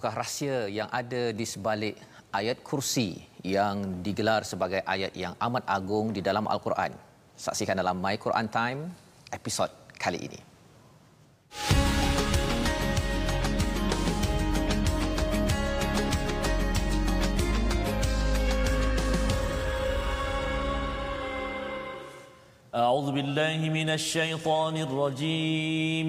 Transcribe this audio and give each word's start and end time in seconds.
apakah 0.00 0.12
rahsia 0.16 0.64
yang 0.72 0.88
ada 0.88 1.36
di 1.36 1.44
sebalik 1.44 2.00
ayat 2.32 2.64
kursi 2.64 3.20
yang 3.44 4.00
digelar 4.00 4.42
sebagai 4.42 4.80
ayat 4.82 5.12
yang 5.12 5.36
amat 5.36 5.68
agung 5.68 6.10
di 6.16 6.24
dalam 6.24 6.48
Al-Quran. 6.48 6.96
Saksikan 7.36 7.76
dalam 7.76 8.00
My 8.00 8.16
Quran 8.16 8.48
Time 8.48 8.80
episod 9.28 9.68
kali 10.00 10.20
ini. 10.24 10.40
أعوذ 22.76 23.08
بالله 23.16 23.72
من 23.72 23.88
الشيطان 23.88 24.76
الرجيم 24.76 26.08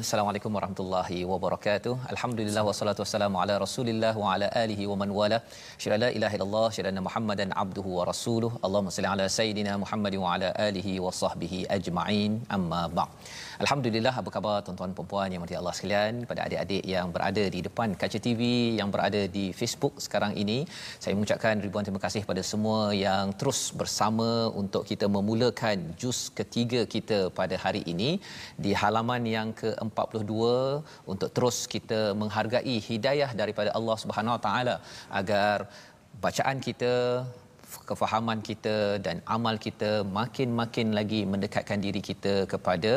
Assalamualaikum 0.00 0.52
warahmatullahi 0.56 1.16
wabarakatuh. 1.30 1.94
Alhamdulillah 2.12 2.62
wassalatu 2.68 3.02
wassalamu 3.04 3.36
ala 3.42 3.54
Rasulillah 3.62 4.12
wa 4.22 4.28
ala 4.34 4.46
alihi 4.60 4.84
wa 4.90 4.96
man 5.00 5.10
wala. 5.18 5.38
Syada 5.82 5.98
la 6.04 6.08
ilaha 6.18 6.34
illallah, 6.36 6.68
syada 6.76 7.02
Muhammadan 7.06 7.52
abduhu 7.62 7.90
wa 7.98 8.04
rasuluh. 8.10 8.50
Allahumma 8.66 8.94
salli 8.96 9.10
ala 9.12 9.26
sayidina 9.36 9.72
Muhammad 9.82 10.14
wa 10.22 10.32
ala 10.34 10.48
alihi 10.68 10.94
wa 11.04 11.12
sahbihi 11.20 11.68
ajma'in. 11.76 12.40
Amma 12.56 12.82
ba'd. 12.98 13.12
Alhamdulillah 13.62 14.12
apa 14.20 14.30
khabar 14.34 14.54
tuan-tuan 14.64 14.92
dan 14.96 15.06
puan 15.08 15.28
yang 15.32 15.42
Allah 15.60 15.72
sekalian, 15.78 16.12
pada 16.28 16.40
adik-adik 16.46 16.82
yang 16.92 17.08
berada 17.14 17.42
di 17.54 17.60
depan 17.66 17.88
kaca 18.02 18.18
TV, 18.26 18.40
yang 18.80 18.88
berada 18.94 19.20
di 19.34 19.42
Facebook 19.58 19.94
sekarang 20.04 20.32
ini. 20.42 20.58
Saya 21.02 21.12
mengucapkan 21.16 21.60
ribuan 21.64 21.84
terima 21.86 22.00
kasih 22.04 22.22
pada 22.30 22.42
semua 22.50 22.78
yang 23.06 23.36
terus 23.40 23.60
bersama 23.80 24.28
untuk 24.62 24.88
kita 24.90 25.08
memulakan 25.16 25.92
juz 26.02 26.20
ketiga 26.38 26.80
kita 26.94 27.18
pada 27.40 27.58
hari 27.64 27.82
ini 27.92 28.10
di 28.64 28.72
halaman 28.82 29.28
yang 29.36 29.50
ke-42 29.60 30.32
untuk 31.12 31.30
terus 31.36 31.58
kita 31.74 32.00
menghargai 32.22 32.76
hidayah 32.88 33.30
daripada 33.42 33.76
Allah 33.80 33.98
Subhanahu 34.04 34.36
Wa 34.38 34.42
Taala 34.48 34.76
agar 35.20 35.68
bacaan 36.24 36.56
kita 36.68 36.94
kefahaman 37.90 38.38
kita 38.48 38.74
dan 39.06 39.16
amal 39.36 39.54
kita 39.66 39.90
makin-makin 40.18 40.88
lagi 40.98 41.20
mendekatkan 41.32 41.78
diri 41.86 42.02
kita 42.10 42.34
kepada 42.52 42.92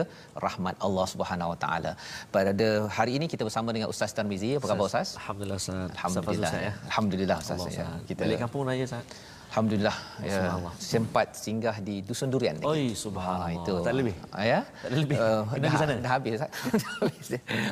rahmat 0.46 0.76
Allah 0.88 1.06
Subhanahu 1.14 1.52
Wa 1.54 1.60
Taala. 1.64 1.92
Pada 2.36 2.70
hari 2.98 3.14
ini 3.20 3.28
kita 3.34 3.44
bersama 3.50 3.70
dengan 3.76 3.90
Ustaz 3.94 4.18
Tarmizi. 4.18 4.52
Apa 4.60 4.70
khabar 4.72 4.88
Ustaz? 4.92 5.12
Alhamdulillah 5.22 5.60
Ustaz. 5.64 5.86
Alhamdulillah. 5.98 6.52
Ustaz, 6.52 6.68
ya. 6.68 6.74
Alhamdulillah 6.90 7.38
Ustaz. 7.44 7.60
Ya. 7.62 7.70
Ustaz. 7.72 8.08
Kita 8.10 8.22
Balik 8.26 8.42
kampung 8.46 8.64
raya 8.72 8.84
Ustaz. 8.90 9.06
Alhamdulillah 9.54 9.94
ya, 10.26 10.58
sempat 10.82 11.38
singgah 11.38 11.78
di 11.78 12.02
Dusun 12.02 12.34
Durian. 12.34 12.58
Oi, 12.66 12.98
subhanallah. 12.98 13.54
Ah, 13.54 13.54
itu. 13.54 13.74
Tak 13.86 13.94
lebih? 13.94 14.16
Ah, 14.34 14.46
ya? 14.50 14.60
Tak 14.82 14.90
lebih? 14.98 15.14
Uh, 15.22 15.46
dah, 15.46 15.70
di 15.70 15.78
sana? 15.78 15.94
dah 16.06 16.12
habis. 16.18 16.42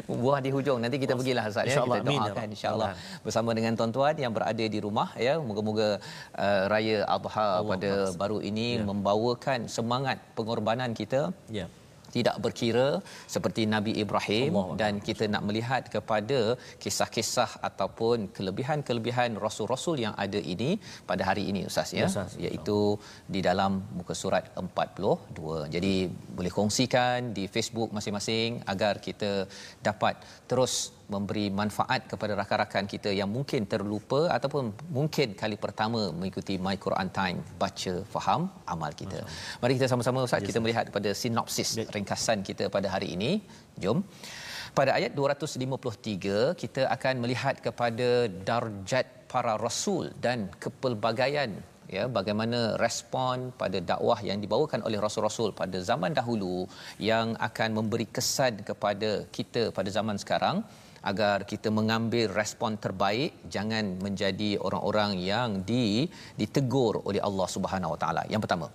Buah 0.05 0.37
di 0.45 0.53
hujung. 0.53 0.77
Nanti 0.77 1.01
kita 1.01 1.17
pergilah 1.17 1.49
Ustaz 1.49 1.65
ya. 1.65 1.81
Kita 1.81 1.97
ya 1.97 2.05
doakan 2.05 2.37
Rabb. 2.37 2.53
insya-Allah 2.53 2.89
bersama 3.25 3.57
dengan 3.57 3.73
tuan-tuan 3.73 4.13
yang 4.13 4.29
berada 4.29 4.61
di 4.61 4.77
rumah 4.77 5.09
ya. 5.17 5.41
Moga-moga 5.41 5.97
uh, 6.37 6.63
raya 6.69 7.01
Adha 7.09 7.65
pada 7.65 7.91
baru 8.13 8.37
ini 8.45 8.77
Ya. 8.77 8.85
membawakan 8.85 9.65
semangat 9.65 10.21
pengorbanan 10.37 10.93
kita 10.93 11.33
Ya. 11.49 11.65
Tidak 12.15 12.35
berkira 12.45 12.87
seperti 13.35 13.63
Nabi 13.75 13.93
Ibrahim 14.03 14.51
Allah 14.61 14.77
dan 14.81 14.93
kita 15.07 15.25
nak 15.33 15.43
melihat 15.49 15.83
kepada 15.95 16.39
kisah-kisah 16.83 17.51
ataupun 17.69 18.17
kelebihan-kelebihan 18.37 19.39
rasul-rasul 19.45 19.97
yang 20.05 20.15
ada 20.25 20.39
ini 20.53 20.71
pada 21.11 21.23
hari 21.29 21.45
ini 21.53 21.63
ustaz 21.71 21.89
ya 21.95 21.99
Ya, 22.01 22.07
Ustaz. 22.11 22.31
iaitu 22.45 22.77
di 23.33 23.39
dalam 23.47 23.71
muka 23.97 24.13
surat 24.21 24.45
42. 24.61 25.69
Jadi 25.75 25.93
boleh 26.37 26.51
kongsikan 26.57 27.29
di 27.37 27.43
Facebook 27.55 27.89
masing-masing 27.97 28.49
agar 28.73 28.93
kita 29.07 29.31
dapat 29.89 30.15
terus 30.49 30.73
memberi 31.13 31.45
manfaat 31.59 32.01
kepada 32.11 32.33
rakan-rakan 32.39 32.85
kita 32.93 33.09
yang 33.19 33.29
mungkin 33.35 33.61
terlupa 33.73 34.21
ataupun 34.37 34.63
mungkin 34.97 35.27
kali 35.41 35.57
pertama 35.65 36.01
mengikuti 36.19 36.55
My 36.65 36.75
Quran 36.85 37.09
Time 37.19 37.39
baca 37.63 37.93
faham 38.13 38.41
amal 38.73 38.91
kita. 39.01 39.19
Mari 39.63 39.73
kita 39.79 39.89
sama-sama 39.93 40.25
ustaz 40.27 40.47
kita 40.49 40.61
melihat 40.63 40.85
kepada 40.91 41.11
sinopsis 41.21 41.71
ringkasan 41.95 42.39
kita 42.49 42.67
pada 42.75 42.87
hari 42.95 43.09
ini. 43.17 43.31
Jom. 43.83 43.99
Pada 44.79 44.91
ayat 44.99 45.11
253 45.19 46.59
kita 46.61 46.81
akan 46.95 47.15
melihat 47.23 47.55
kepada 47.65 48.09
darjat 48.49 49.07
para 49.33 49.53
rasul 49.65 50.05
dan 50.25 50.39
kepelbagaian 50.63 51.51
ya 51.95 52.03
bagaimana 52.17 52.59
respon 52.83 53.37
pada 53.61 53.77
dakwah 53.91 54.19
yang 54.29 54.39
dibawakan 54.43 54.81
oleh 54.87 54.99
rasul-rasul 55.05 55.49
pada 55.61 55.77
zaman 55.89 56.11
dahulu 56.19 56.55
yang 57.09 57.35
akan 57.47 57.69
memberi 57.77 58.07
kesan 58.17 58.63
kepada 58.69 59.11
kita 59.37 59.63
pada 59.77 59.91
zaman 59.97 60.17
sekarang 60.23 60.59
agar 61.09 61.37
kita 61.51 61.69
mengambil 61.73 62.29
respon 62.39 62.77
terbaik 62.77 63.33
jangan 63.55 63.97
menjadi 64.05 64.49
orang-orang 64.67 65.11
yang 65.31 65.49
di 65.71 66.05
ditegur 66.41 67.01
oleh 67.09 67.21
Allah 67.29 67.47
Subhanahu 67.55 67.93
Wa 67.95 67.99
Taala. 68.03 68.23
Yang 68.33 68.41
pertama, 68.45 68.67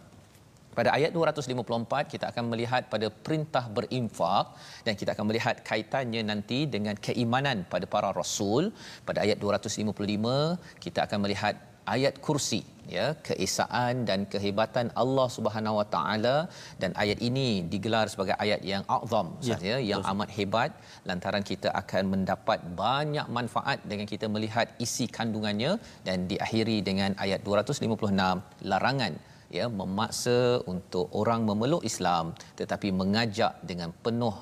pada 0.79 0.91
ayat 0.97 1.11
254 1.17 2.13
kita 2.13 2.25
akan 2.31 2.45
melihat 2.53 2.83
pada 2.93 3.09
perintah 3.27 3.65
berinfak 3.77 4.47
dan 4.87 4.93
kita 5.01 5.11
akan 5.17 5.27
melihat 5.31 5.65
kaitannya 5.69 6.23
nanti 6.31 6.59
dengan 6.75 6.99
keimanan 7.07 7.65
pada 7.73 7.89
para 7.95 8.11
rasul. 8.21 8.69
Pada 9.09 9.25
ayat 9.25 9.41
255 9.41 10.85
kita 10.85 11.09
akan 11.09 11.19
melihat 11.25 11.57
ayat 11.95 12.15
kursi 12.27 12.61
ya 12.97 13.07
keesaan 13.27 13.95
dan 14.09 14.21
kehebatan 14.33 14.87
Allah 15.03 15.29
Subhanahu 15.37 15.79
Wa 15.81 15.87
Taala. 15.95 16.37
Dan 16.83 16.91
ayat 17.03 17.19
ini 17.29 17.49
digelar 17.73 18.07
sebagai 18.13 18.37
ayat 18.45 18.61
yang 18.73 18.85
azam 18.97 19.29
Ya, 19.51 19.57
ya, 19.71 19.77
yang 19.91 20.03
amat 20.13 20.31
hebat. 20.39 20.71
Lantaran 21.09 21.45
kita 21.51 21.71
akan 21.83 22.05
mendapat 22.15 22.59
banyak 22.83 23.27
manfaat 23.39 23.79
dengan 23.91 24.07
kita 24.13 24.27
melihat 24.37 24.67
isi 24.87 25.07
kandungannya 25.19 25.73
dan 26.09 26.27
diakhiri 26.31 26.79
dengan 26.91 27.13
ayat 27.25 27.43
256 27.49 28.71
larangan 28.71 29.15
ya 29.57 29.67
memaksa 29.81 30.39
untuk 30.73 31.07
orang 31.21 31.41
memeluk 31.49 31.83
Islam 31.91 32.35
tetapi 32.61 32.89
mengajak 33.01 33.53
dengan 33.71 33.91
penuh 34.05 34.35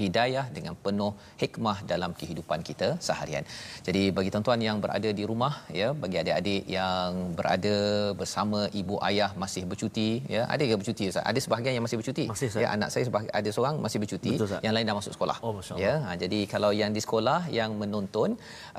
hidayah 0.00 0.44
dengan 0.56 0.74
penuh 0.84 1.12
hikmah 1.42 1.76
dalam 1.92 2.10
kehidupan 2.20 2.60
kita 2.68 2.88
seharian. 3.06 3.44
Jadi 3.86 4.02
bagi 4.16 4.30
tuan-tuan 4.34 4.60
yang 4.68 4.78
berada 4.84 5.10
di 5.18 5.24
rumah 5.30 5.54
ya, 5.80 5.88
bagi 6.02 6.16
adik-adik 6.22 6.62
yang 6.76 7.10
berada 7.38 7.76
bersama 8.20 8.60
ibu 8.80 8.96
ayah 9.08 9.30
masih 9.42 9.64
bercuti 9.72 10.08
ya, 10.34 10.42
ada 10.54 10.62
ke 10.70 10.78
bercuti 10.82 11.04
Ustaz? 11.10 11.24
Ada 11.30 11.40
sebahagian 11.44 11.74
yang 11.78 11.84
masih 11.86 11.98
bercuti. 12.02 12.24
Masih, 12.32 12.48
Ustaz. 12.50 12.62
ya, 12.64 12.68
anak 12.76 12.88
saya 12.94 13.04
sebahagian 13.08 13.34
ada 13.40 13.50
seorang 13.56 13.74
masih 13.86 13.98
bercuti, 14.04 14.30
Betul, 14.34 14.48
Ustaz. 14.50 14.62
yang 14.66 14.74
lain 14.76 14.86
dah 14.90 14.96
masuk 15.00 15.12
sekolah. 15.16 15.36
Oh, 15.46 15.52
ya, 15.84 15.94
ha, 16.04 16.16
jadi 16.22 16.40
kalau 16.54 16.70
yang 16.80 16.90
di 16.96 17.00
sekolah 17.06 17.40
yang 17.58 17.70
menonton 17.82 18.30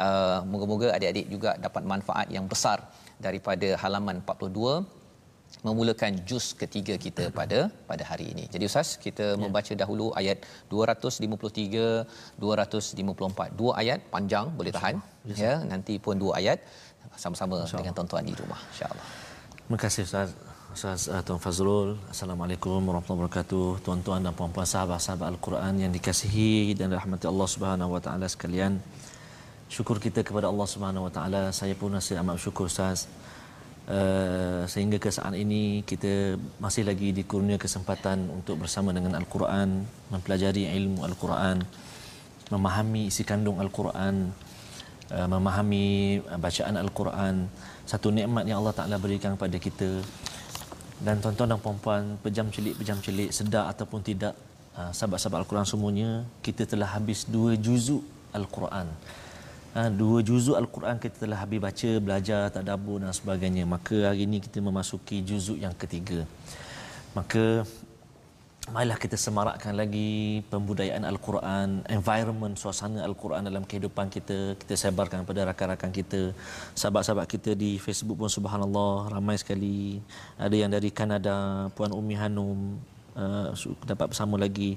uh, 0.06 0.40
moga-moga 0.52 0.90
adik-adik 0.98 1.26
juga 1.34 1.52
dapat 1.66 1.84
manfaat 1.94 2.28
yang 2.36 2.46
besar 2.54 2.80
daripada 3.26 3.70
halaman 3.84 4.18
42 4.26 5.01
memulakan 5.68 6.12
juz 6.30 6.46
ketiga 6.62 6.94
kita 7.06 7.24
pada 7.40 7.60
pada 7.90 8.04
hari 8.12 8.26
ini. 8.34 8.44
Jadi 8.54 8.64
ustaz, 8.70 8.90
kita 9.06 9.26
ya. 9.34 9.40
membaca 9.44 9.74
dahulu 9.82 10.08
ayat 10.22 10.38
253 10.74 12.40
254. 12.46 13.60
Dua 13.60 13.72
ayat 13.82 14.00
panjang 14.14 14.48
boleh 14.60 14.74
tahan 14.78 14.98
Ya, 15.30 15.36
ya. 15.44 15.54
Nanti 15.72 15.94
pun 16.06 16.16
dua 16.24 16.34
ayat 16.42 16.60
sama-sama 17.24 17.62
dengan 17.82 17.94
tuan-tuan 17.98 18.26
di 18.30 18.34
rumah 18.42 18.62
insya-Allah. 18.74 19.06
Terima 19.62 19.78
kasih 19.84 20.02
Ustaz. 20.10 20.30
Ustaz 20.76 21.02
uh, 21.14 21.22
Tuan 21.28 21.40
Fazrul. 21.44 21.90
Assalamualaikum 22.14 22.80
warahmatullahi 22.88 23.22
wabarakatuh. 23.28 23.66
Tuan-tuan 23.86 24.20
dan 24.26 24.34
puan-puan 24.40 24.68
sahabat-sahabat 24.74 25.28
Al-Quran 25.34 25.74
yang 25.84 25.92
dikasihi 25.98 26.74
dan 26.80 26.88
dirahmati 26.92 27.26
Allah 27.34 27.48
Subhanahu 27.54 27.94
wa 27.96 28.02
taala 28.06 28.26
sekalian. 28.36 28.80
Syukur 29.76 30.00
kita 30.06 30.24
kepada 30.28 30.48
Allah 30.52 30.68
Subhanahu 30.74 31.08
wa 31.08 31.12
taala. 31.18 31.42
Saya 31.60 31.76
pun 31.82 31.92
rasa 31.98 32.18
amat 32.24 32.40
syukur 32.46 32.66
Ustaz. 32.72 33.06
Uh, 33.92 34.64
sehingga 34.72 35.04
ke 35.04 35.12
saat 35.12 35.36
ini 35.36 35.84
kita 35.84 36.40
masih 36.64 36.88
lagi 36.88 37.12
dikurnia 37.12 37.60
kesempatan 37.60 38.24
untuk 38.32 38.64
bersama 38.64 38.96
dengan 38.96 39.20
Al-Quran, 39.20 39.84
mempelajari 40.08 40.72
ilmu 40.80 41.04
Al-Quran, 41.04 41.60
memahami 42.56 43.12
isi 43.12 43.28
kandung 43.28 43.60
Al-Quran, 43.60 44.32
uh, 45.12 45.28
memahami 45.28 46.24
bacaan 46.40 46.80
Al-Quran. 46.80 47.52
Satu 47.84 48.16
nikmat 48.16 48.48
yang 48.48 48.64
Allah 48.64 48.72
Taala 48.72 48.96
berikan 48.96 49.36
kepada 49.36 49.60
kita 49.60 50.00
dan 51.04 51.20
tuan-tuan 51.20 51.52
dan 51.52 51.60
puan-puan 51.60 52.16
pejam 52.22 52.48
celik 52.48 52.78
pejam 52.78 52.96
celik 53.02 53.34
sedar 53.34 53.68
ataupun 53.74 54.06
tidak 54.06 54.38
uh, 54.78 54.94
sahabat-sahabat 54.94 55.44
al-Quran 55.44 55.68
semuanya 55.68 56.10
kita 56.46 56.70
telah 56.70 56.88
habis 56.96 57.26
dua 57.28 57.58
juzuk 57.58 58.06
al-Quran. 58.32 58.88
Uh, 59.72 59.88
dua 59.88 60.20
juzuk 60.20 60.60
al-Quran 60.60 61.00
kita 61.00 61.24
telah 61.24 61.40
habis 61.40 61.64
baca, 61.64 61.90
belajar, 62.04 62.52
tadabbur 62.52 63.00
dan 63.00 63.16
sebagainya. 63.16 63.64
Maka 63.64 64.12
hari 64.12 64.28
ini 64.28 64.44
kita 64.44 64.60
memasuki 64.60 65.24
juzuk 65.24 65.56
yang 65.56 65.72
ketiga. 65.72 66.28
Maka 67.16 67.64
marilah 68.68 69.00
kita 69.00 69.16
semarakkan 69.16 69.72
lagi 69.72 70.44
pembudayaan 70.52 71.08
al-Quran, 71.08 71.88
environment 71.88 72.60
suasana 72.60 73.00
al-Quran 73.08 73.48
dalam 73.48 73.64
kehidupan 73.64 74.12
kita, 74.12 74.60
kita 74.60 74.76
sebarkan 74.76 75.24
kepada 75.24 75.48
rakan-rakan 75.56 75.92
kita, 75.96 76.36
sahabat-sahabat 76.76 77.32
kita 77.32 77.56
di 77.56 77.80
Facebook 77.80 78.20
pun 78.20 78.28
subhanallah 78.28 79.08
ramai 79.08 79.40
sekali. 79.40 80.04
Ada 80.36 80.56
yang 80.68 80.72
dari 80.76 80.92
Kanada, 80.92 81.72
Puan 81.80 81.96
Umi 81.96 82.20
Hanum 82.20 82.76
uh, 83.16 83.56
dapat 83.88 84.12
bersama 84.12 84.36
lagi 84.36 84.76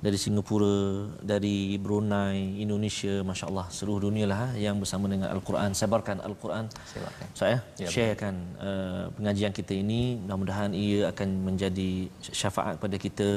dari 0.00 0.18
Singapura, 0.20 1.08
dari 1.22 1.80
Brunei, 1.80 2.60
Indonesia, 2.60 3.24
Masya 3.24 3.44
Allah, 3.50 3.66
seluruh 3.72 4.10
dunia 4.10 4.26
lah 4.28 4.52
yang 4.52 4.76
bersama 4.82 5.08
dengan 5.08 5.32
Al-Quran, 5.32 5.70
sebarkan 5.72 6.20
Al-Quran. 6.20 6.68
Sebarkan. 6.92 7.26
Saya 7.32 7.56
ya, 7.80 7.88
sharekan 7.88 8.34
uh, 8.60 9.08
pengajian 9.16 9.52
kita 9.54 9.72
ini, 9.72 10.20
mudah-mudahan 10.20 10.70
ia 10.76 11.08
akan 11.12 11.28
menjadi 11.48 11.90
syafaat 12.20 12.76
kepada 12.76 12.96
kita 13.00 13.28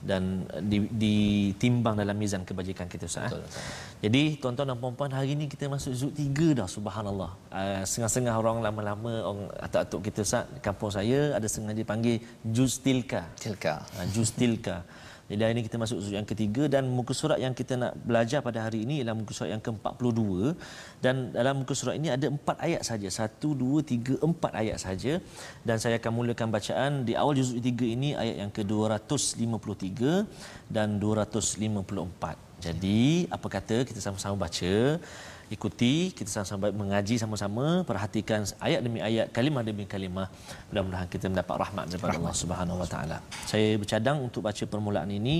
dan 0.00 0.48
ditimbang 0.96 1.92
dalam 1.92 2.16
mizan 2.16 2.44
kebajikan 2.48 2.88
kita 2.88 3.04
Ustaz. 3.04 3.28
Betul, 3.28 3.44
betul. 3.44 3.62
Jadi 4.00 4.22
tuan-tuan 4.40 4.68
dan 4.72 4.78
puan-puan 4.80 5.12
hari 5.12 5.36
ini 5.36 5.44
kita 5.44 5.68
masuk 5.68 5.92
zuk 5.92 6.12
tiga 6.16 6.48
dah 6.64 6.68
subhanallah. 6.68 7.36
Uh, 7.52 7.84
setengah-setengah 7.84 8.34
orang 8.36 8.64
lama-lama 8.64 9.12
orang 9.28 9.48
atuk-atuk 9.60 10.00
kita 10.08 10.20
Ustaz 10.24 10.44
kampung 10.64 10.92
saya 10.92 11.36
ada 11.36 11.44
setengah 11.48 11.76
dipanggil 11.76 12.16
juz 12.44 12.80
tilka. 12.80 13.28
Tilka. 13.36 13.84
Uh, 13.96 14.08
juz 14.12 14.32
tilka. 14.32 14.84
Jadi 15.30 15.40
hari 15.46 15.52
ini 15.54 15.62
kita 15.62 15.78
masuk 15.78 16.02
surat 16.02 16.18
yang 16.18 16.26
ketiga 16.26 16.62
dan 16.66 16.90
muka 16.90 17.14
surat 17.14 17.38
yang 17.38 17.54
kita 17.54 17.78
nak 17.78 17.92
belajar 18.08 18.42
pada 18.42 18.66
hari 18.66 18.82
ini 18.82 18.94
ialah 18.98 19.14
muka 19.14 19.30
surat 19.30 19.54
yang 19.54 19.62
ke-42. 19.62 20.20
Dan 21.04 21.30
dalam 21.30 21.62
muka 21.62 21.74
surat 21.78 21.94
ini 22.00 22.10
ada 22.10 22.26
empat 22.34 22.58
ayat 22.66 22.82
saja. 22.82 23.06
Satu, 23.18 23.54
dua, 23.54 23.78
tiga, 23.86 24.18
empat 24.28 24.52
ayat 24.62 24.82
saja. 24.82 25.22
Dan 25.62 25.78
saya 25.78 26.02
akan 26.02 26.12
mulakan 26.18 26.50
bacaan. 26.50 27.06
Di 27.06 27.14
awal 27.14 27.38
juzuk 27.38 27.62
tiga 27.62 27.86
ini 27.86 28.18
ayat 28.18 28.36
yang 28.42 28.50
ke-253 28.50 30.26
dan 30.66 30.98
254. 30.98 32.66
Jadi 32.66 33.30
apa 33.30 33.46
kata? 33.46 33.76
Kita 33.86 34.02
sama-sama 34.02 34.34
baca 34.44 34.74
ikuti 35.55 35.93
kita 36.17 36.29
sama-sama 36.35 36.73
mengaji 36.81 37.15
sama-sama 37.21 37.65
perhatikan 37.89 38.41
ayat 38.67 38.79
demi 38.85 38.99
ayat 39.07 39.27
kalimah 39.35 39.63
demi 39.69 39.85
kalimah 39.93 40.27
mudah-mudahan 40.69 41.07
kita 41.15 41.25
mendapat 41.31 41.55
rahmat 41.63 41.85
daripada 41.91 42.17
Allah 42.19 42.35
Subhanahu 42.41 42.81
wa 42.81 42.87
taala 42.93 43.17
saya 43.51 43.77
bercadang 43.81 44.17
untuk 44.27 44.41
baca 44.47 44.63
permulaan 44.73 45.09
ini 45.19 45.35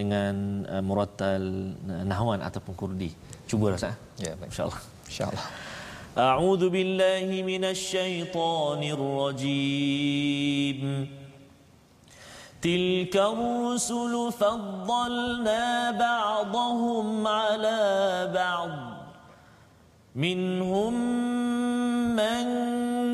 dengan 0.00 0.34
uh, 0.64 0.82
murattal 0.88 1.44
uh, 1.92 2.04
nahwan 2.10 2.40
ataupun 2.48 2.72
kurdi 2.82 3.10
cuba 3.50 3.66
rasa 3.76 3.90
ya 4.24 4.32
baik 4.40 4.50
insyaallah 4.52 4.80
insyaallah 5.12 5.46
أعوذ 6.10 6.74
بالله 6.74 7.28
من 7.46 7.62
الشيطان 7.70 8.82
الرجيم 8.96 10.80
تلك 12.62 13.14
الرسل 13.16 14.32
فضلنا 14.42 15.90
بعضهم 15.90 17.26
على 17.26 17.80
بعض 18.34 18.93
منهم 20.15 20.93
من 22.15 22.45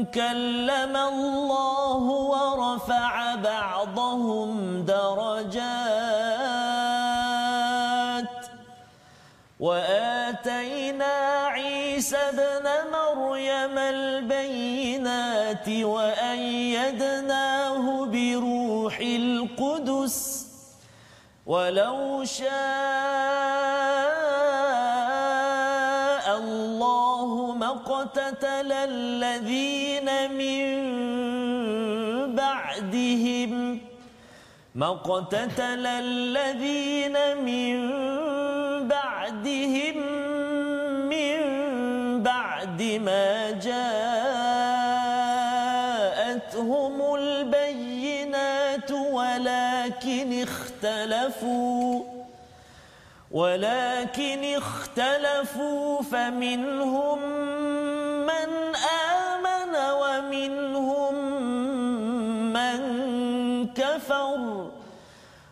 كلم 0.06 0.96
الله 0.98 2.04
ورفع 2.04 3.36
بعضهم 3.36 4.82
درجات 4.86 5.62
وآتينا 9.60 11.14
عيسى 11.48 12.18
ابن 12.18 12.68
مريم 12.94 13.78
البينات 13.78 15.70
وأيدناه 15.70 17.36
بروح 18.06 19.00
القدس 19.00 20.48
ولو 21.46 22.24
شاء 22.26 23.22
اقتتل 28.42 28.72
الذين 28.72 30.10
من 30.34 30.66
بعدهم. 32.36 33.80
ما 34.76 34.88
اقتتل 34.88 35.86
الذين 35.86 37.38
من 37.38 37.78
بعدهم 38.88 39.98
من 41.10 41.38
بعد 42.24 42.82
ما 42.82 43.52
جاءتهم 43.52 44.36
البينات 47.16 48.92
ولكن 48.92 50.44
اختلفوا. 50.44 52.04
ولكن 53.32 54.44
اختلفوا 54.44 56.02
فمنهم 56.02 57.20
ومنهم 60.42 61.16
من 62.54 62.80
كفر 63.74 64.68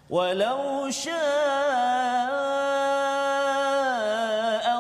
ولو 0.10 0.90
شاء 0.90 1.16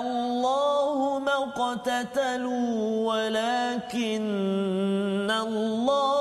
الله 0.01 1.19
ما 1.19 1.33
اقتتلوا 1.33 3.07
ولكن 3.13 4.21
الله 5.31 6.18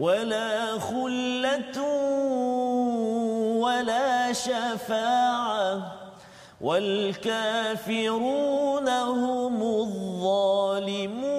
ولا 0.00 0.78
خلة 0.78 1.76
ولا 3.60 4.32
شفاعة. 4.32 5.82
والكافرون 6.60 8.88
هم 8.88 9.62
الظالمون. 9.62 11.36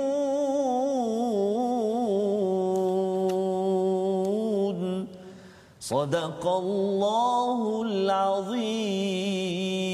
صدق 5.79 6.47
الله 6.47 7.81
العظيم. 7.85 9.90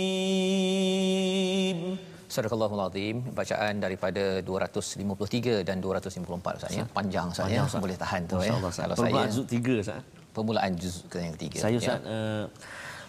Sadaqallahul 2.38 2.84
azim. 2.86 3.16
Bacaan 3.34 3.74
daripada 3.82 4.24
253 4.46 5.66
dan 5.66 5.82
254 5.82 6.62
Ustaz 6.62 6.72
ya. 6.78 6.86
Panjang 6.94 7.34
Ustaz 7.34 7.50
ya. 7.50 7.66
Boleh 7.82 7.98
tahan 7.98 8.22
tu 8.30 8.38
ya. 8.46 8.54
Kalau 8.54 8.70
saya 8.70 8.94
permulaan 8.94 9.30
juz 9.34 9.46
3 9.50 9.84
Ustaz. 9.84 10.02
Permulaan 10.38 10.72
juz 10.78 10.96
yang 11.18 11.34
ketiga. 11.34 11.58
Saya 11.66 11.76
Ustaz 11.82 12.00
ya. 12.06 12.14
uh, 12.14 12.46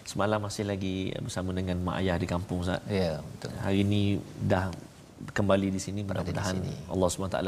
semalam 0.01 0.39
masih 0.41 0.65
lagi 0.65 1.13
bersama 1.21 1.53
dengan 1.53 1.77
mak 1.85 2.01
ayah 2.01 2.17
di 2.17 2.25
kampung 2.25 2.65
Ustaz. 2.65 2.81
Ya, 2.89 3.21
betul. 3.21 3.53
Hari 3.61 3.77
ini 3.85 4.01
dah 4.49 4.73
kembali 5.19 5.67
di 5.75 5.81
sini 5.83 5.99
mudah-mudahan 6.07 6.57
Allah 6.87 7.07
SWT 7.11 7.39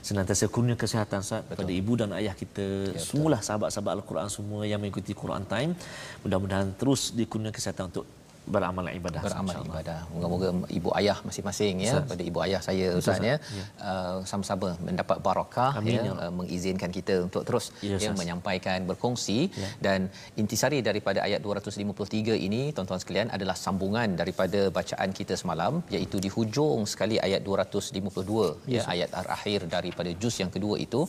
senantiasa 0.00 0.48
kurnia 0.48 0.76
kesihatan 0.80 1.20
Ustaz 1.20 1.44
Betul. 1.44 1.56
pada 1.60 1.72
ibu 1.76 1.92
dan 2.00 2.10
ayah 2.16 2.32
kita 2.32 2.96
ya, 2.96 2.96
semualah 2.96 3.44
sahabat-sahabat 3.44 4.00
Al-Quran 4.00 4.28
semua 4.32 4.64
yang 4.64 4.80
mengikuti 4.80 5.12
Quran 5.12 5.44
Time 5.44 5.76
mudah-mudahan 6.24 6.72
terus 6.80 7.12
dikurnia 7.12 7.52
kesihatan 7.52 7.92
untuk 7.92 8.08
beramal 8.54 8.86
ibadah 8.90 9.22
beramal 9.26 9.54
ibadah. 9.70 9.98
Moga-moga 10.12 10.48
ibu 10.78 10.90
ayah 11.00 11.16
masing-masing 11.26 11.74
ya 11.86 11.92
Ustaz. 11.94 12.10
pada 12.10 12.22
ibu 12.30 12.38
ayah 12.46 12.60
saya 12.66 12.86
Ustaz 13.00 13.18
ya, 13.28 13.36
ya. 13.58 13.64
Uh, 13.90 14.16
sama-sama 14.30 14.68
mendapat 14.88 15.18
barakah 15.26 15.70
Amin, 15.80 15.94
ya, 15.94 16.02
ya 16.08 16.12
uh, 16.24 16.32
mengizinkan 16.38 16.90
kita 16.98 17.14
untuk 17.26 17.42
terus 17.48 17.66
ya, 17.90 17.98
ya 18.04 18.12
menyampaikan 18.20 18.78
berkongsi. 18.90 19.38
Ya. 19.62 19.68
dan 19.84 20.00
intisari 20.40 20.78
daripada 20.88 21.18
ayat 21.26 21.40
253 21.46 22.46
ini 22.46 22.62
tuan-tuan 22.74 23.00
sekalian 23.02 23.28
adalah 23.36 23.56
sambungan 23.64 24.08
daripada 24.20 24.60
bacaan 24.78 25.10
kita 25.18 25.34
semalam 25.42 25.82
iaitu 25.94 26.16
di 26.24 26.30
hujung 26.36 26.80
sekali 26.92 27.16
ayat 27.26 27.42
252 27.46 28.74
ya, 28.74 28.74
ya 28.74 28.82
ayat 28.94 29.10
akhir 29.36 29.60
daripada 29.76 30.10
juz 30.22 30.34
yang 30.42 30.52
kedua 30.54 30.76
itu 30.86 31.00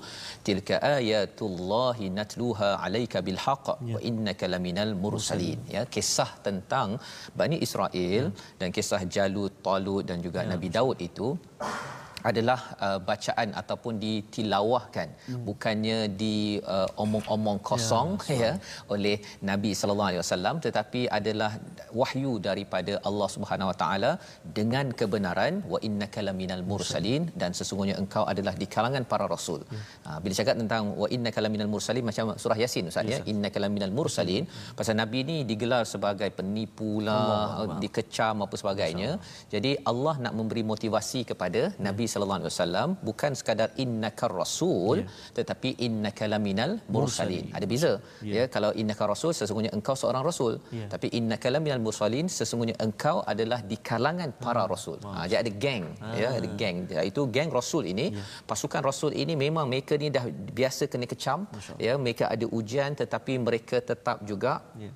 tilka 0.48 0.78
ayatullahi 0.98 2.08
natluha 2.20 2.70
alayka 2.86 3.22
bilhaq 3.28 3.66
ya. 3.90 3.96
wa 3.96 4.00
innaka 4.10 4.46
laminal 4.54 4.94
mursalin. 5.04 5.60
Ya 5.76 5.84
kisah 5.96 6.32
tentang 6.48 6.90
Bani 7.32 7.58
Israel 7.64 8.24
hmm. 8.30 8.60
dan 8.60 8.70
kisah 8.76 9.02
Jalut, 9.08 9.54
Talut 9.64 10.04
dan 10.04 10.20
juga 10.20 10.44
ya. 10.44 10.52
Nabi 10.52 10.68
Daud 10.68 10.98
itu 11.00 11.40
adalah 12.30 12.60
uh, 12.86 13.00
bacaan 13.10 13.50
ataupun 13.62 13.94
ditilawahkan 14.06 15.08
hmm. 15.30 15.44
bukannya 15.48 15.98
di 16.22 16.36
uh, 16.76 16.90
omong-omong 17.04 17.60
kosong 17.70 18.10
ya, 18.32 18.38
ya 18.44 18.52
oleh 18.96 19.16
Nabi 19.52 19.72
sallallahu 19.80 20.10
alaihi 20.12 20.24
wasallam 20.24 20.56
tetapi 20.66 21.02
adalah 21.18 21.52
wahyu 22.02 22.34
daripada 22.48 22.94
Allah 23.10 23.30
Subhanahu 23.36 23.72
wa 23.72 23.78
taala 23.84 24.12
dengan 24.60 24.86
kebenaran 25.02 25.54
wa 25.74 25.80
innaka 25.88 26.22
laminal 26.28 26.64
mursalin 26.72 27.24
dan 27.44 27.52
sesungguhnya 27.60 27.98
engkau 28.04 28.24
adalah 28.34 28.54
di 28.62 28.68
kalangan 28.76 29.04
para 29.12 29.28
rasul. 29.36 29.62
Ya. 29.76 29.82
Uh, 30.08 30.18
bila 30.24 30.34
cakap 30.40 30.56
tentang 30.62 30.84
wa 31.02 31.10
innaka 31.18 31.40
laminal 31.46 31.72
mursalin 31.76 32.06
macam 32.12 32.34
surah 32.44 32.60
yasin 32.64 32.92
ustaz 32.92 33.14
ya, 33.14 33.20
ya 33.20 33.24
innaka 33.34 33.58
laminal 33.66 33.94
mursalin 34.00 34.44
hmm. 34.46 34.76
pasal 34.80 34.96
nabi 35.02 35.20
ni 35.30 35.38
digelar 35.52 35.84
sebagai 35.94 36.30
penipu 36.40 36.92
lah 37.08 37.24
dikecam 37.84 38.36
apa 38.46 38.56
sebagainya. 38.62 39.10
Jadi 39.54 39.72
Allah 39.92 40.16
nak 40.26 40.34
memberi 40.40 40.64
motivasi 40.74 41.22
kepada. 41.32 41.62
Nabi 41.88 42.06
sallallahu 42.14 42.40
alaihi 42.40 42.52
wasallam 42.54 42.90
bukan 43.10 43.32
sekadar 43.40 43.70
innaka 43.84 44.28
rasul 44.40 44.98
yeah. 45.02 45.34
tetapi 45.38 45.70
innaka 45.88 46.26
laminal 46.34 46.72
mursalin. 46.96 47.46
Ada 47.58 47.66
beza. 47.74 47.94
Yeah. 48.30 48.36
Ya 48.36 48.44
kalau 48.56 48.72
innaka 48.82 49.04
rasul 49.14 49.32
sesungguhnya 49.40 49.72
engkau 49.78 49.96
seorang 50.02 50.24
rasul. 50.30 50.54
Yeah. 50.78 50.88
Tapi 50.94 51.10
innaka 51.20 51.50
laminal 51.56 51.82
mursalin 51.88 52.28
sesungguhnya 52.40 52.78
engkau 52.88 53.18
adalah 53.34 53.60
di 53.72 53.78
kalangan 53.90 54.32
para 54.46 54.64
hmm. 54.64 54.72
rasul. 54.74 54.98
Ha 55.16 55.28
jadi 55.30 55.40
ada 55.44 55.52
geng 55.66 55.86
ah. 56.08 56.16
ya 56.24 56.30
ada 56.40 56.50
geng. 56.62 56.78
Itu 57.12 57.22
geng 57.36 57.52
rasul 57.60 57.84
ini 57.94 58.08
yeah. 58.18 58.28
pasukan 58.52 58.84
rasul 58.90 59.12
ini 59.24 59.36
memang 59.46 59.66
mereka 59.74 59.94
ni 60.04 60.10
dah 60.18 60.26
biasa 60.60 60.84
kena 60.92 61.08
kecam 61.14 61.40
ya 61.86 61.94
mereka 62.04 62.26
ada 62.34 62.46
ujian 62.58 62.92
tetapi 63.02 63.34
mereka 63.48 63.78
tetap 63.92 64.20
juga 64.32 64.54
yeah 64.84 64.94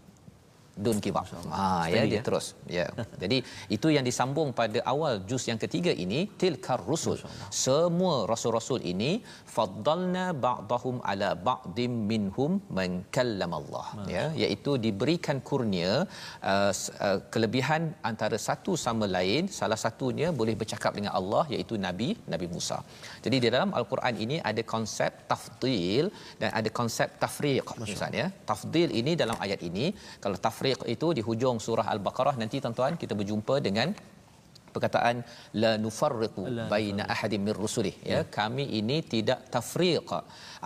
don't 0.86 1.02
give 1.06 1.18
up. 1.20 1.28
Ha 1.58 1.68
ya 1.94 2.04
dia 2.12 2.20
ya. 2.20 2.22
terus. 2.28 2.48
Ya. 2.78 2.86
Jadi 3.22 3.38
itu 3.76 3.88
yang 3.96 4.06
disambung 4.10 4.50
pada 4.60 4.80
awal 4.94 5.14
juz 5.30 5.44
yang 5.52 5.60
ketiga 5.64 5.92
ini 6.06 6.20
tilkar 6.42 6.80
rusul. 6.92 7.18
Semua 7.66 8.16
rasul-rasul 8.32 8.80
ini 8.92 9.12
faddalna 9.56 10.26
ba'dahum 10.46 10.98
ala 11.12 11.30
ba'dim 11.50 11.94
minhum 12.12 12.54
man 12.78 12.92
Allah. 13.60 13.88
Ya 14.16 14.26
iaitu 14.44 14.72
diberikan 14.86 15.38
kurnia 15.50 15.94
uh, 16.52 16.72
uh, 17.08 17.20
kelebihan 17.34 17.82
antara 18.10 18.38
satu 18.48 18.74
sama 18.86 19.06
lain 19.18 19.44
salah 19.60 19.80
satunya 19.86 20.28
boleh 20.40 20.56
bercakap 20.62 20.92
dengan 20.98 21.14
Allah 21.20 21.44
iaitu 21.54 21.76
nabi 21.86 22.10
Nabi 22.34 22.48
Musa. 22.56 22.78
Jadi 23.26 23.38
di 23.44 23.48
dalam 23.56 23.72
al-Quran 23.80 24.16
ini 24.26 24.38
ada 24.50 24.62
konsep 24.74 25.12
tafdil 25.32 26.06
dan 26.42 26.50
ada 26.60 26.70
konsep 26.80 27.10
tafriq 27.24 27.68
misalnya. 27.84 28.26
Tafdil 28.50 28.90
ini 29.00 29.12
dalam 29.22 29.38
ayat 29.46 29.62
ini 29.70 29.86
kalau 30.24 30.38
tafriq 30.48 30.67
tafriq 30.68 30.94
itu 30.96 31.08
di 31.18 31.22
hujung 31.28 31.58
surah 31.66 31.88
al-baqarah 31.96 32.36
nanti 32.42 32.60
tuan-tuan 32.64 32.94
kita 33.02 33.14
berjumpa 33.20 33.56
dengan 33.68 33.90
perkataan 34.76 35.16
la 35.62 35.72
nufarriqu 35.84 36.44
baina 36.72 37.04
ahadin 37.14 37.42
min 37.48 37.54
rusulih 37.64 37.96
ya. 38.12 38.16
ya 38.16 38.22
kami 38.38 38.66
ini 38.80 38.98
tidak 39.14 39.40
tafriq 39.54 40.10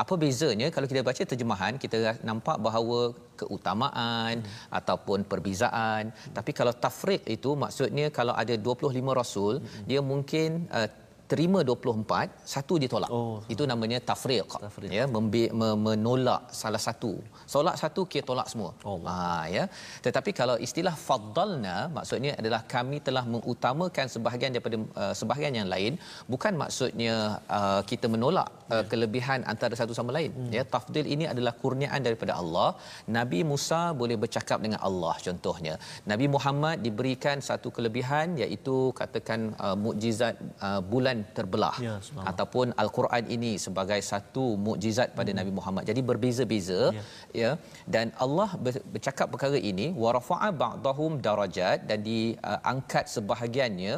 apa 0.03 0.13
bezanya 0.23 0.67
kalau 0.75 0.87
kita 0.91 1.01
baca 1.09 1.23
terjemahan 1.31 1.73
kita 1.83 1.99
nampak 2.29 2.57
bahawa 2.65 2.99
keutamaan 3.41 4.35
hmm. 4.41 4.77
ataupun 4.79 5.19
perbezaan 5.31 6.03
hmm. 6.11 6.33
tapi 6.37 6.51
kalau 6.59 6.73
tafriq 6.85 7.21
itu 7.35 7.51
maksudnya 7.63 8.07
kalau 8.17 8.33
ada 8.43 8.55
25 8.57 9.19
rasul 9.21 9.53
hmm. 9.61 9.85
dia 9.89 10.01
mungkin 10.11 10.49
uh, 10.79 10.89
terima 11.31 11.59
24 11.67 12.51
satu 12.53 12.73
ditolak 12.83 13.09
oh. 13.17 13.37
itu 13.53 13.63
namanya 13.71 13.99
tafriq, 14.09 14.47
tafriq. 14.65 14.89
ya 14.97 15.03
membe- 15.15 15.51
menolak 15.85 16.41
salah 16.61 16.81
satu 16.87 17.11
solat 17.53 17.75
satu 17.81 18.01
kita 18.11 18.25
tolak 18.29 18.47
semua 18.51 18.71
oh. 18.89 18.97
ha 19.09 19.47
ya 19.55 19.63
tetapi 20.05 20.31
kalau 20.39 20.55
istilah 20.67 20.95
faddalna 21.07 21.77
maksudnya 21.97 22.31
adalah 22.41 22.61
kami 22.73 22.99
telah 23.07 23.23
mengutamakan 23.33 24.07
sebahagian 24.15 24.51
daripada 24.55 24.77
uh, 25.01 25.13
sebahagian 25.19 25.55
yang 25.59 25.69
lain 25.73 25.93
bukan 26.33 26.53
maksudnya 26.63 27.15
uh, 27.59 27.81
kita 27.91 28.09
menolak 28.15 28.49
uh, 28.51 28.75
yeah. 28.75 28.83
kelebihan 28.91 29.39
antara 29.53 29.73
satu 29.81 29.95
sama 29.99 30.11
lain 30.17 30.31
hmm. 30.35 30.51
ya 30.57 30.65
tafdil 30.75 31.07
ini 31.15 31.27
adalah 31.33 31.55
kurniaan 31.63 32.03
daripada 32.07 32.35
Allah 32.41 32.69
Nabi 33.19 33.41
Musa 33.51 33.81
boleh 34.01 34.19
bercakap 34.25 34.59
dengan 34.65 34.81
Allah 34.89 35.15
contohnya 35.27 35.75
Nabi 36.11 36.27
Muhammad 36.35 36.77
diberikan 36.87 37.39
satu 37.49 37.71
kelebihan 37.77 38.35
iaitu 38.43 38.77
katakan 39.01 39.41
uh, 39.65 39.77
mukjizat 39.85 40.35
uh, 40.67 40.81
bulan 40.93 41.20
terbelah 41.37 41.75
ya, 41.87 41.95
ataupun 42.31 42.67
al-Quran 42.83 43.23
ini 43.35 43.51
sebagai 43.65 43.99
satu 44.11 44.45
mukjizat 44.65 45.09
pada 45.19 45.31
hmm. 45.31 45.39
Nabi 45.39 45.51
Muhammad. 45.57 45.83
Jadi 45.89 46.01
berbeza-beza 46.09 46.81
ya. 46.97 47.03
ya 47.41 47.51
dan 47.95 48.09
Allah 48.25 48.49
bercakap 48.93 49.27
perkara 49.33 49.59
ini 49.71 49.87
wa 50.03 50.11
rafa'a 50.17 50.49
ba'dahum 50.63 51.13
darajat 51.27 51.85
dan 51.89 52.01
diangkat 52.09 53.05
sebahagiannya 53.15 53.95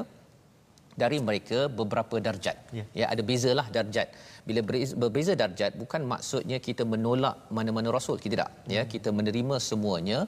dari 1.01 1.17
mereka 1.27 1.59
beberapa 1.79 2.15
darjat. 2.25 2.57
Ya, 2.79 2.85
ya 2.99 3.05
ada 3.13 3.21
bezalah 3.29 3.67
darjat 3.77 4.07
bila 4.49 4.61
berbeza 5.03 5.33
darjat 5.41 5.71
bukan 5.81 6.01
maksudnya 6.13 6.57
kita 6.67 6.83
menolak 6.93 7.35
mana-mana 7.57 7.89
rasul 7.97 8.17
kita 8.23 8.31
tidak 8.33 8.49
ya 8.75 8.81
hmm. 8.83 8.89
kita 8.93 9.09
menerima 9.17 9.55
semuanya 9.69 10.19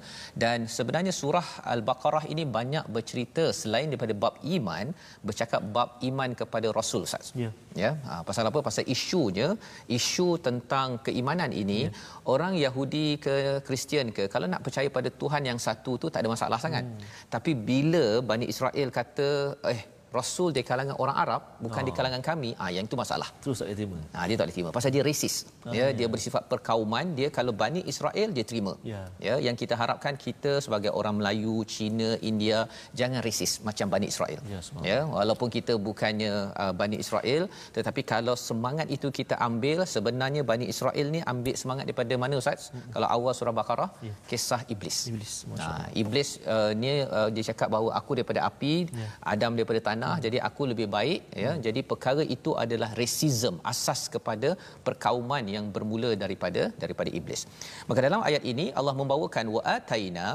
dan 0.43 0.67
sebenarnya 0.75 1.13
surah 1.21 1.47
al-baqarah 1.73 2.23
ini 2.33 2.43
banyak 2.57 2.85
bercerita 2.95 3.45
selain 3.59 3.89
daripada 3.91 4.15
bab 4.23 4.35
iman 4.55 4.85
bercakap 5.27 5.61
bab 5.77 5.89
iman 6.09 6.31
kepada 6.41 6.67
rasul 6.79 7.03
Ustaz 7.07 7.27
ya 7.43 7.49
ya 7.83 7.91
ha, 8.07 8.21
pasal 8.27 8.49
apa 8.51 8.59
pasal 8.67 8.85
isunya 8.95 9.49
isu 9.97 10.27
tentang 10.47 10.89
keimanan 11.07 11.51
ini 11.63 11.79
ya. 11.87 11.91
orang 12.33 12.53
Yahudi 12.65 13.07
ke 13.25 13.35
Kristian 13.67 14.15
ke 14.17 14.25
kalau 14.35 14.47
nak 14.53 14.63
percaya 14.67 14.89
pada 14.97 15.09
Tuhan 15.21 15.43
yang 15.49 15.59
satu 15.67 15.93
tu 16.03 16.07
tak 16.13 16.21
ada 16.23 16.31
masalah 16.35 16.59
sangat 16.65 16.85
hmm. 16.87 17.01
tapi 17.35 17.51
bila 17.71 18.05
Bani 18.29 18.47
Israel 18.53 18.89
kata 18.99 19.29
eh 19.75 19.81
rasul 20.19 20.49
di 20.57 20.61
kalangan 20.69 20.95
orang 21.03 21.17
Arab 21.23 21.41
bukan 21.65 21.81
oh. 21.83 21.87
di 21.89 21.93
kalangan 21.97 22.21
kami. 22.29 22.49
Ah 22.63 22.69
yang 22.75 22.85
itu 22.89 22.97
masalah. 23.03 23.29
Terus 23.43 23.57
tak 23.59 23.67
boleh 23.67 23.77
terima? 23.79 23.97
Ah 24.17 24.25
dia 24.29 24.35
tak 24.39 24.45
boleh 24.45 24.55
terima. 24.57 24.69
Pasal 24.77 24.89
dia 24.95 25.03
resis 25.09 25.35
oh, 25.67 25.73
ya, 25.79 25.85
ya. 25.85 25.87
dia 25.99 26.07
bersifat 26.13 26.43
perkauman. 26.51 27.05
Dia 27.19 27.27
kalau 27.37 27.53
Bani 27.63 27.81
Israel 27.93 28.29
dia 28.37 28.45
terima. 28.51 28.73
Ya. 28.91 29.01
ya 29.27 29.35
yang 29.47 29.55
kita 29.61 29.75
harapkan 29.81 30.13
kita 30.25 30.51
sebagai 30.65 30.91
orang 30.99 31.15
Melayu 31.19 31.55
Cina 31.75 32.09
India 32.31 32.59
jangan 32.99 33.19
resis 33.27 33.53
macam 33.67 33.87
Bani 33.93 34.07
Israel. 34.13 34.41
Ya, 34.53 34.59
ya 34.91 34.99
walaupun 35.17 35.49
kita 35.57 35.75
bukannya 35.87 36.33
uh, 36.63 36.73
Bani 36.81 36.97
Israel 37.03 37.43
tetapi 37.77 38.01
kalau 38.13 38.35
semangat 38.47 38.87
itu 38.97 39.09
kita 39.19 39.37
ambil 39.47 39.79
sebenarnya 39.95 40.41
Bani 40.51 40.65
Israel 40.73 41.07
ni 41.15 41.21
ambil 41.33 41.55
semangat 41.61 41.83
daripada 41.89 42.13
mana 42.23 42.35
ustaz? 42.43 42.63
Hmm. 42.71 42.89
kalau 42.93 43.07
awal 43.15 43.33
surah 43.37 43.53
Baqarah 43.59 43.89
ya. 44.07 44.13
kisah 44.29 44.61
iblis. 44.73 44.97
Iblis 45.11 45.33
nah, 45.59 45.85
iblis 46.01 46.29
uh, 46.53 46.71
ni 46.81 46.91
uh, 47.17 47.29
dia 47.35 47.43
cakap 47.49 47.67
bahawa 47.73 47.89
aku 47.99 48.11
daripada 48.19 48.41
api 48.49 48.73
ya. 49.01 49.07
Adam 49.33 49.51
daripada 49.57 49.79
tanah 49.89 50.04
tanah 50.05 50.17
jadi 50.25 50.37
aku 50.47 50.63
lebih 50.71 50.87
baik 50.95 51.21
ya 51.43 51.51
hmm. 51.51 51.61
jadi 51.67 51.81
perkara 51.91 52.23
itu 52.35 52.51
adalah 52.63 52.89
racism 53.01 53.55
asas 53.71 54.01
kepada 54.15 54.49
perkauman 54.87 55.45
yang 55.55 55.67
bermula 55.75 56.11
daripada 56.23 56.63
daripada 56.83 57.09
iblis 57.19 57.43
maka 57.89 57.99
dalam 58.07 58.21
ayat 58.29 58.43
ini 58.53 58.67
Allah 58.79 58.95
membawakan 59.01 59.47
wa 59.55 59.63
ataina 59.77 60.27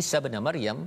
Isa 0.00 0.18
bin 0.24 0.34
Maryam 0.48 0.78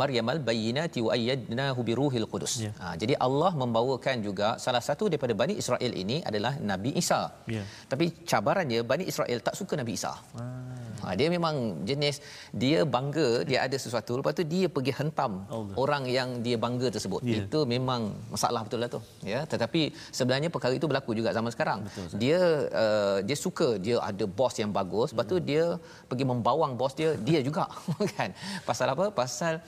Maryam 0.00 0.26
al-bayyinati 0.32 1.00
wa 1.06 1.10
ayyadnahu 1.16 1.80
bi 1.88 1.92
ruhil 2.00 2.26
qudus. 2.32 2.54
Yeah. 2.64 2.74
Ha, 2.82 2.94
jadi 3.02 3.14
Allah 3.26 3.50
membawakan 3.62 4.24
juga 4.26 4.48
salah 4.64 4.82
satu 4.88 5.04
daripada 5.12 5.34
Bani 5.40 5.54
Israel 5.62 5.92
ini 6.02 6.16
adalah 6.30 6.52
Nabi 6.70 6.90
Isa. 7.02 7.20
Yeah. 7.56 7.66
Tapi 7.92 8.06
cabarannya 8.30 8.80
Bani 8.92 9.04
Israel 9.12 9.38
tak 9.46 9.54
suka 9.60 9.78
Nabi 9.80 9.94
Isa. 9.98 10.12
Ah. 10.42 10.85
Ha, 11.06 11.14
dia 11.20 11.28
memang 11.30 11.86
jenis 11.88 12.18
dia 12.62 12.78
bangga 12.94 13.28
dia 13.48 13.58
ada 13.66 13.76
sesuatu 13.84 14.18
lepas 14.18 14.34
tu 14.38 14.42
dia 14.54 14.66
pergi 14.76 14.92
hentam 14.98 15.32
Allah. 15.46 15.76
orang 15.82 16.04
yang 16.16 16.28
dia 16.46 16.56
bangga 16.64 16.88
tersebut. 16.96 17.22
Yeah. 17.22 17.46
Itu 17.46 17.62
memang 17.74 18.10
masalah 18.34 18.60
betul 18.66 18.82
lah 18.82 18.90
tu. 18.90 19.00
Ya, 19.32 19.40
tetapi 19.52 19.82
sebenarnya 20.18 20.50
perkara 20.54 20.74
itu 20.78 20.86
berlaku 20.90 21.14
juga 21.18 21.30
zaman 21.36 21.54
sekarang. 21.54 21.86
Betul, 21.86 22.18
dia 22.22 22.40
uh, 22.84 23.18
dia 23.28 23.36
suka 23.38 23.68
dia 23.86 23.96
ada 24.10 24.24
bos 24.38 24.54
yang 24.62 24.74
bagus, 24.78 25.14
lepas 25.14 25.26
tu 25.32 25.38
hmm. 25.38 25.46
dia 25.50 25.64
pergi 26.10 26.24
membawang 26.32 26.74
bos 26.80 26.92
dia 27.00 27.14
dia 27.28 27.40
juga 27.48 27.70
kan. 28.18 28.30
Pasal 28.68 28.90
apa? 28.94 29.06
Pasal 29.20 29.62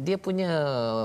dia 0.00 0.16
punya 0.16 0.50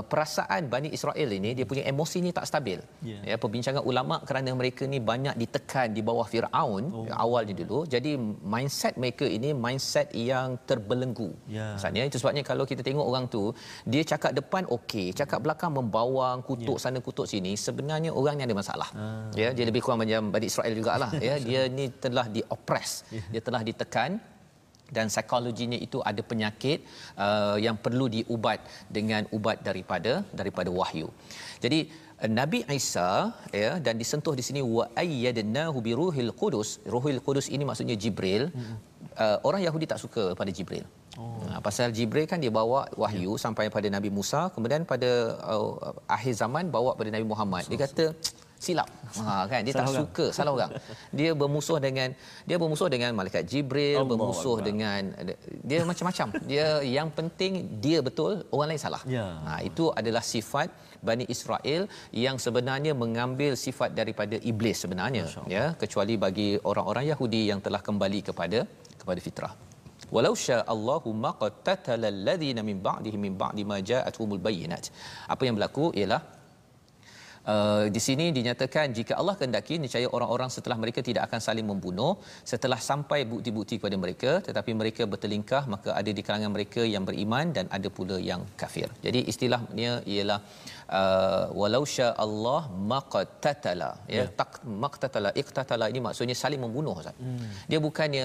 perasaan 0.08 0.72
Bani 0.72 0.88
Israel 0.96 1.28
ini 1.28 1.52
dia 1.58 1.66
punya 1.68 1.84
emosi 1.84 2.24
ni 2.24 2.30
tak 2.32 2.48
stabil. 2.48 2.80
Yeah. 3.04 3.22
Ya 3.24 3.36
perbincangan 3.36 3.82
ulama 3.84 4.24
kerana 4.24 4.54
mereka 4.56 4.88
ni 4.88 4.98
banyak 5.02 5.34
ditekan 5.36 5.92
di 5.92 6.00
bawah 6.00 6.24
Firaun 6.24 6.84
oh. 6.94 7.04
awalnya 7.12 7.52
dulu. 7.60 7.84
Jadi 7.84 8.16
mindset 8.54 8.96
mereka 8.96 9.28
ini 9.28 9.52
mindset 9.52 10.08
yang 10.16 10.56
terbelenggu. 10.64 11.30
Yeah. 11.50 11.76
Maksudnya 11.76 12.04
itu 12.08 12.16
sebabnya 12.22 12.44
kalau 12.46 12.64
kita 12.64 12.80
tengok 12.80 13.04
orang 13.04 13.24
tu 13.28 13.52
dia 13.84 14.02
cakap 14.06 14.32
depan 14.32 14.64
okey, 14.64 15.12
cakap 15.12 15.44
belakang 15.44 15.76
membawang 15.76 16.40
kutuk 16.46 16.80
yeah. 16.80 16.84
sana 16.88 16.98
kutuk 17.04 17.26
sini 17.28 17.52
sebenarnya 17.58 18.14
orang 18.14 18.40
ni 18.40 18.42
ada 18.48 18.56
masalah. 18.56 18.88
Uh. 18.96 19.28
Ya 19.36 19.52
dia 19.52 19.64
lebih 19.68 19.84
kurang 19.84 20.00
macam 20.00 20.32
Bani 20.32 20.46
Israel 20.48 20.72
jugalah 20.72 21.10
ya 21.28 21.36
dia 21.36 21.60
ni 21.68 21.92
telah 21.92 22.24
diopres. 22.30 23.04
Yeah. 23.12 23.28
Dia 23.36 23.42
telah 23.44 23.60
ditekan 23.66 24.37
dan 24.96 25.06
psikologinya 25.12 25.78
itu 25.86 25.98
ada 26.10 26.22
penyakit 26.30 26.78
uh, 27.24 27.56
yang 27.66 27.76
perlu 27.84 28.06
diubat 28.16 28.60
dengan 28.96 29.24
ubat 29.36 29.60
daripada 29.68 30.12
daripada 30.40 30.70
wahyu. 30.80 31.08
Jadi 31.64 31.80
uh, 32.20 32.30
Nabi 32.40 32.60
Isa 32.78 33.08
ya 33.62 33.72
dan 33.86 33.96
disentuh 34.02 34.34
di 34.40 34.44
sini 34.48 34.60
wa 34.76 34.86
ayyadnahu 35.04 35.78
bi 35.86 35.92
ruhil 36.02 36.32
qudus. 36.42 36.70
Ruhul 36.94 37.20
qudus 37.26 37.48
ini 37.56 37.64
maksudnya 37.70 37.98
Jibril. 38.04 38.44
Hmm. 38.54 38.76
Uh, 39.18 39.38
orang 39.48 39.62
Yahudi 39.66 39.86
tak 39.90 40.00
suka 40.04 40.24
pada 40.40 40.50
Jibril. 40.56 40.86
Oh. 41.18 41.42
Nah, 41.50 41.58
pasal 41.66 41.90
Jibril 41.96 42.26
kan 42.30 42.38
dia 42.42 42.52
bawa 42.54 42.86
wahyu 42.94 43.34
ya. 43.34 43.42
sampai 43.44 43.66
pada 43.76 43.88
Nabi 43.90 44.10
Musa, 44.18 44.40
kemudian 44.54 44.86
pada 44.92 45.10
uh, 45.42 45.74
akhir 46.16 46.32
zaman 46.42 46.70
bawa 46.70 46.94
pada 46.94 47.10
Nabi 47.10 47.26
Muhammad. 47.32 47.66
Dia 47.66 47.80
kata 47.86 48.04
silap. 48.66 48.88
Ha 49.18 49.34
kan? 49.50 49.60
Dia 49.66 49.72
salah 49.74 49.86
tak 49.86 49.92
orang. 49.94 50.00
suka 50.02 50.26
salah 50.36 50.52
orang. 50.56 50.70
Dia 51.18 51.30
bermusuh 51.40 51.78
dengan 51.86 52.08
dia 52.48 52.56
bermusuh 52.62 52.88
dengan 52.94 53.10
malaikat 53.18 53.44
jibril 53.52 53.98
Allah 54.00 54.10
bermusuh 54.10 54.56
Allah. 54.56 54.66
dengan 54.68 55.00
dia 55.70 55.78
macam-macam. 55.90 56.28
Dia 56.50 56.66
yang 56.96 57.08
penting 57.18 57.52
dia 57.84 57.98
betul 58.08 58.32
orang 58.54 58.68
lain 58.72 58.82
salah. 58.86 59.02
Ya. 59.16 59.26
ha 59.46 59.58
itu 59.70 59.86
adalah 60.00 60.24
sifat 60.34 60.68
Bani 61.08 61.24
Israel 61.34 61.82
yang 62.24 62.36
sebenarnya 62.44 62.92
mengambil 63.02 63.54
sifat 63.64 63.90
daripada 64.00 64.36
iblis 64.50 64.78
sebenarnya 64.84 65.24
ya. 65.54 65.64
Kecuali 65.82 66.16
bagi 66.24 66.50
orang-orang 66.70 67.06
Yahudi 67.12 67.42
yang 67.50 67.62
telah 67.66 67.82
kembali 67.88 68.20
kepada 68.28 68.60
kepada 69.00 69.20
fitrah. 69.26 69.54
Walau 70.14 70.34
sya 70.44 70.58
Allahu 70.74 71.08
maqtatala 71.26 72.08
alladhina 72.14 72.62
min 72.68 72.76
ba'dihim 72.88 73.20
min 73.26 73.34
ba'di 73.42 73.62
ma 73.70 73.78
ja'atuhumul 73.90 74.42
bayyinat. 74.46 74.84
Apa 75.34 75.42
yang 75.46 75.54
berlaku 75.58 75.86
ialah 76.00 76.20
Uh, 77.52 77.84
di 77.94 78.00
sini 78.06 78.24
dinyatakan 78.36 78.86
jika 78.96 79.12
Allah 79.20 79.34
kehendaki 79.40 79.74
niscaya 79.82 80.08
orang-orang 80.16 80.50
setelah 80.54 80.76
mereka 80.82 81.00
tidak 81.06 81.22
akan 81.28 81.40
saling 81.46 81.66
membunuh 81.70 82.12
setelah 82.50 82.76
sampai 82.88 83.18
bukti-bukti 83.30 83.74
kepada 83.80 83.96
mereka 84.02 84.32
tetapi 84.46 84.72
mereka 84.80 85.02
bertelingkah 85.12 85.62
maka 85.74 85.90
ada 86.00 86.10
di 86.18 86.22
kalangan 86.26 86.52
mereka 86.56 86.82
yang 86.94 87.04
beriman 87.08 87.46
dan 87.56 87.64
ada 87.76 87.88
pula 87.98 88.18
yang 88.30 88.42
kafir. 88.62 88.88
Jadi 89.06 89.22
istilahnya 89.32 89.92
ialah 90.14 90.38
uh, 90.44 90.77
walau 91.60 91.82
sya 91.94 92.08
Allah 92.24 92.60
maqtatala 92.92 93.90
ya 94.08 94.16
yeah. 94.16 94.28
tak 94.40 94.52
maqtatala 94.84 95.30
iqtatala 95.40 95.86
ini 95.92 96.00
maksudnya 96.06 96.36
saling 96.42 96.60
membunuh 96.64 96.94
Ustaz. 97.00 97.16
Hmm. 97.24 97.48
Dia 97.70 97.78
bukannya 97.86 98.24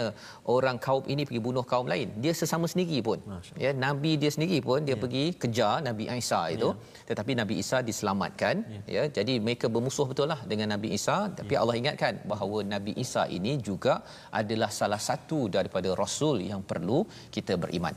orang 0.56 0.78
kaum 0.86 1.04
ini 1.14 1.24
pergi 1.28 1.42
bunuh 1.48 1.66
kaum 1.72 1.88
lain. 1.94 2.08
Dia 2.24 2.34
sesama 2.42 2.66
sendiri 2.74 3.00
pun. 3.08 3.20
Ya 3.64 3.72
nabi 3.86 4.12
dia 4.22 4.32
sendiri 4.36 4.60
pun 4.68 4.80
dia 4.88 4.96
yeah. 4.96 5.02
pergi 5.04 5.26
kejar 5.42 5.76
Nabi 5.90 6.04
Isa 6.22 6.42
itu 6.56 6.70
yeah. 6.72 7.06
tetapi 7.10 7.32
Nabi 7.42 7.56
Isa 7.64 7.80
diselamatkan 7.90 8.56
yeah. 8.76 8.84
ya 8.96 9.04
jadi 9.18 9.34
mereka 9.46 9.68
bermusuh 9.76 10.08
betul 10.12 10.28
lah 10.34 10.40
dengan 10.52 10.70
Nabi 10.76 10.92
Isa 10.98 11.18
tapi 11.40 11.54
yeah. 11.56 11.64
Allah 11.64 11.76
ingatkan 11.82 12.14
bahawa 12.32 12.60
Nabi 12.76 12.94
Isa 13.06 13.26
ini 13.38 13.54
juga 13.70 13.96
adalah 14.42 14.72
salah 14.80 15.02
satu 15.10 15.40
daripada 15.58 15.92
rasul 16.04 16.40
yang 16.52 16.64
perlu 16.72 17.02
kita 17.36 17.56
beriman. 17.64 17.96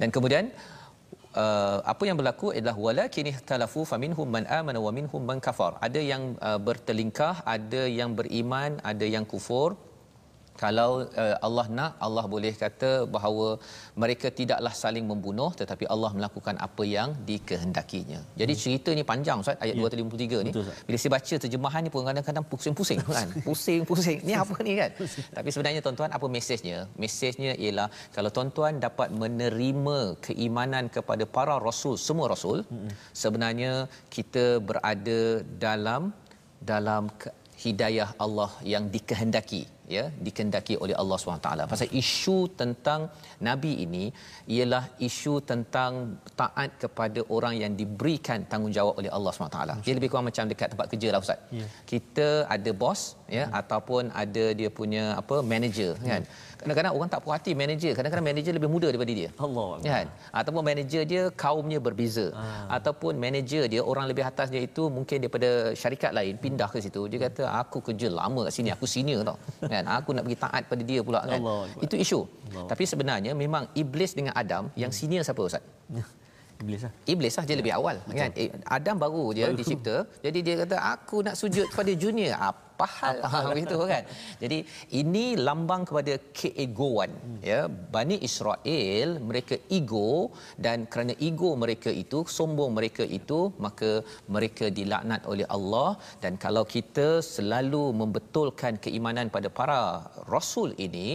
Dan 0.00 0.08
kemudian 0.14 0.44
uh, 1.42 1.78
apa 1.92 2.02
yang 2.08 2.16
berlaku 2.20 2.46
adalah 2.58 2.76
walakin 2.86 3.30
ikhtalafu 3.32 3.82
faminhum 3.90 4.28
man 4.36 4.44
amana 4.58 4.78
wa 4.86 4.92
minhum 4.98 5.22
man 5.30 5.38
kafar. 5.46 5.72
Ada 5.86 6.00
yang 6.12 6.22
uh, 6.48 6.58
bertelingkah 6.66 7.34
ada 7.56 7.82
yang 7.98 8.12
beriman 8.18 8.78
ada 8.92 9.06
yang 9.14 9.26
kufur 9.32 9.68
kalau 10.62 10.90
uh, 11.22 11.36
Allah 11.46 11.66
nak 11.78 11.92
Allah 12.06 12.24
boleh 12.34 12.52
kata 12.62 12.90
bahawa 13.14 13.48
mereka 14.02 14.28
tidaklah 14.38 14.72
saling 14.82 15.06
membunuh 15.10 15.50
tetapi 15.60 15.84
Allah 15.94 16.10
melakukan 16.18 16.54
apa 16.66 16.82
yang 16.86 17.10
dikehendakinya. 17.28 18.20
Jadi 18.40 18.52
hmm. 18.54 18.62
cerita 18.62 18.90
ni 18.98 19.02
panjang 19.12 19.42
Ustaz 19.42 19.58
ayat 19.64 19.74
ya. 19.74 19.82
253 19.82 20.46
ni. 20.46 20.52
Betul, 20.54 20.70
Bila 20.86 20.96
saya 21.02 21.12
baca 21.16 21.34
terjemahan 21.44 21.82
ni 21.86 21.90
pun 21.94 22.06
kadang-kadang 22.10 22.46
pusing-pusing 22.52 23.00
kan. 23.18 23.28
Pusing-pusing. 23.48 24.18
Ni 24.28 24.34
apa 24.44 24.56
ni 24.66 24.74
kan? 24.80 24.90
Tapi 25.36 25.48
sebenarnya 25.54 25.80
tuan-tuan 25.86 26.10
apa 26.18 26.26
mesejnya? 26.36 26.78
Mesejnya 27.02 27.52
ialah 27.64 27.88
kalau 28.16 28.30
tuan-tuan 28.36 28.78
dapat 28.86 29.10
menerima 29.22 29.98
keimanan 30.26 30.86
kepada 30.96 31.26
para 31.36 31.58
rasul, 31.68 31.98
semua 32.06 32.30
rasul, 32.34 32.62
hmm. 32.70 32.90
sebenarnya 33.10 33.72
kita 34.16 34.62
berada 34.68 35.20
dalam 35.66 36.14
dalam 36.62 37.10
hidayah 37.64 38.10
Allah 38.24 38.50
yang 38.72 38.86
dikehendaki 38.94 39.73
ya 39.96 40.04
dikehendaki 40.26 40.74
oleh 40.84 40.94
Allah 41.02 41.16
SWT. 41.20 41.48
Pasal 41.72 41.88
isu 42.02 42.38
tentang 42.60 43.00
nabi 43.48 43.72
ini 43.84 44.04
ialah 44.56 44.84
isu 45.08 45.34
tentang 45.50 46.20
taat 46.40 46.70
kepada 46.82 47.20
orang 47.36 47.54
yang 47.62 47.72
diberikan 47.80 48.48
tanggungjawab 48.52 48.94
oleh 49.00 49.10
Allah 49.16 49.32
SWT. 49.32 49.58
Dia 49.86 49.94
lebih 49.98 50.10
kurang 50.12 50.26
macam 50.30 50.44
dekat 50.52 50.68
tempat 50.72 50.88
kerja 50.92 51.08
lah 51.12 51.20
ustaz. 51.24 51.40
Ya. 51.60 51.66
Kita 51.92 52.28
ada 52.56 52.70
bos 52.82 53.00
ya 53.28 53.44
hmm. 53.48 53.58
ataupun 53.60 54.02
ada 54.22 54.44
dia 54.58 54.68
punya 54.78 55.16
apa 55.20 55.36
manager 55.52 55.96
hmm. 55.96 56.08
kan 56.10 56.22
kadang-kadang 56.60 56.92
orang 56.96 57.08
tak 57.12 57.20
puas 57.24 57.34
hati 57.36 57.52
manager 57.62 57.92
kadang-kadang 57.96 58.26
manager 58.30 58.52
lebih 58.56 58.70
muda 58.74 58.88
daripada 58.92 59.12
dia 59.20 59.28
Allah 59.46 59.68
kan 59.84 60.06
ataupun 60.40 60.62
manager 60.70 61.02
dia 61.12 61.22
kaumnya 61.44 61.78
berbeza 61.86 62.26
ha. 62.36 62.44
ataupun 62.76 63.12
manager 63.24 63.64
dia 63.72 63.82
orang 63.92 64.06
lebih 64.10 64.24
atas 64.30 64.48
dia 64.54 64.62
itu 64.68 64.88
mungkin 64.96 65.16
daripada 65.24 65.50
syarikat 65.82 66.12
lain 66.18 66.34
pindah 66.44 66.68
ke 66.72 66.80
situ 66.84 67.04
dia 67.12 67.20
kata 67.26 67.44
aku 67.62 67.80
kerja 67.88 68.08
lama 68.20 68.48
kat 68.48 68.52
sini 68.56 68.72
aku 68.76 68.88
senior 68.94 69.20
tau 69.28 69.36
kan 69.72 69.84
aku 69.98 70.16
nak 70.16 70.24
pergi 70.28 70.38
taat 70.44 70.62
pada 70.72 70.82
dia 70.90 71.00
pula 71.08 71.20
kan 71.24 71.40
Allah. 71.40 71.64
itu 71.84 71.96
isu 72.04 72.20
Allah. 72.24 72.66
tapi 72.72 72.84
sebenarnya 72.92 73.32
memang 73.44 73.64
iblis 73.82 74.12
dengan 74.18 74.32
Adam 74.42 74.68
yang 74.82 74.92
hmm. 74.92 75.00
senior 75.00 75.24
siapa 75.28 75.40
ustaz 75.48 75.64
Iblis 76.62 76.82
lah. 76.86 76.92
Iblis 77.12 77.34
lah 77.36 77.44
dia 77.48 77.56
lebih 77.60 77.72
awal 77.74 77.96
Betul. 78.06 78.18
kan. 78.20 78.30
Eh, 78.38 78.48
Adam 78.76 78.96
baru 79.04 79.24
dia 79.36 79.46
baru. 79.50 79.58
dicipta. 79.58 79.96
Jadi 80.24 80.38
dia 80.46 80.54
kata 80.62 80.76
aku 80.94 81.16
nak 81.26 81.34
sujud 81.40 81.66
kepada 81.72 81.92
junior. 82.02 82.38
Apa 82.38 82.60
hal 82.82 83.44
begitu 83.54 83.78
kan. 83.92 84.02
Jadi 84.42 84.58
ini 85.00 85.24
lambang 85.46 85.82
kepada 85.88 86.14
keegoan 86.38 87.10
hmm. 87.14 87.38
ya. 87.50 87.60
Bani 87.94 88.16
Israel 88.28 89.08
mereka 89.28 89.56
ego 89.78 90.34
dan 90.66 90.86
kerana 90.90 91.14
ego 91.28 91.50
mereka 91.64 91.90
itu 92.02 92.20
sombong 92.36 92.72
mereka 92.78 93.06
itu 93.18 93.40
maka 93.66 93.90
mereka 94.36 94.66
dilaknat 94.78 95.22
oleh 95.32 95.46
Allah 95.56 95.90
dan 96.22 96.34
kalau 96.44 96.64
kita 96.74 97.08
selalu 97.34 97.84
membetulkan 98.00 98.74
keimanan 98.84 99.28
pada 99.36 99.48
para 99.58 99.80
rasul 100.34 100.70
ini 100.86 101.08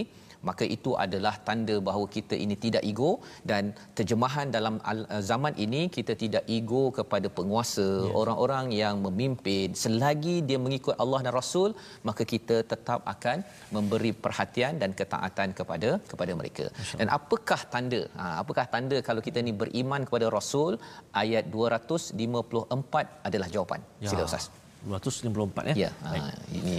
maka 0.47 0.63
itu 0.75 0.91
adalah 1.05 1.33
tanda 1.47 1.75
bahawa 1.87 2.05
kita 2.15 2.35
ini 2.43 2.55
tidak 2.65 2.83
ego 2.91 3.11
dan 3.51 3.63
terjemahan 3.97 4.47
dalam 4.55 4.75
uh, 4.91 5.21
zaman 5.29 5.53
ini 5.65 5.81
kita 5.97 6.13
tidak 6.23 6.43
ego 6.57 6.83
kepada 6.99 7.27
penguasa 7.37 7.87
yeah. 7.87 8.19
orang-orang 8.21 8.65
yang 8.81 8.95
memimpin. 9.05 9.75
Selagi 9.83 10.35
dia 10.49 10.59
mengikut 10.65 10.95
Allah 11.03 11.19
dan 11.25 11.33
Rasul 11.39 11.69
maka 12.09 12.23
kita 12.33 12.57
tetap 12.73 13.01
akan 13.13 13.37
memberi 13.75 14.11
perhatian 14.25 14.75
dan 14.83 14.93
ketaatan 15.01 15.49
kepada 15.59 15.91
kepada 16.11 16.31
mereka. 16.41 16.65
Dan 16.99 17.09
apakah 17.17 17.61
tanda? 17.73 18.01
Ha, 18.19 18.25
apakah 18.43 18.65
tanda 18.75 18.97
kalau 19.09 19.23
kita 19.27 19.41
ni 19.47 19.53
beriman 19.63 20.03
kepada 20.07 20.27
Rasul? 20.37 20.73
Ayat 21.21 21.45
254 21.53 23.27
adalah 23.27 23.47
jawapan. 23.55 23.81
Ya. 24.03 24.09
sila 24.11 24.23
ustaz. 24.29 24.47
254 24.87 25.71
ya? 25.71 25.75
Ya. 25.85 25.91
Ha, 26.07 26.11
ini 26.59 26.75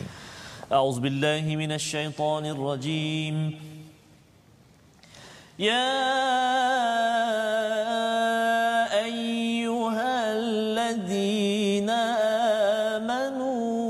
أعوذ 0.72 1.00
بالله 1.00 1.56
من 1.56 1.72
الشيطان 1.72 2.46
الرجيم. 2.46 3.58
يا 5.58 5.90
أيها 9.02 10.32
الذين 10.38 11.90
آمنوا 12.94 13.89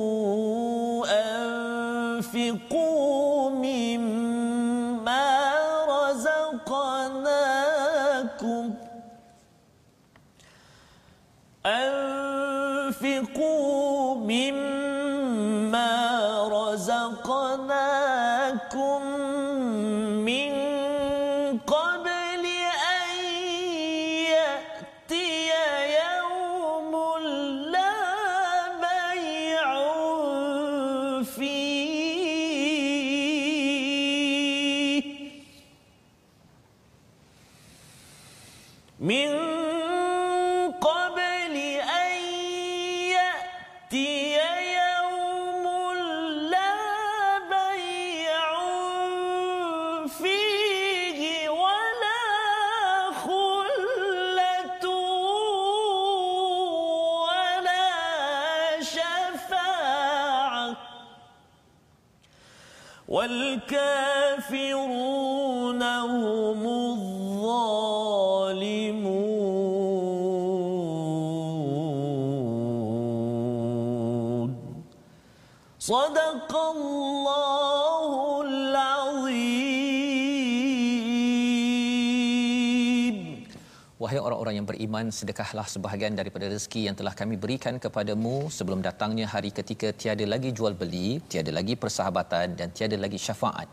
sedekahlah 85.18 85.66
sebahagian 85.74 86.14
daripada 86.20 86.46
rezeki 86.54 86.80
yang 86.88 86.96
telah 86.98 87.14
kami 87.20 87.34
berikan 87.44 87.76
kepadamu 87.84 88.50
sebelum 88.56 88.80
datangnya 88.88 89.26
hari 89.34 89.50
ketika 89.58 89.90
tiada 90.00 90.26
lagi 90.32 90.50
jual 90.58 90.74
beli, 90.82 91.08
tiada 91.30 91.52
lagi 91.58 91.74
persahabatan 91.82 92.56
dan 92.58 92.68
tiada 92.76 92.96
lagi 93.04 93.18
syafaat. 93.26 93.68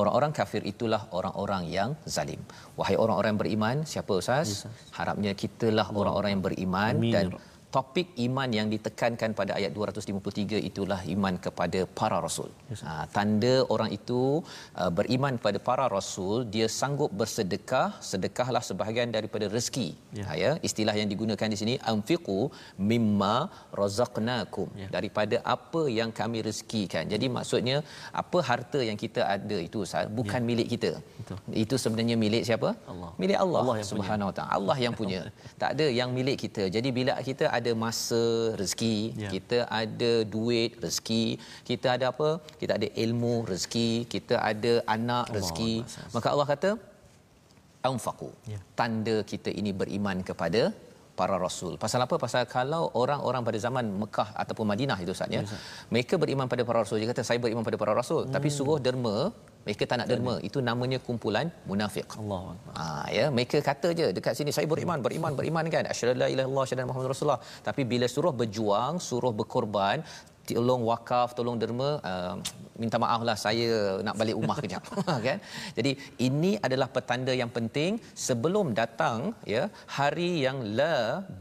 Orang-orang 0.00 0.32
kafir 0.36 0.62
itulah 0.72 1.08
orang-orang 1.18 1.62
yang 1.76 1.90
zalim. 2.04 2.40
Wahai 2.78 2.96
orang-orang 3.02 3.30
yang 3.32 3.42
beriman, 3.44 3.76
siapa 3.92 4.12
Ustaz? 4.20 4.68
Harapnya 4.98 5.32
kitalah 5.32 5.88
orang-orang 6.00 6.30
yang 6.36 6.44
beriman 6.44 6.94
Amin, 7.00 7.12
dan 7.14 7.24
ya. 7.32 7.57
Topik 7.76 8.08
iman 8.26 8.48
yang 8.58 8.68
ditekankan 8.74 9.30
pada 9.38 9.52
ayat 9.58 9.72
253 9.76 10.60
itulah 10.68 11.00
iman 11.14 11.34
kepada 11.46 11.80
para 11.98 12.18
rasul. 12.26 12.48
Ha, 12.88 13.04
tanda 13.16 13.54
orang 13.74 13.90
itu 13.98 14.20
uh, 14.82 14.90
beriman 14.98 15.34
kepada 15.40 15.58
para 15.68 15.84
rasul, 15.96 16.36
dia 16.54 16.66
sanggup 16.78 17.10
bersedekah, 17.20 17.88
sedekahlah 18.10 18.62
sebahagian 18.68 19.12
daripada 19.16 19.48
rezeki. 19.56 19.88
Ya. 20.18 20.24
Ha, 20.28 20.32
ya, 20.44 20.50
istilah 20.68 20.94
yang 21.00 21.10
digunakan 21.12 21.48
di 21.54 21.58
sini 21.62 21.74
anfiqu 21.92 22.40
mimma 22.90 23.34
razaqnakum 23.80 24.68
Ya. 24.82 24.88
daripada 24.96 25.36
apa 25.54 25.82
yang 25.98 26.10
kami 26.20 26.38
rezekikan. 26.48 27.04
Jadi 27.12 27.26
maksudnya 27.36 27.76
apa 28.22 28.38
harta 28.48 28.80
yang 28.88 28.98
kita 29.04 29.22
ada 29.36 29.58
itu 29.68 29.80
bukan 30.18 30.40
milik 30.50 30.68
kita. 30.74 30.90
Betul. 31.20 31.38
Itu 31.64 31.74
sebenarnya 31.84 32.16
milik 32.24 32.42
siapa? 32.48 32.70
Allah. 32.92 33.10
Milik 33.22 33.38
Allah, 33.44 33.60
Allah. 33.62 33.76
Subhanahu 33.92 34.28
Wa 34.30 34.34
Taala. 34.38 34.50
Allah 34.58 34.76
yang 34.84 34.94
punya. 35.00 35.20
tak 35.62 35.70
ada 35.74 35.86
yang 36.00 36.10
milik 36.18 36.36
kita. 36.44 36.64
Jadi 36.76 36.88
bila 36.98 37.14
kita 37.28 37.46
ada 37.60 37.72
masa 37.84 38.22
rezeki, 38.60 38.96
Ya. 39.24 39.30
kita 39.34 39.58
ada 39.80 40.12
duit 40.34 40.70
rezeki, 40.84 41.24
kita 41.68 41.88
ada 41.96 42.06
apa? 42.12 42.30
Kita 42.60 42.72
ada 42.78 42.88
ilmu 43.04 43.34
rezeki, 43.50 43.90
kita 44.14 44.36
ada 44.50 44.72
anak 44.96 45.26
rezeki. 45.36 45.72
Akbar. 45.84 46.10
Maka 46.14 46.28
Allah 46.34 46.48
kata 46.52 46.70
anfaqu. 47.90 48.30
Ya. 48.52 48.60
Tanda 48.78 49.16
kita 49.32 49.50
ini 49.60 49.72
beriman 49.80 50.20
kepada 50.30 50.62
para 51.20 51.36
rasul. 51.46 51.72
Pasal 51.84 52.00
apa? 52.06 52.16
Pasal 52.24 52.42
kalau 52.56 52.82
orang-orang 53.02 53.42
pada 53.48 53.58
zaman 53.66 53.84
Mekah 54.02 54.28
ataupun 54.42 54.66
Madinah 54.72 54.98
itu 55.04 55.14
saatnya, 55.20 55.36
Ya, 55.38 55.58
mereka 55.94 56.14
beriman 56.22 56.46
pada 56.52 56.62
para 56.68 56.78
rasul. 56.82 56.96
Dia 57.00 57.08
kata 57.12 57.22
saya 57.28 57.38
beriman 57.44 57.62
pada 57.68 57.76
para 57.82 57.92
rasul, 58.00 58.22
hmm. 58.26 58.32
tapi 58.34 58.48
suruh 58.56 58.78
derma, 58.86 59.16
mereka 59.66 59.82
tak 59.90 59.98
nak 60.00 60.08
derma. 60.10 60.34
Itu 60.48 60.58
namanya 60.68 60.98
kumpulan 61.06 61.46
munafik. 61.70 62.06
Allah. 62.20 62.42
Ah 62.82 63.06
ya, 63.16 63.26
mereka 63.36 63.58
kata 63.68 63.88
je 63.98 64.06
dekat 64.16 64.34
sini 64.38 64.50
saya 64.56 64.66
beriman, 64.72 64.98
beriman, 65.06 65.32
beriman 65.40 65.66
kan. 65.74 65.84
Asyhadu 65.92 66.14
la 66.22 66.28
ilaha 66.34 66.46
illallah, 66.46 66.64
asyhadu 66.66 66.88
Muhammadar 66.90 67.12
Rasulullah. 67.14 67.42
Tapi 67.68 67.82
bila 67.92 68.06
suruh 68.14 68.34
berjuang, 68.40 68.94
suruh 69.08 69.32
berkorban, 69.40 69.98
tolong 70.48 70.82
wakaf, 70.90 71.28
tolong 71.38 71.56
derma, 71.62 71.90
uh, 72.10 72.34
minta 72.82 72.96
maaf 73.02 73.20
lah 73.28 73.36
saya 73.44 73.68
nak 74.06 74.14
balik 74.20 74.36
rumah 74.40 74.58
kejap 74.62 74.82
kan. 75.26 75.38
Jadi 75.78 75.92
ini 76.26 76.52
adalah 76.66 76.88
petanda 76.96 77.32
yang 77.40 77.50
penting 77.56 77.98
sebelum 78.26 78.66
datang 78.80 79.18
ya 79.54 79.62
hari 79.98 80.30
yang 80.46 80.58
la 80.78 80.94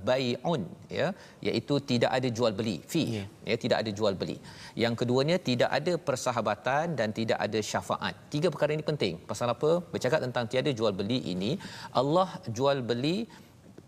bai'un 0.10 0.63
ya 1.00 1.08
iaitu 1.48 1.76
tidak 1.91 2.12
ada 2.17 2.30
jual 2.39 2.54
beli 2.60 2.78
fi 2.93 3.04
Ya. 3.17 3.26
ya 3.50 3.56
tidak 3.63 3.78
ada 3.82 3.91
jual 3.98 4.13
beli. 4.22 4.38
Yang 4.84 4.93
keduanya 5.00 5.38
tidak 5.50 5.70
ada 5.78 5.93
persahabatan 6.08 6.86
dan 7.00 7.10
tidak 7.20 7.39
ada 7.46 7.60
syafaat. 7.72 8.15
Tiga 8.34 8.48
perkara 8.54 8.72
ini 8.78 8.86
penting. 8.91 9.13
Pasal 9.32 9.48
apa? 9.56 9.72
Bercakap 9.93 10.20
tentang 10.26 10.46
tiada 10.52 10.72
jual 10.80 10.93
beli 11.00 11.20
ini, 11.34 11.52
Allah 12.02 12.30
jual 12.58 12.80
beli 12.89 13.17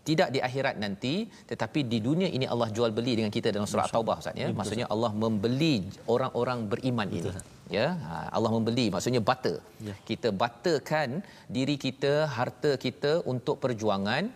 tidak 0.08 0.28
di 0.34 0.40
akhirat 0.48 0.74
nanti 0.84 1.14
tetapi 1.50 1.80
di 1.92 1.98
dunia 2.08 2.28
ini 2.36 2.46
Allah 2.52 2.68
jual 2.76 2.90
beli 2.98 3.12
dengan 3.20 3.32
kita 3.36 3.48
dalam 3.54 3.68
surah 3.70 3.88
Taubah 3.94 4.16
Ustaz 4.22 4.36
ya. 4.42 4.48
Maksudnya 4.60 4.86
Allah 4.94 5.12
membeli 5.24 5.74
orang-orang 6.14 6.58
beriman 6.72 7.08
ini. 7.20 7.32
Ya, 7.70 7.94
ha, 8.06 8.14
Allah 8.36 8.50
membeli 8.54 8.84
maksudnya 8.94 9.22
barter. 9.28 9.56
Ya. 9.88 9.94
Kita 10.08 10.28
barterkan 10.40 11.22
diri 11.56 11.76
kita, 11.84 12.26
harta 12.36 12.74
kita 12.84 13.12
untuk 13.32 13.62
perjuangan 13.62 14.26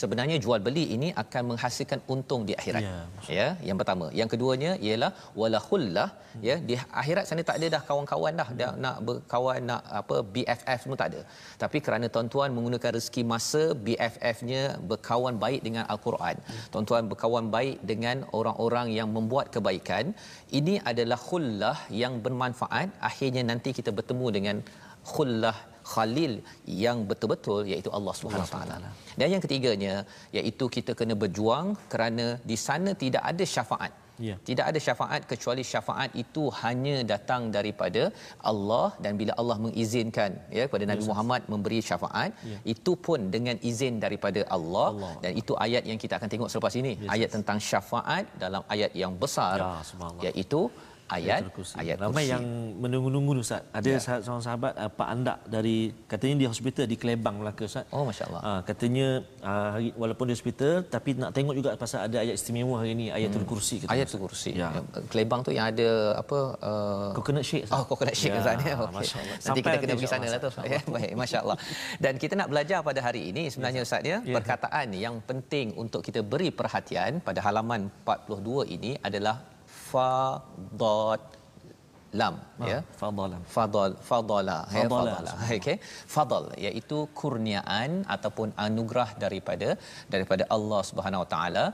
sebenarnya 0.00 0.36
jual 0.44 0.60
beli 0.66 0.84
ini 0.96 1.08
akan 1.22 1.42
menghasilkan 1.50 2.00
untung 2.12 2.42
di 2.48 2.54
akhirat. 2.60 2.82
Ya, 2.86 2.98
Ya, 3.38 3.48
yang 3.68 3.78
pertama. 3.80 4.06
Yang 4.20 4.28
keduanya 4.32 4.70
ialah 4.86 5.10
wala 5.40 5.58
khullah, 5.66 6.08
ya, 6.46 6.56
di 6.68 6.74
akhirat 7.02 7.24
sana 7.28 7.42
tak 7.48 7.58
ada 7.58 7.66
dah 7.74 7.82
kawan-kawan 7.88 8.32
dah, 8.40 8.48
dah 8.60 8.70
nak 8.84 8.96
berkawan 9.06 9.60
nak 9.70 9.82
apa 10.00 10.16
BFF 10.34 10.78
semua 10.84 10.98
tak 11.02 11.10
ada. 11.12 11.20
Tapi 11.62 11.78
kerana 11.86 12.06
tuan-tuan 12.14 12.50
menggunakan 12.56 12.90
rezeki 12.98 13.22
masa, 13.32 13.62
BFF-nya 13.86 14.62
berkawan 14.90 15.36
baik 15.44 15.60
dengan 15.66 15.84
al-Quran. 15.94 16.36
Tuan-tuan 16.74 17.10
berkawan 17.12 17.48
baik 17.56 17.78
dengan 17.92 18.26
orang-orang 18.38 18.90
yang 18.98 19.10
membuat 19.16 19.48
kebaikan. 19.54 20.14
Ini 20.60 20.74
adalah 20.90 21.18
khullah 21.28 21.76
yang 22.02 22.22
bermanfaat. 22.24 22.88
Akhirnya 23.10 23.42
nanti 23.50 23.70
kita 23.78 23.90
bertemu 23.98 24.26
dengan 24.38 24.56
khullah 25.12 25.56
khalil 25.94 26.32
yang 26.84 26.98
betul-betul 27.10 27.60
iaitu 27.72 27.90
Allah 27.98 28.14
Subhanahu 28.18 28.48
Wa 28.48 28.54
taala. 28.56 28.90
Dan 29.20 29.26
yang 29.34 29.42
ketiganya 29.46 29.94
iaitu 30.38 30.66
kita 30.76 30.94
kena 31.00 31.16
berjuang 31.22 31.66
kerana 31.94 32.26
di 32.50 32.58
sana 32.66 32.92
tidak 33.04 33.24
ada 33.32 33.46
syafaat. 33.56 33.92
Ya. 34.28 34.34
Tidak 34.48 34.64
ada 34.70 34.80
syafaat 34.86 35.22
kecuali 35.30 35.62
syafaat 35.70 36.10
itu 36.22 36.42
hanya 36.62 36.96
datang 37.12 37.42
daripada 37.54 38.02
Allah 38.50 38.88
dan 39.04 39.12
bila 39.20 39.32
Allah 39.40 39.56
mengizinkan 39.66 40.30
ya 40.56 40.64
kepada 40.68 40.84
Nabi 40.90 41.04
Muhammad 41.10 41.42
memberi 41.52 41.78
syafaat 41.90 42.30
Ya. 42.50 42.58
itu 42.74 42.92
pun 43.06 43.20
dengan 43.34 43.56
izin 43.70 43.94
daripada 44.04 44.40
Allah, 44.56 44.88
Allah. 44.92 45.12
dan 45.24 45.32
itu 45.40 45.52
ayat 45.66 45.84
yang 45.90 45.98
kita 46.04 46.14
akan 46.18 46.30
tengok 46.34 46.50
selepas 46.52 46.74
ini 46.82 46.92
Yes, 47.00 47.10
ayat 47.14 47.30
tentang 47.36 47.58
syafaat 47.70 48.24
dalam 48.44 48.62
ayat 48.74 48.92
yang 49.02 49.14
besar 49.24 49.56
Ya, 50.26 50.28
iaitu 50.28 50.60
ayat 51.10 51.40
Kursi. 51.50 51.74
ayat 51.74 51.96
Ramai 51.98 52.22
kursi. 52.22 52.32
yang 52.32 52.44
menunggu-nunggu 52.76 53.32
Ustaz. 53.38 53.62
Ada 53.70 53.86
Ya. 53.86 53.98
ya. 53.98 54.16
seorang 54.20 54.40
sahabat 54.40 54.72
uh, 54.74 54.90
Pak 54.90 55.08
Andak 55.08 55.38
dari 55.46 55.76
katanya 56.06 56.34
di 56.36 56.46
hospital 56.46 56.84
di 56.84 56.94
Kelebang 56.94 57.36
Melaka 57.38 57.62
Ustaz. 57.64 57.84
Oh 57.90 58.04
masya-Allah. 58.04 58.40
Ah, 58.40 58.60
katanya 58.62 59.08
uh, 59.40 59.68
hari, 59.74 59.90
walaupun 59.94 60.24
di 60.26 60.34
hospital 60.34 60.86
tapi 60.86 61.10
nak 61.14 61.30
tengok 61.30 61.54
juga 61.54 61.70
pasal 61.74 62.06
ada 62.06 62.16
ayat 62.18 62.34
istimewa 62.34 62.78
hari 62.78 62.92
ini 62.92 63.06
ayatul 63.10 63.42
kursi 63.44 63.82
kata 63.82 63.90
Ayat 63.90 64.06
Ustaz. 64.06 64.20
kursi. 64.20 64.50
Ya. 64.54 64.70
Kelebang 65.08 65.40
tu 65.40 65.50
yang 65.50 65.66
ada 65.66 65.88
apa 66.16 66.38
uh, 66.60 67.08
Coconut 67.12 67.42
shake. 67.42 67.66
Ustaz. 67.66 67.74
Oh, 67.74 67.84
coconut 67.84 68.14
shake 68.14 68.30
Ya, 68.30 68.38
ya, 68.38 68.44
sana. 68.44 68.62
Okay. 68.62 68.94
Masya-Allah. 68.94 69.36
Nanti 69.40 69.60
kita 69.60 69.76
kena 69.76 69.92
pergi 69.94 70.08
sana 70.08 70.26
lah 70.26 70.38
tu. 70.38 70.50
Ya, 70.64 70.80
baik, 70.86 71.12
masya-Allah. 71.16 71.56
Dan 71.98 72.12
kita 72.16 72.34
nak 72.34 72.48
belajar 72.48 72.78
pada 72.80 73.00
hari 73.00 73.22
ini 73.28 73.48
sebenarnya 73.48 73.80
Ustaz 73.82 74.02
ya, 74.02 74.18
Ya. 74.22 74.34
perkataan 74.36 74.92
yang 74.94 75.18
penting 75.20 75.74
untuk 75.74 76.00
kita 76.00 76.20
beri 76.22 76.50
perhatian 76.50 77.18
pada 77.18 77.40
halaman 77.40 77.90
42 78.04 78.68
ini 78.68 78.94
adalah 79.00 79.40
fadat 79.90 81.22
lam 82.20 82.34
ya. 82.70 82.78
Ah, 82.78 82.82
Fadalan. 83.00 83.42
Fadal 83.54 83.90
fadala 84.08 84.56
ya 84.76 84.82
Fadala. 84.92 85.12
fadala 85.14 85.32
okey 85.58 85.76
fadal 86.14 86.44
iaitu 86.66 86.98
kurniaan 87.20 87.90
ataupun 88.14 88.48
anugerah 88.66 89.10
daripada 89.24 89.68
daripada 90.14 90.44
Allah 90.56 90.80
Subhanahu 90.90 91.22
Wa 91.24 91.28
Taala 91.34 91.64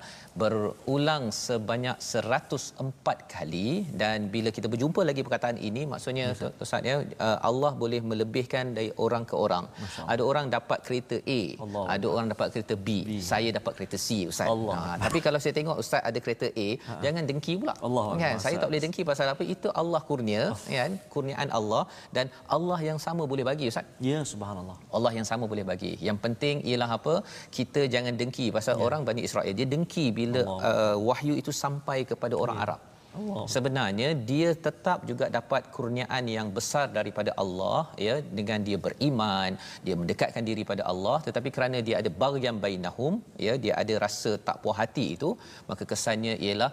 berulang 0.40 1.24
sebanyak 1.44 1.96
104 2.06 3.34
kali 3.34 3.68
dan 4.00 4.28
bila 4.34 4.48
kita 4.56 4.68
berjumpa 4.72 5.00
lagi 5.08 5.22
perkataan 5.26 5.58
ini 5.68 5.82
maksudnya 5.92 6.26
ustaz 6.64 6.88
ya 6.90 6.96
uh, 7.26 7.38
Allah 7.48 7.72
boleh 7.82 8.00
melebihkan 8.10 8.74
dari 8.78 8.90
orang 9.06 9.24
ke 9.30 9.34
orang 9.44 9.64
ada 10.12 10.22
orang 10.30 10.46
dapat 10.56 10.78
kereta 10.86 11.16
A 11.38 11.40
Allah. 11.64 11.84
ada 11.94 12.06
orang 12.14 12.26
dapat 12.32 12.46
kereta 12.54 12.74
B, 12.86 12.88
B. 13.08 13.18
saya 13.30 13.48
dapat 13.58 13.72
kereta 13.78 13.96
C 14.06 14.08
ustaz 14.32 14.48
Allah. 14.54 14.76
Ha, 14.76 14.96
tapi 15.04 15.18
kalau 15.26 15.40
saya 15.44 15.54
tengok 15.58 15.78
ustaz 15.84 16.02
ada 16.10 16.18
kereta 16.24 16.48
A 16.66 16.68
jangan 17.06 17.24
dengki 17.30 17.54
pula 17.62 17.74
Allah 17.88 18.06
kan 18.22 18.28
Akbar, 18.28 18.44
saya 18.44 18.56
tak 18.60 18.68
boleh 18.70 18.82
dengki 18.86 19.02
pasal 19.10 19.26
apa 19.34 19.42
itu 19.56 19.68
Allah 19.82 20.02
kurnia 20.10 20.42
kan 20.76 20.92
kurniaan 21.14 21.48
Allah 21.60 21.82
dan 22.18 22.26
Allah 22.58 22.80
yang 22.88 23.00
sama 23.06 23.24
boleh 23.32 23.46
bagi 23.50 23.66
ustaz 23.72 23.86
Ya 24.10 24.18
subhanallah. 24.32 24.76
Allah 24.96 25.12
yang 25.18 25.26
sama 25.30 25.44
boleh 25.52 25.64
bagi. 25.70 25.92
Yang 26.08 26.18
penting 26.24 26.56
ialah 26.70 26.90
apa? 26.98 27.14
Kita 27.56 27.80
jangan 27.94 28.14
dengki 28.20 28.46
pasal 28.56 28.74
ya. 28.76 28.82
orang 28.86 29.00
Bani 29.08 29.22
Israel 29.28 29.54
dia 29.58 29.68
dengki 29.74 30.04
bila 30.18 30.25
Allah. 30.34 30.58
uh, 30.70 30.96
wahyu 31.08 31.34
itu 31.42 31.52
sampai 31.64 31.98
kepada 32.10 32.34
orang 32.44 32.58
Arab. 32.64 32.80
oh. 33.18 33.44
sebenarnya 33.54 34.08
dia 34.30 34.50
tetap 34.66 34.98
juga 35.10 35.26
dapat 35.36 35.62
kurniaan 35.76 36.24
yang 36.36 36.48
besar 36.58 36.86
daripada 36.98 37.30
Allah 37.42 37.80
ya 38.06 38.16
dengan 38.38 38.60
dia 38.68 38.78
beriman 38.86 39.50
dia 39.86 39.94
mendekatkan 40.00 40.44
diri 40.48 40.64
pada 40.72 40.84
Allah 40.92 41.16
tetapi 41.26 41.50
kerana 41.56 41.80
dia 41.88 41.96
ada 42.02 42.12
baghyan 42.22 42.58
bainahum 42.64 43.14
ya 43.46 43.54
dia 43.64 43.74
ada 43.82 43.96
rasa 44.04 44.32
tak 44.48 44.58
puas 44.64 44.78
hati 44.82 45.06
itu 45.16 45.30
maka 45.70 45.84
kesannya 45.92 46.34
ialah 46.46 46.70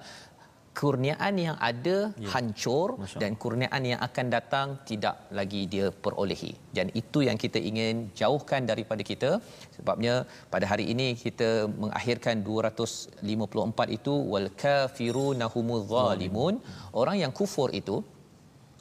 kurniaan 0.79 1.36
yang 1.45 1.57
ada 1.69 1.97
ya. 2.23 2.29
hancur 2.33 2.88
dan 3.21 3.31
kurniaan 3.41 3.83
yang 3.91 3.99
akan 4.07 4.25
datang 4.36 4.67
tidak 4.89 5.15
lagi 5.38 5.62
dia 5.73 5.88
perolehi. 6.03 6.51
Dan 6.77 6.89
itu 7.01 7.21
yang 7.27 7.38
kita 7.43 7.59
ingin 7.69 8.09
jauhkan 8.19 8.65
daripada 8.71 9.05
kita. 9.12 9.31
Sebabnya 9.77 10.15
pada 10.53 10.65
hari 10.71 10.86
ini 10.93 11.07
kita 11.25 11.49
mengakhirkan 11.83 12.41
254 12.47 13.97
itu 13.97 14.13
wal 14.33 14.49
kafiruna 14.63 15.47
humuz 15.53 15.86
zalimun. 15.93 16.57
Orang 17.01 17.17
yang 17.23 17.33
kufur 17.41 17.69
itu 17.81 17.97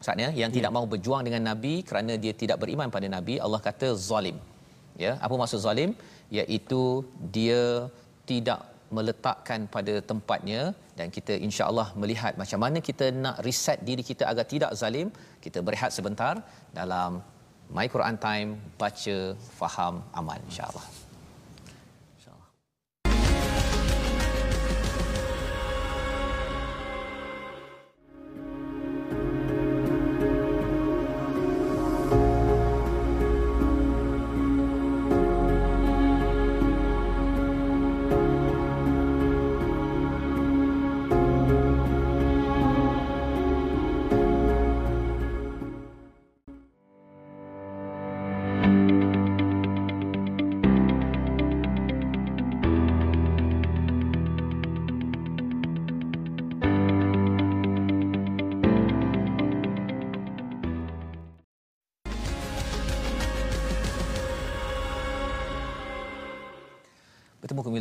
saatnya 0.07 0.29
yang 0.43 0.51
ya. 0.51 0.57
tidak 0.57 0.73
mahu 0.75 0.87
berjuang 0.95 1.23
dengan 1.29 1.43
nabi 1.51 1.75
kerana 1.89 2.13
dia 2.25 2.35
tidak 2.43 2.59
beriman 2.63 2.91
pada 2.97 3.07
nabi 3.17 3.37
Allah 3.45 3.63
kata 3.69 3.91
zalim. 4.09 4.39
Ya 5.05 5.13
apa 5.25 5.35
maksud 5.43 5.61
zalim? 5.67 5.93
Iaitu 6.39 6.83
dia 7.37 7.63
tidak 8.31 8.72
meletakkan 8.97 9.61
pada 9.75 9.95
tempatnya 10.11 10.63
dan 10.99 11.09
kita 11.17 11.35
insya-Allah 11.47 11.89
melihat 12.03 12.33
macam 12.43 12.61
mana 12.65 12.79
kita 12.89 13.07
nak 13.25 13.37
reset 13.47 13.79
diri 13.89 14.05
kita 14.11 14.25
agar 14.33 14.45
tidak 14.55 14.73
zalim 14.81 15.09
kita 15.45 15.59
berehat 15.67 15.93
sebentar 15.99 16.35
dalam 16.81 17.23
My 17.77 17.87
Quran 17.95 18.17
Time 18.27 18.51
baca 18.83 19.17
faham 19.61 19.95
amal 20.21 20.39
insya-Allah 20.49 20.85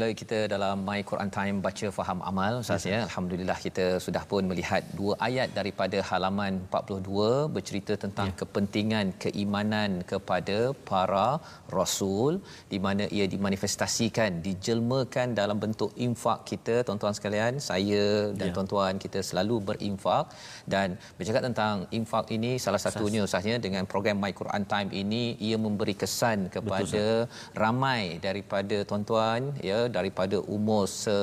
kembali 0.02 0.22
kita 0.22 0.38
dalam 0.54 0.78
My 0.86 1.02
Quran 1.10 1.30
Time 1.36 1.58
baca 1.66 1.88
faham 1.98 2.20
amal 2.30 2.54
Ustaz 2.62 2.86
ya. 2.92 3.00
Alhamdulillah 3.08 3.58
kita 3.66 3.84
sudah 4.06 4.24
pun 4.30 4.44
melihat 4.52 4.82
dua 5.00 5.14
ayat 5.28 5.50
daripada 5.58 5.98
halaman 6.10 6.54
42 6.72 7.54
bercerita 7.56 7.94
tentang 8.04 8.30
ya. 8.32 8.36
kepentingan 8.40 9.06
keimanan 9.24 9.92
kepada 10.12 10.58
para 10.90 11.28
rasul 11.76 12.32
di 12.72 12.80
mana 12.86 13.06
ia 13.18 13.28
dimanifestasikan 13.34 14.42
dijelmakan 14.48 15.38
dalam 15.42 15.60
bentuk 15.66 15.94
infak 16.08 16.40
kita 16.52 16.76
tuan-tuan 16.88 17.14
sekalian 17.20 17.62
saya 17.70 18.34
dan 18.40 18.48
ya. 18.50 18.54
tuan-tuan 18.58 18.98
kita 19.06 19.22
selalu 19.30 19.58
berinfak 19.70 20.34
dan 20.76 20.98
bercakap 21.20 21.46
tentang 21.50 21.86
infak 22.00 22.26
ini 22.40 22.54
salah 22.66 22.82
satunya 22.86 23.22
Ustaz 23.30 23.46
ya 23.52 23.60
dengan 23.68 23.86
program 23.94 24.18
My 24.26 24.34
Quran 24.42 24.66
Time 24.74 24.90
ini 25.04 25.24
ia 25.50 25.60
memberi 25.68 25.98
kesan 26.02 26.50
kepada 26.58 27.06
Betul, 27.06 27.62
ramai 27.66 28.04
daripada 28.28 28.80
tuan-tuan 28.92 29.54
ya 29.70 29.91
daripada 29.98 30.38
umur 30.56 30.82
se, 31.02 31.16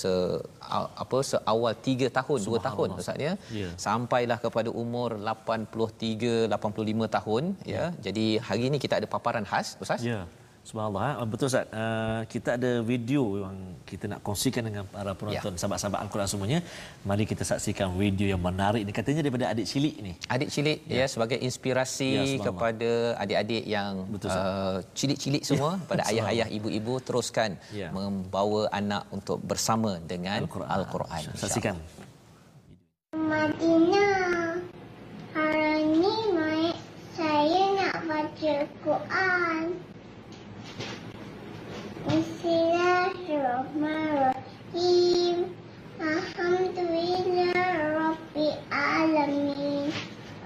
se 0.00 0.12
apa 1.04 1.18
seawal 1.30 1.74
3 1.88 2.10
tahun 2.18 2.38
2 2.48 2.66
tahun 2.68 2.88
ustaz 3.00 3.18
ya 3.26 3.32
yeah. 3.60 3.72
sampailah 3.86 4.38
kepada 4.44 4.70
umur 4.82 5.10
83 5.16 6.52
85 6.58 7.16
tahun 7.16 7.42
yeah. 7.74 7.88
ya 7.92 8.04
jadi 8.06 8.26
hari 8.48 8.62
ini 8.70 8.78
kita 8.84 8.94
ada 9.00 9.08
paparan 9.14 9.46
khas 9.50 9.70
ustaz 9.84 10.02
ya 10.10 10.12
yeah. 10.12 10.24
Subhanallah. 10.68 11.24
Eh. 11.24 11.28
Betul 11.32 11.46
Ustaz. 11.48 11.64
Uh, 11.72 12.20
kita 12.32 12.60
ada 12.60 12.72
video 12.84 13.22
yang 13.40 13.56
kita 13.88 14.04
nak 14.12 14.20
kongsikan 14.26 14.62
dengan 14.68 14.84
para 14.94 15.16
penonton 15.16 15.52
ya. 15.56 15.58
sahabat-sahabat 15.60 16.00
Al-Quran 16.04 16.28
semuanya. 16.28 16.58
Mari 17.08 17.24
kita 17.24 17.40
saksikan 17.50 17.96
video 17.96 18.28
yang 18.28 18.42
menarik 18.48 18.84
ini. 18.84 18.92
Katanya 18.92 19.24
daripada 19.24 19.48
adik 19.48 19.64
cilik 19.64 19.94
ni. 20.04 20.12
Adik 20.28 20.48
cilik 20.52 20.78
ya, 20.84 21.00
ya 21.00 21.06
sebagai 21.08 21.38
inspirasi 21.48 22.10
ya, 22.20 22.44
kepada 22.44 22.90
adik-adik 23.24 23.64
yang 23.64 24.04
Betul, 24.12 24.28
uh, 24.36 24.84
cilik-cilik 24.92 25.42
semua 25.48 25.80
ya. 25.80 25.84
pada 25.90 26.02
ayah-ayah 26.12 26.48
ibu-ibu 26.52 27.00
teruskan 27.00 27.56
ya. 27.72 27.88
membawa 27.96 28.68
anak 28.68 29.08
untuk 29.08 29.40
bersama 29.40 29.96
dengan 30.04 30.44
Al-Quran. 30.44 30.68
Al-Quran. 30.68 31.22
Saksikan. 31.32 31.76
Madinah. 33.16 34.60
Hari 35.32 35.80
ini 35.80 36.76
saya 37.16 37.62
nak 37.80 37.96
baca 38.04 38.54
Quran. 38.84 39.64
Bismillahirrahmanirrahim. 43.58 45.50
Alhamdulillah 45.98 47.90
Rabbil 47.90 48.54
Alamin. 48.70 49.90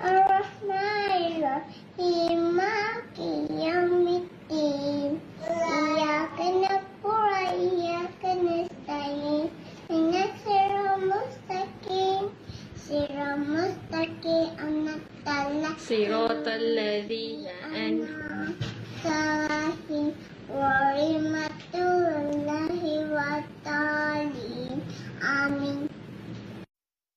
Ar-Rahmanirrahim. 0.00 2.56
Maliki 2.56 3.52
Yawmiddin. 3.52 5.20
Iyyaka 5.44 6.46
na'budu 6.56 7.12
wa 7.12 7.52
iyyaka 7.52 8.32
nasta'in. 8.32 9.52
Ihdinas 9.92 10.32
siratal 10.40 11.04
mustaqim. 11.04 12.32
Siratal 12.80 13.44
mustaqim. 13.44 14.56
Siratal 15.84 16.64
ladzina 16.80 17.76
an'amta 17.76 18.72
'alaihim 19.04 20.16
warahmatullahi 20.52 23.08
wabarakatuh. 23.08 24.76
Amin. 25.24 25.88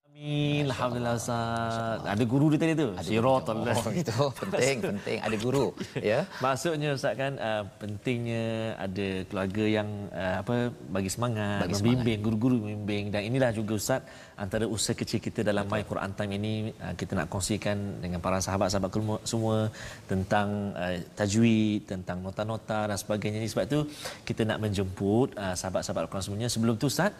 Amin. 0.08 0.72
Alhamdulillah 0.72 1.15
Ustaz. 1.26 2.06
Ada 2.06 2.24
guru 2.30 2.46
dia 2.54 2.60
tadi 2.62 2.74
tu. 2.78 2.90
Siratal 3.02 3.58
oh, 3.66 3.92
itu 3.92 4.24
penting, 4.42 4.78
penting 4.94 5.18
ada 5.20 5.36
guru. 5.42 5.68
Ya. 6.06 6.30
Maksudnya 6.38 6.94
Ustaz 6.94 7.18
kan 7.18 7.34
uh, 7.42 7.64
pentingnya 7.82 8.78
ada 8.78 9.08
keluarga 9.26 9.64
yang 9.66 9.90
uh, 10.14 10.36
apa 10.46 10.56
bagi 10.94 11.10
semangat, 11.10 11.66
bagi 11.66 11.74
membimbing, 11.82 12.20
guru-guru 12.22 12.56
membimbing 12.62 13.10
dan 13.10 13.26
inilah 13.26 13.50
juga 13.50 13.74
Ustaz 13.80 14.02
antara 14.38 14.70
usaha 14.70 14.94
kecil 14.94 15.18
kita 15.18 15.42
dalam 15.42 15.66
My 15.66 15.82
Quran 15.82 16.14
Time 16.14 16.38
ini 16.38 16.54
uh, 16.78 16.94
kita 16.94 17.18
nak 17.18 17.28
kongsikan 17.34 18.04
dengan 18.04 18.22
para 18.22 18.38
sahabat-sahabat 18.38 18.92
semua 19.26 19.74
tentang 20.06 20.78
uh, 20.78 20.96
tajwid, 21.18 21.90
tentang 21.90 22.22
nota-nota 22.22 22.86
dan 22.86 22.98
sebagainya. 23.00 23.42
Sebab 23.50 23.66
tu 23.66 23.80
kita 24.28 24.46
nak 24.46 24.62
menjemput 24.62 25.34
uh, 25.40 25.56
sahabat-sahabat 25.58 26.06
Al-Quran 26.06 26.26
semuanya. 26.28 26.50
Sebelum 26.52 26.76
tu 26.78 26.86
Ustaz 26.92 27.16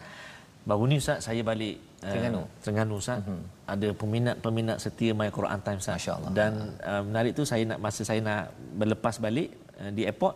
Baru 0.66 0.90
ni 0.90 0.98
Ustaz 0.98 1.22
saya 1.22 1.46
balik 1.46 1.78
eh, 2.02 2.10
Terengganu. 2.10 2.42
Uh, 2.42 2.46
Terengganu 2.58 2.94
Ustaz. 2.98 3.22
Uh-huh. 3.22 3.38
Ada 3.70 3.88
peminat-peminat 3.94 4.82
setia 4.82 5.14
My 5.14 5.30
Quran 5.30 5.62
Time 5.62 5.78
Ustaz. 5.78 6.02
Masya-Allah. 6.02 6.30
Dan 6.34 6.52
uh, 6.82 7.02
menarik 7.06 7.38
tu 7.38 7.46
saya 7.46 7.62
nak 7.70 7.78
masa 7.78 8.02
saya 8.02 8.18
nak 8.18 8.50
berlepas 8.74 9.22
balik 9.22 9.54
uh, 9.78 9.94
di 9.94 10.02
airport 10.02 10.34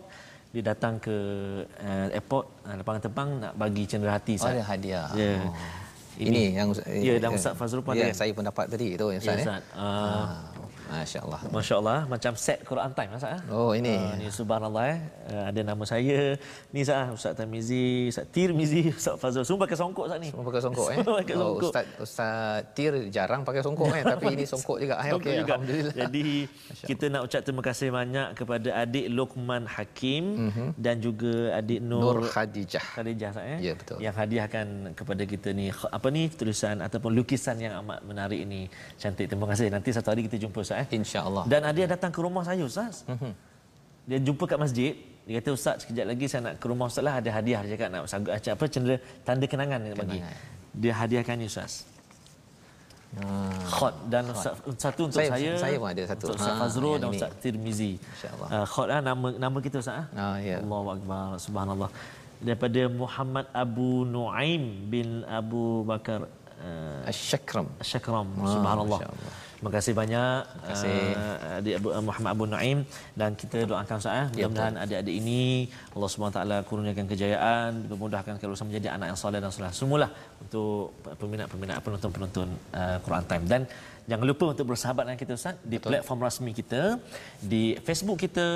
dia 0.55 0.63
datang 0.67 1.03
ke 1.03 1.15
uh, 1.67 2.07
airport 2.15 2.63
uh, 2.63 2.75
lapangan 2.79 3.01
terbang 3.03 3.31
nak 3.43 3.53
bagi 3.59 3.83
cenderahati 3.91 4.39
Ustaz. 4.39 4.55
Oh, 4.55 4.55
ada 4.55 4.65
hadiah. 4.71 5.07
Ya. 5.19 5.23
Yeah. 5.35 5.41
Oh. 5.43 5.55
Ini, 6.21 6.27
ini 6.27 6.43
yang 6.53 6.69
ya 6.87 7.15
dan 7.17 7.31
Ustaz 7.35 7.55
Fazrul 7.59 7.81
pun 7.81 7.97
ya, 7.97 8.13
saya 8.13 8.31
pun 8.31 8.45
dapat 8.47 8.71
tadi 8.71 8.95
tu 8.95 9.11
Ustaz. 9.11 9.35
Ya, 9.35 9.43
Ustaz. 9.43 9.63
Ya. 9.67 9.83
Uh, 9.83 10.27
Masya-Allah. 10.91 11.41
Masya-Allah 11.55 11.99
macam 12.11 12.33
set 12.35 12.59
Quran 12.67 12.91
time 12.91 13.11
Ustaz. 13.15 13.39
Eh? 13.39 13.41
Oh 13.55 13.71
ini. 13.79 13.95
Uh, 13.95 14.19
ini 14.19 14.27
subhanallah 14.29 14.85
eh. 14.91 14.99
Uh, 15.31 15.45
ada 15.47 15.61
nama 15.63 15.85
saya. 15.87 16.35
Ni 16.75 16.83
Ustaz 16.83 17.15
Ustaz 17.15 17.33
Tamizi, 17.39 18.11
Ustaz 18.11 18.27
Tirmizi, 18.35 18.91
Ustaz 18.99 19.15
Fazul. 19.23 19.47
Semua 19.47 19.65
pakai 19.65 19.79
songkok 19.79 20.05
Ustaz 20.11 20.19
ni. 20.19 20.29
Semua 20.35 20.45
pakai 20.51 20.63
songkok 20.67 20.87
eh. 20.91 20.97
Semua 21.07 21.15
pakai 21.23 21.35
oh, 21.39 21.41
songkok. 21.41 21.71
Ustaz 21.71 21.87
Ustaz 22.03 22.59
Tir 22.75 22.95
jarang 23.15 23.41
pakai 23.47 23.63
songkok 23.63 23.89
eh 23.95 24.03
tapi 24.03 24.25
ini 24.35 24.45
songkok 24.45 24.77
juga. 24.83 24.95
Eh 25.07 25.13
okey 25.15 25.35
alhamdulillah. 25.47 25.95
Jadi 25.95 26.27
kita 26.91 27.05
nak 27.07 27.23
ucap 27.31 27.41
terima 27.47 27.63
kasih 27.63 27.89
banyak 27.95 28.29
kepada 28.35 28.69
adik 28.83 29.07
Lokman 29.15 29.65
Hakim 29.71 30.25
mm-hmm. 30.51 30.69
dan 30.75 30.99
juga 30.99 31.55
adik 31.55 31.81
Nur, 31.81 32.19
Nur 32.19 32.19
Khadijah. 32.27 32.85
Khadijah 32.99 33.33
eh. 33.39 33.59
Ya 33.63 33.73
betul. 33.79 34.03
Yang 34.03 34.15
hadiahkan 34.19 34.67
kepada 34.99 35.23
kita 35.23 35.49
ni 35.55 35.71
apa 35.71 36.09
ni 36.11 36.27
tulisan 36.35 36.83
ataupun 36.83 37.15
lukisan 37.15 37.57
yang 37.63 37.79
amat 37.87 38.03
menarik 38.03 38.43
ini. 38.43 38.67
Cantik. 38.99 39.31
Terima 39.31 39.47
kasih. 39.47 39.71
Nanti 39.71 39.95
satu 39.95 40.11
hari 40.11 40.27
kita 40.27 40.35
jumpa 40.41 40.61
Ustaz 40.61 40.80
eh. 40.83 40.87
Insya-Allah. 40.99 41.45
Dan 41.51 41.61
yang 41.77 41.91
datang 41.91 42.11
ke 42.15 42.21
rumah 42.21 42.43
saya 42.43 42.63
Ustaz. 42.65 43.05
Mm-hmm. 43.07 43.33
Dia 44.11 44.19
jumpa 44.27 44.45
kat 44.51 44.59
masjid, 44.59 44.93
dia 45.29 45.35
kata 45.39 45.51
Ustaz 45.55 45.75
sekejap 45.85 46.07
lagi 46.11 46.25
saya 46.27 46.41
nak 46.47 46.55
ke 46.59 46.67
rumah 46.67 46.87
Ustaz 46.91 47.05
lah 47.07 47.15
ada 47.21 47.31
hadiah 47.31 47.61
dia 47.63 47.71
cakap 47.77 47.89
nak 47.93 48.03
apa 48.57 48.65
cendera 48.67 48.97
tanda 49.23 49.47
kenangan 49.47 49.79
dia 49.87 49.95
bagi. 49.95 50.19
Dia 50.75 50.93
hadiahkan 51.01 51.35
ni 51.39 51.47
Ustaz. 51.47 51.73
Khot 53.75 53.95
dan 54.07 54.23
Ustaz, 54.31 54.55
satu 54.79 55.11
untuk 55.11 55.19
Saya- 55.19 55.35
saya. 55.35 55.51
saya 55.59 55.77
pun 55.83 55.89
ada 55.91 56.03
satu. 56.07 56.25
Untuk 56.31 56.39
Ustaz 56.39 56.55
Ha, 56.55 56.61
Fazrul 56.63 56.97
dan 57.03 57.09
ini. 57.11 57.19
Ustaz 57.19 57.31
Tirmizi. 57.43 57.93
Masya-Allah. 57.99 58.49
Uh, 58.55 58.67
khot 58.73 58.87
ah 58.87 59.01
nama 59.03 59.27
nama 59.45 59.59
kita 59.67 59.77
Ustaz 59.83 59.97
ah. 60.03 60.07
Ah, 60.15 60.37
ya. 60.39 60.57
Allahu 60.63 60.89
akbar. 60.95 61.25
Subhanallah. 61.43 61.91
Daripada 62.39 62.81
Muhammad 63.03 63.47
Abu 63.65 63.89
Nuaim 64.15 64.63
bin 64.93 65.09
Abu 65.27 65.83
Bakar 65.91 66.21
uh, 66.63 67.11
Asyakram. 67.11 67.67
Syakram. 67.83 68.29
Ah, 68.39 68.47
Subhanallah. 68.55 68.99
Masya-Allah. 69.03 69.33
Terima 69.61 69.77
kasih 69.77 69.93
banyak 69.93 70.41
Terima 70.41 70.69
kasih. 70.73 70.99
uh, 71.21 71.59
adik 71.61 71.75
Abu, 71.77 71.89
uh, 71.93 72.01
Muhammad 72.01 72.31
Abu 72.33 72.45
Naim 72.49 72.79
dan 73.13 73.37
kita 73.37 73.69
doakan 73.69 74.01
Ustaz 74.01 74.17
eh. 74.17 74.27
Ya, 74.41 74.49
mudah-mudahan 74.49 74.75
adik-adik 74.81 75.15
ini 75.21 75.69
Allah 75.93 76.09
Subhanahu 76.09 76.33
taala 76.33 76.57
kurniakan 76.65 77.05
kejayaan 77.13 77.71
memudahkan 77.93 78.41
kalau 78.41 78.57
usaha 78.57 78.65
menjadi 78.65 78.97
anak 78.97 79.13
yang 79.13 79.21
soleh 79.21 79.37
dan 79.37 79.53
soleh 79.53 79.69
semualah 79.69 80.09
untuk 80.41 80.97
peminat-peminat 81.21 81.77
penonton-penonton 81.85 82.49
uh, 82.73 82.97
Quran 83.05 83.25
Time 83.29 83.45
dan 83.53 83.63
jangan 84.11 84.27
lupa 84.31 84.45
untuk 84.53 84.67
bersahabat 84.71 85.03
dengan 85.07 85.21
kita 85.23 85.33
Ustaz 85.39 85.57
di 85.73 85.79
platform 85.87 86.21
rasmi 86.27 86.51
kita 86.61 86.83
di 87.53 87.63
Facebook 87.87 88.19
kita 88.25 88.47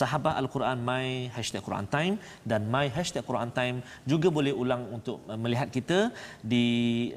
Sahabat 0.00 0.34
Al-Quran 0.42 0.78
My 0.90 1.32
hashtag 1.36 1.64
Quran 1.68 1.86
Time 1.94 2.14
dan 2.50 2.68
My 2.74 2.86
hashtag 2.96 3.24
Quran 3.30 3.50
Time 3.58 3.76
juga 4.12 4.28
boleh 4.38 4.52
ulang 4.62 4.84
untuk 4.96 5.24
uh, 5.32 5.38
melihat 5.44 5.68
kita 5.76 5.98
di 6.52 6.66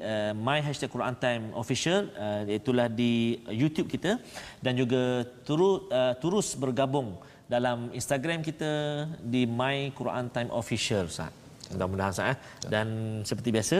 uh, 0.00 0.32
My 0.48 0.58
hashtag 0.66 0.90
Quran 0.96 1.16
Time 1.24 1.44
official 1.62 2.08
uh, 2.16 2.42
itulah 2.60 2.88
di 2.88 3.44
YouTube 3.62 3.92
kita 3.94 4.16
dan 4.64 4.72
juga 4.82 5.28
turut 5.48 5.92
uh, 5.92 6.14
terus 6.22 6.56
bergabung 6.56 7.20
dalam 7.54 7.92
Instagram 7.94 8.40
kita 8.48 8.72
di 9.20 9.44
My 9.46 9.92
Quran 9.94 10.32
Time 10.34 10.50
official 10.50 11.12
Ustaz. 11.12 11.45
Mudah-mudahan 11.74 12.12
Ustaz 12.14 12.32
eh. 12.32 12.38
Dan 12.70 12.86
seperti 13.28 13.50
biasa 13.56 13.76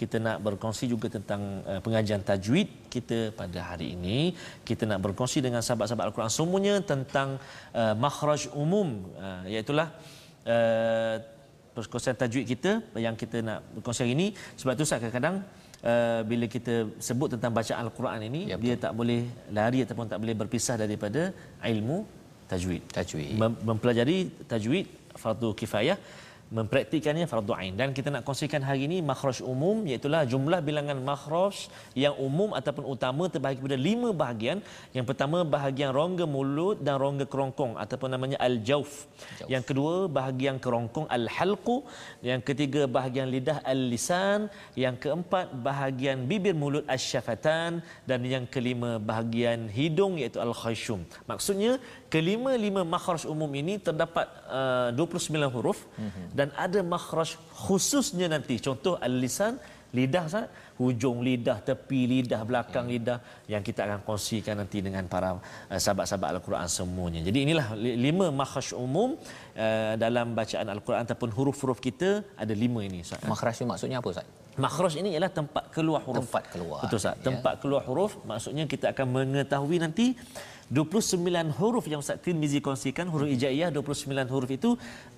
kita 0.00 0.16
nak 0.20 0.36
berkongsi 0.44 0.84
juga 0.92 1.08
tentang 1.08 1.64
uh, 1.64 1.80
pengajian 1.84 2.20
tajwid 2.20 2.68
kita 2.92 3.32
pada 3.40 3.58
hari 3.72 3.96
ini. 3.96 4.36
Kita 4.68 4.84
nak 4.90 5.00
berkongsi 5.06 5.40
dengan 5.40 5.64
sahabat-sahabat 5.64 6.10
Al-Quran 6.10 6.32
semuanya 6.32 6.74
tentang 6.84 7.40
uh, 7.72 7.94
makhraj 7.96 8.52
umum 8.52 9.08
uh, 9.16 9.42
iaitu 9.48 9.72
uh, 9.72 9.88
perkongsian 11.72 12.18
tajwid 12.18 12.44
kita 12.52 12.70
yang 13.00 13.16
kita 13.16 13.40
nak 13.40 13.58
berkongsi 13.76 14.04
hari 14.04 14.12
ini. 14.18 14.28
Sebab 14.60 14.72
tu 14.76 14.84
Ustaz 14.88 15.00
kadang-kadang 15.00 15.38
Uh, 15.80 16.20
bila 16.28 16.44
kita 16.44 16.92
sebut 17.00 17.32
tentang 17.32 17.56
bacaan 17.56 17.80
Al-Quran 17.80 18.20
ini 18.28 18.52
Ya, 18.52 18.60
dia 18.60 18.76
tak 18.76 18.92
boleh 18.92 19.24
lari 19.48 19.80
ataupun 19.80 20.12
tak 20.12 20.20
boleh 20.20 20.36
berpisah 20.36 20.76
daripada 20.76 21.32
ilmu 21.64 22.04
tajwid 22.52 22.84
Tajwid. 22.92 23.32
Mem- 23.40 23.56
mempelajari 23.64 24.28
tajwid 24.44 24.84
fardu 25.16 25.56
kifayah 25.56 25.96
mempraktikannya 26.58 27.26
fardu 27.32 27.52
ain. 27.60 27.74
Dan 27.80 27.94
kita 27.96 28.08
nak 28.14 28.22
kongsikan 28.28 28.62
hari 28.68 28.86
ini 28.88 28.98
makhraj 29.10 29.38
umum 29.52 29.86
iaitu 29.90 30.10
jumlah 30.32 30.60
bilangan 30.68 30.98
makhraj 31.10 31.56
yang 32.04 32.14
umum 32.28 32.50
ataupun 32.58 32.84
utama 32.94 33.24
terbahagi 33.32 33.58
kepada 33.62 33.78
lima 33.88 34.10
bahagian. 34.22 34.58
Yang 34.96 35.06
pertama 35.10 35.38
bahagian 35.56 35.90
rongga 35.98 36.26
mulut 36.36 36.76
dan 36.86 36.96
rongga 37.04 37.26
kerongkong 37.32 37.74
ataupun 37.84 38.10
namanya 38.14 38.38
al-jauf 38.48 38.68
Jauf. 38.70 38.92
yang 39.52 39.64
kedua 39.68 39.94
bahagian 40.18 40.56
kerongkong 40.64 41.06
al-halqu. 41.16 41.76
Yang 42.30 42.40
ketiga 42.48 42.82
bahagian 42.96 43.28
lidah 43.34 43.58
al-lisan. 43.72 44.40
Yang 44.84 44.96
keempat 45.06 45.46
bahagian 45.68 46.26
bibir 46.30 46.54
mulut 46.62 46.84
al-syafatan 46.94 47.82
dan 48.10 48.20
yang 48.34 48.44
kelima 48.54 48.90
bahagian 49.10 49.60
hidung 49.78 50.14
iaitu 50.20 50.38
al-khayshum 50.44 51.00
maksudnya 51.30 51.72
kelima-lima 52.14 52.82
makhraj 52.94 53.22
umum 53.34 53.50
ini 53.62 53.74
terdapat 53.86 54.26
uh, 54.50 54.90
29 54.92 55.54
huruf 55.54 55.78
mm-hmm. 55.96 56.26
dan 56.38 56.48
ada 56.64 56.80
makhraj 56.94 57.30
khususnya 57.64 58.26
nanti 58.34 58.54
contoh 58.66 58.94
al-lisan 59.06 59.54
lidah 59.98 60.24
Ustaz 60.30 60.46
hujung 60.80 61.18
lidah 61.26 61.58
tepi 61.68 62.00
lidah 62.12 62.40
belakang 62.50 62.86
Hmm. 62.86 62.94
lidah 62.94 63.18
yang 63.52 63.62
kita 63.68 63.80
akan 63.86 63.98
kongsikan 64.06 64.54
nanti 64.60 64.78
dengan 64.86 65.04
para 65.14 65.28
uh, 65.36 65.80
sahabat-sahabat 65.84 66.28
al-Quran 66.38 66.68
semuanya. 66.78 67.20
Jadi 67.28 67.38
inilah 67.46 67.66
li- 67.84 67.98
lima 68.06 68.26
makhraj 68.40 68.68
umum 68.84 69.08
uh, 69.18 69.94
dalam 70.04 70.26
bacaan 70.38 70.66
al-Quran 70.74 71.00
ataupun 71.06 71.30
huruf-huruf 71.36 71.78
kita 71.88 72.10
ada 72.42 72.54
lima 72.62 72.80
ini 72.88 73.02
Ustaz. 73.06 73.20
Makhraj 73.32 73.54
tu 73.60 73.66
maksudnya 73.72 73.98
apa 74.02 74.08
Ustaz? 74.14 74.26
Makhraj 74.64 74.94
ini 75.02 75.08
ialah 75.14 75.32
tempat 75.40 75.64
keluar 75.74 76.00
huruf. 76.06 76.22
Tempat 76.26 76.44
keluar, 76.54 76.80
Betul 76.86 76.98
Ustaz. 77.02 77.16
ya. 77.18 77.24
Tempat 77.28 77.54
keluar 77.62 77.82
huruf 77.90 78.12
maksudnya 78.30 78.64
kita 78.72 78.86
akan 78.94 79.06
mengetahui 79.16 79.76
nanti 79.84 80.06
29 80.70 81.50
huruf 81.58 81.84
yang 81.90 82.00
Ustaz 82.02 82.22
Tirmizi 82.24 82.60
kongsikan 82.66 83.06
huruf 83.12 83.28
hijaiyah 83.34 83.68
29 83.74 84.34
huruf 84.34 84.50
itu 84.58 84.70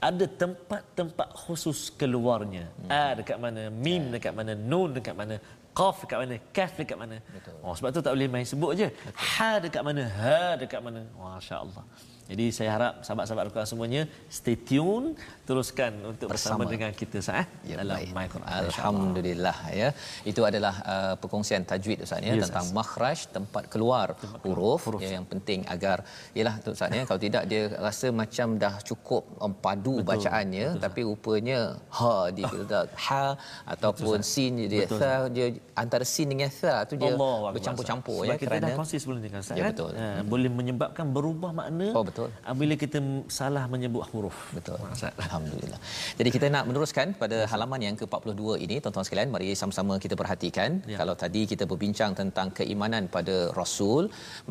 ada 0.08 0.24
tempat-tempat 0.42 1.28
khusus 1.42 1.92
keluarnya. 2.00 2.64
Hmm. 2.80 2.88
A 2.88 3.06
dekat 3.20 3.36
mana, 3.44 3.62
mim 3.68 4.08
dekat 4.14 4.32
mana, 4.38 4.52
nun 4.70 4.96
dekat 4.96 5.12
mana, 5.20 5.36
qaf 5.76 5.96
dekat 6.04 6.18
mana, 6.22 6.36
kaf 6.56 6.72
dekat 6.80 6.98
mana. 7.02 7.16
Betul. 7.36 7.56
Oh 7.64 7.74
sebab 7.76 7.90
tu 7.92 8.00
tak 8.06 8.12
boleh 8.16 8.30
main 8.32 8.48
sebut 8.48 8.72
je. 8.80 8.88
Ha 9.36 9.50
dekat 9.64 9.84
mana, 9.88 10.04
ha 10.20 10.56
dekat 10.62 10.80
mana. 10.86 11.04
Masya-Allah. 11.20 11.84
Jadi 12.32 12.46
saya 12.56 12.70
harap 12.76 12.92
sahabat-sahabat 13.04 13.44
Al-Quran 13.44 13.68
semuanya 13.68 14.02
stay 14.36 14.56
tune 14.56 15.06
teruskan 15.52 15.92
untuk 16.10 16.26
bersama, 16.26 16.64
Bersama. 16.64 16.72
dengan 16.72 16.90
kita 16.94 17.14
Ustaz 17.20 17.40
eh, 17.42 17.46
Ya, 17.70 17.76
dalam 17.80 17.96
baik. 17.96 18.10
My 18.16 18.26
Quran. 18.34 18.48
Alhamdulillah 18.64 19.56
ya. 19.80 19.88
Itu 20.24 20.40
adalah 20.48 20.74
uh, 20.92 21.14
perkongsian 21.20 21.62
tajwid 21.70 21.98
Ustaz 22.06 22.20
ya 22.20 22.32
Ya, 22.32 22.42
tentang 22.46 22.66
Ustaz. 22.66 22.76
makhraj 22.78 23.18
tempat 23.36 23.64
keluar 23.68 24.06
huruf, 24.44 24.80
huruf. 24.88 25.00
ya, 25.04 25.10
yang 25.16 25.26
penting 25.28 25.60
agar 25.68 25.96
yalah 26.32 26.54
tu 26.64 26.72
Ustaz 26.76 26.88
ya 26.90 27.04
kalau 27.04 27.20
tidak 27.20 27.42
dia 27.46 27.62
rasa 27.78 28.06
macam 28.12 28.48
dah 28.56 28.74
cukup 28.82 29.22
um, 29.38 29.52
padu 29.64 29.94
Betul. 29.96 30.08
bacaannya 30.10 30.66
tapi 30.80 31.00
rupanya 31.04 31.60
ha 31.98 32.14
di 32.30 32.42
kita 32.44 32.80
ha 33.06 33.24
ataupun 33.68 34.18
sin 34.24 34.54
dia 34.72 34.84
Betul, 34.86 34.98
tha 35.02 35.12
dia 35.28 35.46
antara 35.76 36.04
sin 36.06 36.26
dengan 36.28 36.50
tha 36.50 36.74
tu 36.88 36.94
dia 36.96 37.12
bercampur-campur 37.54 38.20
ya 38.24 38.36
kita 38.36 38.56
dah 38.58 38.70
kongsi 38.72 38.96
sebelum 38.96 39.20
ni 39.20 39.28
kan 39.28 39.40
Ustaz 39.40 39.56
Ya, 39.58 39.64
kan? 39.68 39.72
betul. 39.76 39.90
Ha, 39.94 40.06
boleh 40.24 40.50
menyebabkan 40.50 41.06
berubah 41.10 41.50
makna 41.52 41.88
Oh, 41.92 42.02
betul. 42.02 42.28
apabila 42.42 42.74
kita 42.74 42.98
salah 43.28 43.64
menyebut 43.66 44.02
huruf 44.10 44.36
Betul. 44.52 44.78
Ustaz. 44.88 45.12
Alhamdulillah. 45.42 45.80
Jadi 46.18 46.30
kita 46.36 46.46
nak 46.54 46.64
meneruskan 46.68 47.06
pada 47.22 47.38
halaman 47.52 47.80
yang 47.86 47.96
ke-42 48.00 48.42
ini 48.66 48.76
tuan-tuan 48.82 49.06
sekalian 49.08 49.30
mari 49.34 49.50
sama-sama 49.62 49.94
kita 50.04 50.14
perhatikan 50.22 50.70
Ya. 50.92 50.96
kalau 51.00 51.14
tadi 51.22 51.42
kita 51.52 51.64
berbincang 51.70 52.12
tentang 52.20 52.48
keimanan 52.58 53.04
pada 53.16 53.36
Rasul 53.60 54.02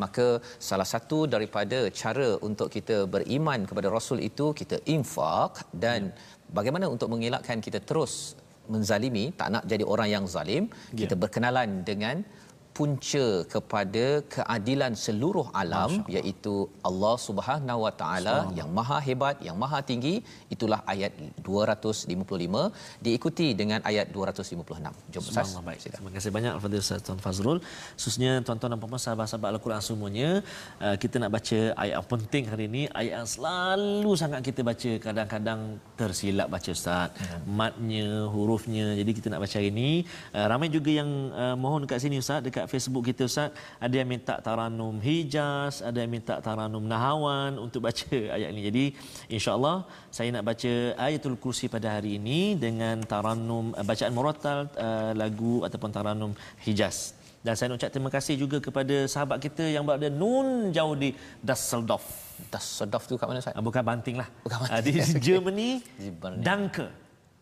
maka 0.02 0.26
salah 0.68 0.88
satu 0.94 1.18
daripada 1.34 1.78
cara 2.02 2.28
untuk 2.48 2.68
kita 2.76 2.96
beriman 3.14 3.60
kepada 3.70 3.88
Rasul 3.96 4.20
itu 4.28 4.46
kita 4.60 4.78
infak 4.96 5.52
dan 5.84 6.12
bagaimana 6.58 6.86
untuk 6.94 7.08
mengelakkan 7.14 7.58
kita 7.66 7.80
terus 7.90 8.14
menzalimi 8.74 9.24
tak 9.40 9.48
nak 9.54 9.64
jadi 9.72 9.84
orang 9.92 10.08
yang 10.14 10.24
zalim 10.36 10.64
Ya. 10.92 10.98
kita 11.02 11.14
berkenalan 11.22 11.70
dengan 11.90 12.16
punca 12.76 13.26
kepada 13.54 14.04
keadilan 14.34 14.92
seluruh 15.04 15.46
alam 15.62 15.90
iaitu 16.16 16.54
Allah 16.88 17.14
Subhanahu 17.26 17.80
Wa 17.86 17.92
Taala 18.00 18.36
yang 18.58 18.70
maha 18.78 18.98
hebat 19.06 19.36
yang 19.46 19.56
maha 19.62 19.78
tinggi 19.90 20.14
itulah 20.54 20.80
ayat 20.92 21.12
255 21.48 23.04
diikuti 23.04 23.48
dengan 23.60 23.80
ayat 23.90 24.06
256 24.16 25.12
jom 25.12 25.22
Ustaz. 25.30 25.52
Terima 25.96 26.12
kasih 26.16 26.30
banyak 26.36 26.52
kepada 26.58 26.76
Ustaz 26.84 27.00
Tuan 27.06 27.20
Fazrul. 27.24 27.58
Khususnya 27.96 28.32
tuan-tuan 28.46 28.72
dan 28.74 28.80
puan 28.82 29.00
sahabat-sahabat 29.04 29.48
Al-Quran 29.54 29.82
semuanya, 29.88 30.30
uh, 30.86 30.96
kita 31.02 31.16
nak 31.22 31.30
baca 31.36 31.60
ayat 31.82 31.94
yang 31.98 32.08
penting 32.12 32.44
hari 32.52 32.64
ini, 32.70 32.82
ayat 33.00 33.12
yang 33.20 33.28
selalu 33.34 34.12
sangat 34.22 34.40
kita 34.48 34.60
baca, 34.70 34.90
kadang-kadang 35.06 35.60
tersilap 36.00 36.48
baca 36.54 36.70
Ustaz. 36.78 37.08
Ya. 37.20 37.36
Matnya, 37.60 38.08
hurufnya. 38.34 38.86
Jadi 39.00 39.10
kita 39.18 39.28
nak 39.32 39.40
baca 39.44 39.54
hari 39.60 39.70
ini. 39.74 39.90
Uh, 40.36 40.46
ramai 40.50 40.68
juga 40.76 40.90
yang 41.00 41.10
uh, 41.42 41.56
mohon 41.62 41.84
dekat 41.84 42.00
sini 42.04 42.18
Ustaz, 42.24 42.40
dekat 42.46 42.61
Facebook 42.70 43.04
kita 43.10 43.24
Ustaz, 43.30 43.50
ada 43.80 43.94
yang 43.94 44.08
minta 44.08 44.34
taranum 44.38 44.98
Hijaz, 45.00 45.80
ada 45.80 45.98
yang 46.02 46.12
minta 46.12 46.38
taranum 46.38 46.84
Nahawan 46.84 47.56
untuk 47.56 47.80
baca 47.86 48.10
ayat 48.36 48.48
ini. 48.52 48.62
Jadi 48.68 48.84
insya-Allah 49.30 49.86
saya 50.10 50.28
nak 50.34 50.44
baca 50.50 50.72
ayatul 50.98 51.36
kursi 51.36 51.66
pada 51.66 51.98
hari 51.98 52.18
ini 52.20 52.54
dengan 52.58 53.00
taranum 53.02 53.72
uh, 53.72 53.84
bacaan 53.86 54.12
murattal 54.12 54.58
uh, 54.76 55.12
lagu 55.14 55.62
ataupun 55.66 55.90
taranum 55.90 56.32
Hijaz. 56.62 57.14
Dan 57.42 57.58
saya 57.58 57.74
nak 57.74 57.82
ucap 57.82 57.90
terima 57.90 58.06
kasih 58.06 58.38
juga 58.38 58.62
kepada 58.62 58.96
sahabat 59.10 59.42
kita 59.42 59.66
yang 59.66 59.82
berada 59.82 60.06
nun 60.06 60.70
jauh 60.70 60.94
di 60.94 61.10
Düsseldorf. 61.42 62.06
das 62.50 62.62
sedaf 62.78 63.02
tu 63.06 63.14
kat 63.18 63.26
mana 63.26 63.38
Ustaz 63.38 63.54
Ah, 63.54 63.62
Bukan 63.62 63.82
Banting 63.82 64.14
lah. 64.18 64.28
Bukan 64.46 64.58
Ah, 64.70 64.78
Di 64.78 64.94
Banting. 64.94 65.18
Germany, 65.18 65.70
Di. 66.02 66.08
Danke. 66.38 66.86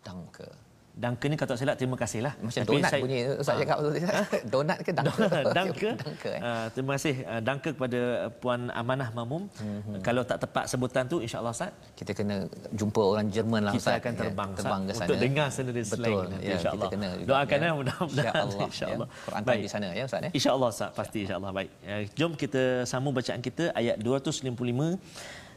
danke 0.01 0.70
Danke 0.93 1.27
ni 1.27 1.35
kalau 1.35 1.49
tak 1.49 1.59
silap 1.59 1.75
terima 1.75 1.95
kasih 1.95 2.21
lah. 2.21 2.35
macam 2.37 2.61
Tapi 2.61 2.71
donat 2.73 2.91
saya- 2.91 3.01
bunyi 3.01 3.19
Ustaz 3.33 3.55
Ah. 3.55 3.59
cakap 3.59 3.77
tu 3.79 3.89
donat 4.53 4.79
ke 4.79 4.91
Danke. 4.91 5.89
danke 5.97 6.29
eh? 6.29 6.41
Uh, 6.41 6.67
terima 6.71 6.91
kasih 6.95 7.15
uh, 7.23 7.41
Danke 7.41 7.69
kepada 7.71 8.01
uh, 8.21 8.31
Puan 8.33 8.69
Amanah 8.71 9.09
Mamum. 9.11 9.49
Mhm. 9.55 10.01
Kalau 10.01 10.23
tak 10.23 10.41
tepat 10.41 10.67
sebutan 10.67 11.07
tu 11.07 11.19
insya-Allah 11.19 11.51
Ustaz 11.51 11.71
kita 11.95 12.13
kena 12.13 12.45
jumpa 12.71 13.01
orang 13.01 13.27
Jerman 13.29 13.61
lah 13.63 13.73
kita 13.73 13.87
Ustaz 13.87 13.97
akan 13.97 14.13
Ya, 14.13 14.19
terbang, 14.21 14.51
terbang 14.53 14.81
ke 14.83 14.93
sana 14.93 15.05
untuk 15.05 15.17
dengar 15.17 15.49
sendiri 15.49 15.81
slang 15.81 15.97
betul 15.97 16.23
nanti 16.27 16.43
ya, 16.43 16.53
insya-Allah. 16.53 16.77
kita 16.77 16.87
kena 16.93 17.09
juga, 17.15 17.29
Doakan 17.31 17.57
ya. 17.57 17.63
ya 17.63 17.73
mudah-mudahan 17.73 18.11
insya-Allah 18.13 18.67
insya-Allah. 18.73 19.09
ya. 19.09 19.23
Quran 19.25 19.43
time 19.43 19.61
di 19.61 19.71
sana 19.71 19.87
ya 19.91 20.05
Ustaz 20.05 20.21
ya 20.21 20.31
InsyaAllah 20.31 20.69
Ustaz, 20.69 20.91
pasti 20.93 21.19
insyaAllah. 21.25 21.51
Baik, 21.51 21.71
Eh, 21.83 22.03
jom 22.13 22.33
kita 22.35 22.63
sambung 22.85 23.13
bacaan 23.13 23.41
kita 23.41 23.73
ayat 23.73 23.97
255 23.97 24.99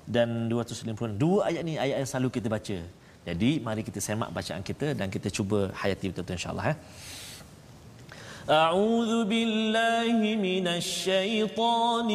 dan 0.06 0.48
256. 0.48 1.16
Dua 1.16 1.48
ayat 1.48 1.62
ni 1.62 1.76
ayat 1.76 1.98
yang 1.98 2.08
selalu 2.08 2.30
kita 2.34 2.48
baca. 2.48 2.78
Jadi, 3.29 3.51
mari 3.67 3.83
kita 3.89 4.01
semak 4.01 4.31
bacaan 4.33 4.63
kita 4.71 4.97
dan 4.99 5.09
kita 5.13 5.29
cuba 5.29 5.59
hayati 5.81 6.07
betul-betul 6.11 6.37
insyaAllah. 6.39 6.69
Eh. 6.73 6.79
أعوذ 8.49 9.25
بالله 9.29 10.37
من 10.41 10.67
الشيطان 10.69 12.09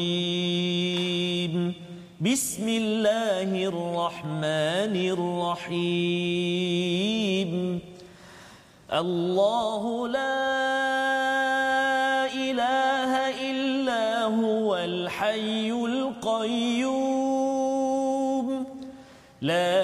الرجيم 0.00 1.54
بسم 2.20 2.68
الله 2.68 3.64
الرحمن 3.68 4.96
الرحيم 5.76 6.60
الله 8.92 10.08
لا 10.08 10.40
إله 12.32 13.12
إلا 13.50 14.24
هو 14.32 14.76
الحي 14.76 15.70
القيوم 15.70 16.90
لا 19.42 19.83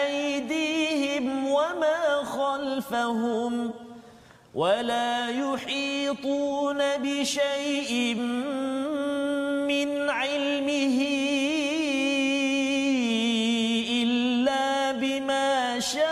خلفهم 2.91 3.71
ولا 4.55 5.29
يحيطون 5.29 6.77
بشيء 6.97 8.15
من 9.67 10.09
علمه 10.09 10.99
إلا 14.03 14.91
بما 14.91 15.79
شاء 15.79 16.11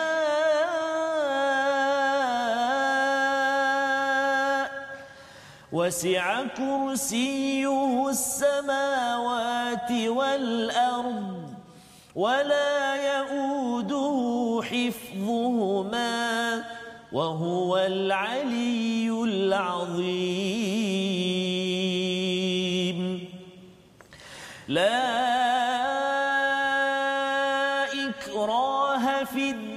وسع 5.71 6.43
كرسيه 6.57 8.09
السماوات 8.09 9.91
والأرض 9.91 11.49
ولا 12.15 12.95
يؤوده 12.95 14.61
حفظهما 14.63 16.48
وهو 17.11 17.77
العلي 17.77 19.09
العظيم. 19.09 20.09
لا 24.67 25.09
إكراه 28.09 29.23
في 29.23 29.49
الدين. 29.49 29.69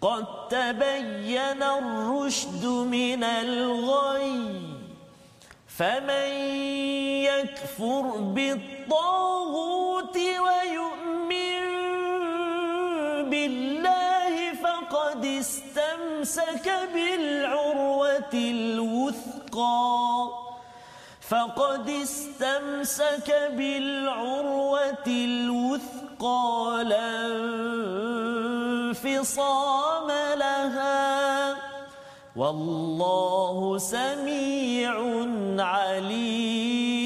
قد 0.00 0.48
تبين 0.48 1.62
الرشد 1.62 2.64
من 2.66 3.24
الغي. 3.24 4.60
فمن 5.68 6.30
يكفر 7.24 8.02
بالطاغوت 8.20 8.69
فقد 21.20 21.88
استمسك 21.88 23.28
بالعروة 23.56 25.06
الوثقى 25.06 26.84
لا 26.84 27.26
انفصام 28.90 30.08
لها 30.38 31.56
والله 32.36 33.78
سميع 33.78 34.94
عليم. 35.58 37.00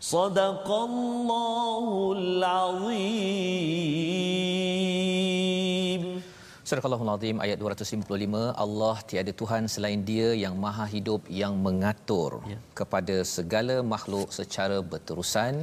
صدق 0.00 0.70
الله 0.70 2.12
العظيم. 2.18 3.93
Surah 6.74 7.02
Al-Azim 7.06 7.38
ayat 7.44 7.58
255 7.62 8.50
Allah 8.64 8.96
tiada 9.10 9.32
tuhan 9.40 9.70
selain 9.74 10.00
Dia 10.08 10.28
yang 10.34 10.54
Maha 10.64 10.86
Hidup 10.94 11.22
yang 11.40 11.54
mengatur 11.66 12.42
Ya. 12.52 12.58
kepada 12.78 13.16
segala 13.22 13.76
makhluk 13.92 14.34
secara 14.38 14.78
berterusan 14.92 15.54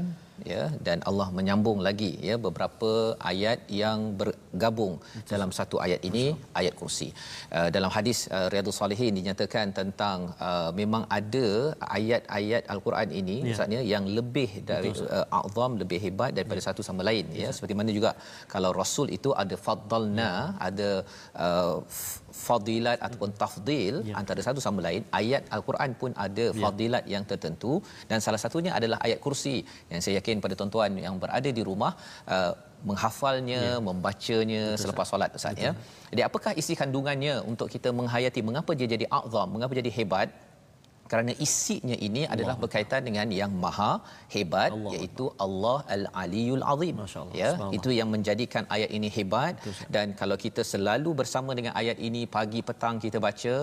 ya 0.54 0.64
dan 0.86 0.98
Allah 1.10 1.28
menyambung 1.38 1.80
lagi 1.88 2.12
ya 2.28 2.36
beberapa 2.46 2.92
ayat 3.32 3.60
yang 3.82 4.00
bergabung 4.22 4.94
dalam 5.32 5.50
satu 5.58 5.78
ayat 5.86 6.02
ini 6.10 6.26
ayat 6.62 6.74
kursi. 6.82 7.10
Uh, 7.58 7.70
dalam 7.76 7.92
hadis 7.98 8.20
uh, 8.38 8.48
Riyadhus 8.54 8.80
Salihin 8.82 9.14
dinyatakan 9.20 9.74
tentang 9.80 10.20
uh, 10.50 10.70
memang 10.82 11.04
ada 11.20 11.48
ayat-ayat 11.98 12.66
al-Quran 12.76 13.10
ini 13.22 13.38
Ya. 13.42 13.46
maksudnya 13.50 13.82
yang 13.94 14.06
lebih 14.18 14.50
dari 14.70 14.90
uh, 15.18 15.38
a'zam 15.40 15.72
lebih 15.82 16.00
hebat 16.06 16.32
daripada 16.38 16.62
satu 16.68 16.82
sama 16.88 17.02
lain 17.10 17.26
ya. 17.44 17.50
Seperti 17.56 17.74
mana 17.80 17.92
juga 17.98 18.12
kalau 18.54 18.72
rasul 18.82 19.08
itu 19.18 19.32
ada 19.44 19.56
faddalna 19.66 20.32
ada 20.68 20.90
uh, 21.46 21.76
fadilat 22.46 22.98
ataupun 23.06 23.30
tafdil 23.42 23.96
Ya. 24.10 24.16
antara 24.22 24.42
satu 24.48 24.60
sama 24.66 24.80
lain 24.88 25.02
ayat 25.20 25.44
al-Quran 25.56 25.92
pun 26.02 26.12
ada 26.26 26.46
fadilat 26.64 27.04
yang 27.14 27.24
tertentu. 27.32 27.74
Dan 28.10 28.20
salah 28.26 28.42
satunya 28.44 28.72
adalah 28.80 29.00
ayat 29.06 29.20
kursi. 29.26 29.56
Yang 29.92 30.02
saya 30.06 30.16
yakin 30.20 30.44
pada 30.46 30.56
tuan-tuan 30.60 30.92
yang 31.06 31.16
berada 31.24 31.50
di 31.60 31.64
rumah 31.70 31.94
uh, 32.36 32.54
menghafalnya 32.90 33.62
membacanya 33.88 34.64
selepas 34.82 35.08
solat 35.12 35.36
Ustaz 35.40 35.58
ya. 35.66 35.72
Jadi 36.12 36.22
apakah 36.28 36.52
isi 36.62 36.74
kandungannya 36.82 37.34
untuk 37.52 37.68
kita 37.74 37.90
menghayati 38.00 38.42
mengapa 38.50 38.72
dia 38.80 38.88
jadi 38.96 39.06
azam 39.20 39.48
mengapa 39.56 39.74
jadi 39.82 39.92
hebat 39.98 40.30
kerana 41.12 41.32
isinya 41.46 41.96
ini 42.08 42.22
adalah 42.34 42.56
berkaitan 42.64 43.02
dengan 43.08 43.28
yang 43.40 43.52
maha 43.64 43.92
hebat 44.36 44.70
Allah. 44.76 44.92
iaitu 44.96 45.26
Allah 45.46 45.78
Al-Aliyul 45.96 46.64
Azim. 46.74 46.96
Masya 47.02 47.20
Allah. 47.24 47.36
ya 47.42 47.50
itu 47.78 47.90
yang 48.00 48.10
menjadikan 48.16 48.64
ayat 48.76 48.90
ini 48.98 49.10
hebat. 49.18 49.54
Dan 49.96 50.16
kalau 50.22 50.38
kita 50.44 50.64
selalu 50.72 51.10
bersama 51.22 51.52
dengan 51.60 51.74
ayat 51.82 51.98
ini 52.10 52.22
pagi 52.36 52.62
petang 52.70 52.96
kita 53.06 53.20
baca 53.28 53.56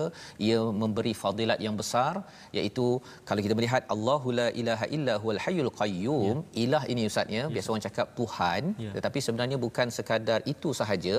ia 0.47 0.59
memberi 0.81 1.13
fadilat 1.23 1.59
yang 1.67 1.75
besar 1.81 2.13
iaitu 2.59 2.85
kalau 3.29 3.41
kita 3.45 3.55
melihat 3.59 3.83
Allahu 3.95 4.35
la 4.39 4.47
ilaha 4.61 4.85
illa 4.97 5.15
huwal 5.23 5.41
hayyul 5.45 5.71
qayyum 5.81 6.37
ilah 6.63 6.83
ini 6.93 7.03
ustaz 7.11 7.35
ya. 7.37 7.45
Biasa 7.55 7.67
orang 7.73 7.85
cakap 7.89 8.07
Tuhan 8.21 8.61
Ya. 8.85 8.91
tetapi 8.97 9.19
sebenarnya 9.25 9.57
bukan 9.65 9.87
sekadar 9.97 10.39
itu 10.53 10.69
sahaja. 10.81 11.15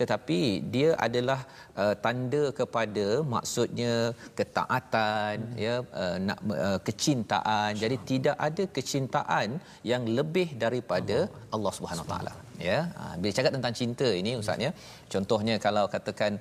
Tetapi 0.00 0.38
dia 0.74 0.90
adalah 1.06 1.40
uh, 1.82 1.94
tanda 2.04 2.42
kepada 2.60 3.06
maksudnya 3.34 3.94
ketaatan 4.38 5.36
ya 5.64 5.74
uh, 6.02 6.16
nak 6.28 6.38
uh, 6.66 6.78
kecintaan 6.88 7.70
jadi 7.82 7.96
tidak 8.10 8.36
ada 8.48 8.64
kecintaan 8.76 9.48
yang 9.92 10.04
lebih 10.18 10.48
daripada 10.64 11.18
Allah 11.56 11.72
Subhanahu 11.78 12.08
taala 12.12 12.32
ya 12.68 12.78
ha, 12.96 13.04
bila 13.20 13.32
cakap 13.36 13.52
tentang 13.56 13.74
cinta 13.80 14.08
ini 14.20 14.32
ustaz 14.40 14.64
ya 14.64 14.70
contohnya 15.12 15.54
kalau 15.66 15.84
katakan 15.94 16.32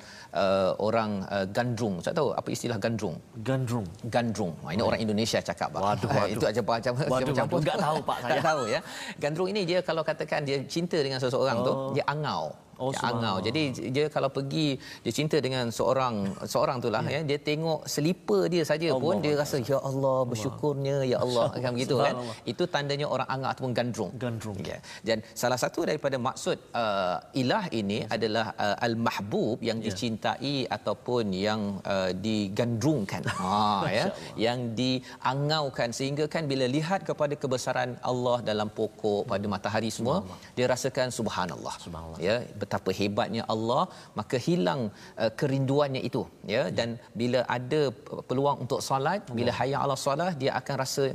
uh, 0.42 0.72
orang 0.88 1.12
uh, 1.36 1.46
gandrung 1.58 1.96
ustaz 2.02 2.18
tahu 2.20 2.30
apa 2.40 2.50
istilah 2.56 2.78
gandrung 2.86 3.18
Gandrung. 3.50 3.88
gandrung. 4.16 4.54
Ha, 4.64 4.76
ini 4.76 4.84
orang 4.84 5.02
Indonesia 5.06 5.40
cakap 5.50 5.70
Pak. 5.76 5.82
Waduh, 5.86 6.10
waduh. 6.18 6.34
Itu 6.34 6.46
aja 6.52 6.62
macam 6.62 6.94
Waduh, 6.96 7.32
macam 7.32 7.46
waduh. 7.48 7.60
Enggak 7.64 7.78
tahu, 7.80 7.98
Pak, 8.10 8.18
saya. 8.24 8.32
Tak 8.32 8.46
tahu 8.50 8.62
ya. 8.68 8.80
Gandrung 9.22 9.50
ini 9.54 9.62
dia 9.70 9.80
kalau 9.90 10.04
katakan 10.10 10.44
dia 10.44 10.58
cinta 10.68 10.98
dengan 11.00 11.20
seseorang 11.24 11.58
oh. 11.62 11.66
tu, 11.66 11.74
dia 11.98 12.06
angau. 12.10 12.52
Oh, 12.80 12.92
dia 12.96 13.04
angau. 13.10 13.38
Jadi 13.48 13.64
dia 13.96 14.06
kalau 14.16 14.30
pergi 14.38 14.68
dia 15.04 15.14
cinta 15.20 15.38
dengan 15.46 15.66
seorang 15.78 16.16
seorang 16.54 16.78
itulah 16.82 17.04
ya. 17.06 17.20
ya 17.20 17.20
dia 17.30 17.40
tengok 17.50 17.80
selipar 17.94 18.42
dia 18.54 18.64
saja 18.72 18.88
pun 19.04 19.20
dia 19.26 19.34
rasa 19.42 19.60
ya 19.72 19.80
Allah 19.90 20.18
bersyukurnya 20.32 20.98
ya 21.12 21.18
Allah 21.26 21.48
kan 21.64 21.72
begitu 21.76 21.96
kan. 22.00 22.14
Subhanallah. 22.16 22.52
Itu 22.52 22.64
tandanya 22.76 23.08
orang 23.16 23.28
angau 23.34 23.50
ataupun 23.54 23.74
gandrung. 23.80 24.12
Gandrung. 24.24 24.58
Ya. 24.72 24.80
Dan 25.08 25.18
salah 25.42 25.60
satu 25.64 25.84
daripada 25.90 26.18
maksud 26.28 26.58
uh, 26.82 27.18
ilah 27.42 27.66
ini 27.80 28.00
adalah 28.16 28.46
uh, 28.66 28.76
al-mahbub 28.88 29.58
yang 29.70 29.80
dicintai 29.86 30.56
ataupun 30.78 31.36
yang 31.48 31.62
uh, 31.94 32.12
digandrungkan. 32.26 33.24
Ha 33.40 33.60
ya, 33.98 34.06
yang 34.46 34.60
diangaukan 34.80 35.90
sehingga 36.00 36.26
kan 36.34 36.44
bila 36.52 36.66
lihat 36.78 37.04
kepada 37.10 37.34
kebesaran 37.44 37.92
Allah 38.12 38.38
dalam 38.50 38.70
pokok 38.80 39.22
pada 39.32 39.46
matahari 39.54 39.92
semua, 39.98 40.18
dia 40.58 40.66
rasakan 40.74 41.08
subhanallah. 41.20 41.76
Subhanallah. 41.86 42.20
Ya, 42.28 42.36
betapa 42.70 42.94
hebatnya 43.00 43.44
Allah, 43.54 43.84
maka 44.20 44.38
hilang 44.48 44.82
uh, 45.22 45.32
kerinduannya 45.42 46.02
itu, 46.10 46.24
ya. 46.56 46.64
Dan 46.80 46.90
bila 47.22 47.42
ada 47.58 47.82
peluang 48.30 48.60
untuk 48.66 48.82
solat, 48.90 49.26
bila 49.38 49.54
hayya 49.60 49.78
ala 49.86 49.98
solat, 50.08 50.34
dia 50.44 50.54
akan 50.62 50.78
rasa 50.86 51.08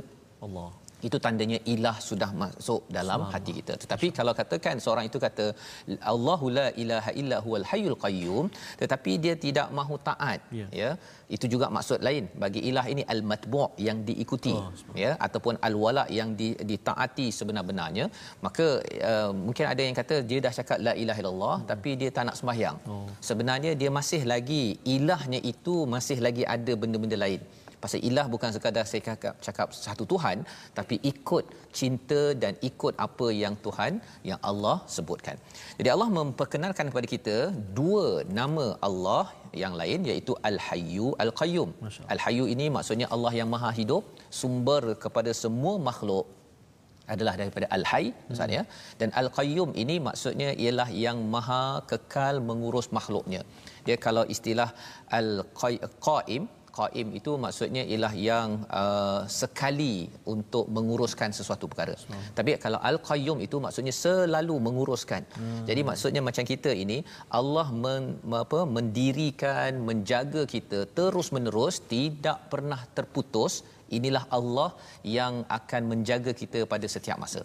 Allah. 0.47 0.69
Itu 1.07 1.17
tandanya 1.25 1.59
ilah 1.73 1.95
sudah 2.09 2.29
masuk 2.41 2.81
dalam 2.97 3.21
hati 3.33 3.51
kita 3.59 3.73
tetapi 3.83 4.07
kalau 4.19 4.33
katakan 4.39 4.75
seorang 4.85 5.05
itu 5.09 5.19
kata 5.25 5.45
Allahu 6.13 6.45
la 6.57 6.67
ilaha 6.83 7.11
illa 7.21 7.37
huwal 7.45 7.65
hayyul 7.71 7.97
qayyum 8.05 8.45
tetapi 8.81 9.11
dia 9.25 9.35
tidak 9.45 9.67
mahu 9.79 9.97
taat 10.09 10.39
Ya. 10.59 10.65
ya 10.79 10.89
itu 11.35 11.45
juga 11.53 11.67
maksud 11.75 11.99
lain 12.07 12.25
bagi 12.43 12.61
ilah 12.69 12.85
ini 12.93 13.03
al 13.13 13.21
matbu' 13.31 13.69
yang 13.87 13.97
diikuti 14.07 14.53
Oh, 14.57 14.69
ya 15.03 15.11
ataupun 15.25 15.55
al 15.67 15.75
wala 15.83 16.03
yang 16.17 16.29
di, 16.39 16.49
ditaati 16.71 17.27
sebenar-benarnya 17.37 18.05
maka 18.45 18.65
uh, 19.11 19.31
mungkin 19.45 19.65
ada 19.71 19.81
yang 19.87 19.95
kata 20.01 20.15
dia 20.29 20.39
dah 20.45 20.53
cakap 20.59 20.77
la 20.87 20.93
ilaha 21.03 21.19
illallah 21.23 21.55
hmm. 21.59 21.67
tapi 21.71 21.91
dia 22.01 22.09
tak 22.17 22.25
nak 22.29 22.37
sembahyang 22.41 22.77
Oh. 22.93 23.07
sebenarnya 23.29 23.71
dia 23.81 23.89
masih 23.99 24.21
lagi 24.33 24.63
ilahnya 24.95 25.39
itu 25.53 25.75
masih 25.95 26.17
lagi 26.27 26.43
ada 26.55 26.73
benda-benda 26.81 27.17
lain 27.25 27.41
pasal 27.85 28.01
ilah 28.09 28.25
bukan 28.33 28.51
sekadar 28.55 28.85
saya 28.91 29.01
cakap, 29.07 29.33
cakap 29.47 29.67
satu 29.85 30.03
Tuhan 30.13 30.37
tapi 30.79 30.97
ikut 31.11 31.45
cinta 31.79 32.21
dan 32.43 32.53
ikut 32.69 32.93
apa 33.07 33.27
yang 33.43 33.55
Tuhan 33.65 33.93
yang 34.29 34.39
Allah 34.51 34.77
sebutkan. 34.97 35.37
Jadi 35.79 35.89
Allah 35.95 36.09
memperkenalkan 36.19 36.87
kepada 36.91 37.09
kita 37.15 37.37
dua 37.79 38.07
nama 38.39 38.67
Allah 38.89 39.25
yang 39.63 39.75
lain 39.81 39.99
iaitu 40.11 40.33
Al-Hayyu 40.49 41.09
Al-Qayyum. 41.25 41.69
Al-Hayyu 42.15 42.45
ini 42.55 42.65
maksudnya 42.77 43.09
Allah 43.17 43.33
yang 43.39 43.51
Maha 43.55 43.71
Hidup, 43.79 44.03
sumber 44.41 44.83
kepada 45.05 45.33
semua 45.43 45.75
makhluk 45.89 46.25
adalah 47.13 47.33
daripada 47.39 47.67
Al-Hayy 47.77 48.07
Ustaz 48.33 48.55
ya. 48.57 48.63
Dan 48.99 49.09
Al-Qayyum 49.21 49.71
ini 49.83 49.95
maksudnya 50.07 50.49
ialah 50.63 50.89
yang 51.05 51.19
maha 51.35 51.63
kekal 51.91 52.35
mengurus 52.49 52.87
makhluknya. 52.97 53.41
Dia 53.87 53.97
kalau 54.05 54.23
istilah 54.35 54.69
Al-Qaim 55.19 56.45
Qaim 56.77 57.07
itu 57.19 57.31
maksudnya 57.43 57.83
ialah 57.91 58.13
yang 58.29 58.49
uh, 58.81 59.21
sekali 59.39 59.95
untuk 60.33 60.65
menguruskan 60.75 61.29
sesuatu 61.37 61.65
perkara. 61.71 61.95
Tapi 62.37 62.51
kalau 62.63 62.79
Al-Qayyum 62.89 63.39
itu 63.45 63.57
maksudnya 63.65 63.93
selalu 64.03 64.55
menguruskan. 64.67 65.21
Hmm. 65.37 65.63
Jadi 65.69 65.81
maksudnya 65.89 66.21
macam 66.27 66.43
kita 66.51 66.71
ini 66.83 66.97
Allah 67.39 67.67
men, 67.83 68.03
apa 68.43 68.59
mendirikan, 68.77 69.79
menjaga 69.89 70.43
kita 70.55 70.81
terus-menerus 70.99 71.77
tidak 71.95 72.39
pernah 72.53 72.81
terputus. 72.97 73.55
Inilah 73.97 74.23
Allah 74.37 74.69
yang 75.17 75.33
akan 75.59 75.81
menjaga 75.91 76.31
kita 76.41 76.61
pada 76.73 76.87
setiap 76.95 77.17
masa. 77.23 77.41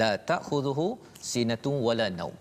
La 0.00 0.12
ta'khudhuhu 0.30 0.86
sinatun 1.32 1.76
wala 1.86 2.06
naum. 2.18 2.36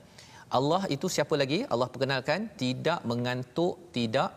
Allah 0.58 0.82
itu 0.96 1.08
siapa 1.16 1.36
lagi? 1.42 1.60
Allah 1.74 1.88
perkenalkan 1.94 2.50
tidak 2.62 3.00
mengantuk, 3.12 3.74
tidak 3.98 4.30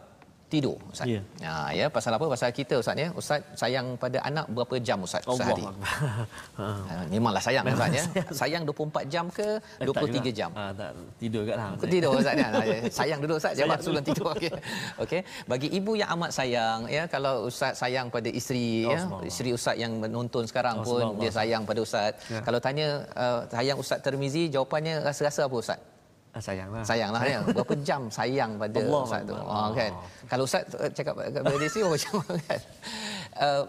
tidur 0.53 0.77
ustaz. 0.93 1.09
Ya. 1.09 1.21
Ha 1.49 1.73
ya 1.79 1.87
pasal 1.97 2.13
apa? 2.17 2.27
Pasal 2.29 2.53
kita 2.53 2.75
ustaz 2.83 2.97
ya. 3.01 3.09
Ustaz 3.21 3.41
sayang 3.57 3.97
pada 4.03 4.19
anak 4.29 4.47
berapa 4.53 4.77
jam 4.89 4.99
ustaz 5.07 5.25
sehari? 5.25 5.65
Ha. 5.65 5.73
Ha, 6.61 6.97
memanglah 7.09 7.41
sayang 7.47 7.65
ustaz 7.73 7.93
ya. 7.97 8.05
Sayang 8.41 8.63
24 8.69 9.13
jam 9.15 9.25
ke 9.33 9.49
23 9.81 10.39
jam? 10.39 10.51
Ah, 10.53 10.71
tak 10.77 10.93
tidur 11.17 11.43
kat 11.49 11.57
tidur 11.89 12.11
Ustaz 12.21 12.35
ni. 12.37 12.45
Ha, 12.53 12.61
Sayang 12.93 13.19
dulu 13.25 13.35
Ustaz 13.41 13.53
jawab 13.57 13.79
sebelum 13.81 14.05
tidur. 14.05 14.27
Okey. 14.37 14.51
Okey. 15.03 15.21
Bagi 15.49 15.69
ibu 15.73 15.97
yang 15.97 16.11
amat 16.19 16.31
sayang 16.37 16.85
ya 16.91 17.09
kalau 17.09 17.49
Ustaz 17.49 17.81
sayang 17.81 18.13
pada 18.13 18.29
isteri 18.29 18.85
Oh, 18.85 18.93
ya, 18.93 19.01
isteri 19.25 19.51
Ustaz 19.57 19.79
yang 19.79 19.97
menonton 20.03 20.45
sekarang 20.45 20.83
Oh, 20.83 20.85
pun 20.85 21.03
dia 21.23 21.31
sayang 21.33 21.63
pada 21.65 21.81
Ustaz. 21.81 22.13
Ya. 22.29 22.43
Kalau 22.45 22.59
tanya 22.61 23.09
uh, 23.17 23.41
sayang 23.49 23.79
Ustaz 23.81 23.99
Termizi 24.05 24.53
jawapannya 24.53 25.01
rasa-rasa 25.07 25.49
apa 25.49 25.57
Ustaz? 25.57 25.79
Ah, 26.33 26.41
sayanglah. 26.41 26.83
Sayanglah 26.89 27.23
ya. 27.29 27.39
Berapa 27.57 27.75
jam 27.85 28.03
sayang 28.09 28.57
pada 28.57 28.81
Allah 28.81 29.03
Ustaz 29.05 29.23
tu. 29.29 29.35
Allah. 29.37 29.53
Ha, 29.53 29.77
kan. 29.77 29.93
Kalau 30.33 30.45
Ustaz 30.49 30.65
uh, 30.81 30.91
cakap 30.97 31.13
pada 31.21 31.39
diri 31.45 31.69
sendiri 31.69 31.89
macam 31.93 32.13
kan. 32.49 32.61
Uh, 33.37 33.65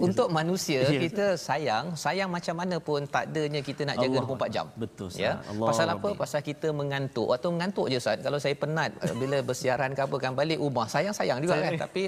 untuk 0.00 0.28
manusia 0.32 0.80
Ya, 0.88 1.00
kita 1.04 1.24
sayang 1.36 1.92
sayang 2.04 2.30
macam 2.32 2.54
mana 2.60 2.76
pun 2.80 3.04
tak 3.14 3.28
adanya 3.28 3.60
kita 3.60 3.84
nak 3.88 3.96
jaga 4.00 4.18
Allah 4.24 4.48
24 4.48 4.56
jam 4.56 4.66
Betul, 4.82 5.08
ya 5.24 5.32
Allah 5.52 5.68
pasal 5.68 5.86
apa 5.94 6.08
Rabbi. 6.08 6.20
pasal 6.22 6.40
kita 6.40 6.68
mengantuk 6.80 7.26
waktu 7.28 7.48
mengantuk 7.52 7.86
je 7.92 7.96
Ustaz 8.00 8.24
kalau 8.26 8.38
saya 8.44 8.54
penat 8.62 8.90
eh, 9.04 9.14
bila 9.22 9.38
bersiaran 9.48 9.92
ke 9.96 10.00
apa 10.06 10.16
kan 10.24 10.32
balik 10.40 10.58
rumah 10.64 10.86
sayang-sayang 10.94 11.38
juga 11.44 11.60
kan 11.60 11.74
tapi 11.84 12.02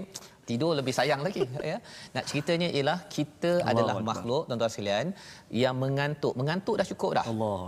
tidur 0.48 0.72
lebih 0.80 0.94
sayang 0.98 1.20
lagi 1.26 1.44
ya 1.72 1.76
nak 2.16 2.24
ceritanya 2.28 2.68
ialah 2.76 2.98
kita 3.16 3.52
Allah 3.61 3.70
adalah 3.72 3.94
Akbar. 3.96 4.09
makhluk 4.11 4.42
tuan-tuan 4.48 4.72
sekalian 4.74 5.07
yang 5.62 5.76
mengantuk. 5.84 6.34
Mengantuk 6.40 6.74
dah 6.80 6.86
cukup 6.92 7.11
dah. 7.18 7.24
Allah 7.30 7.59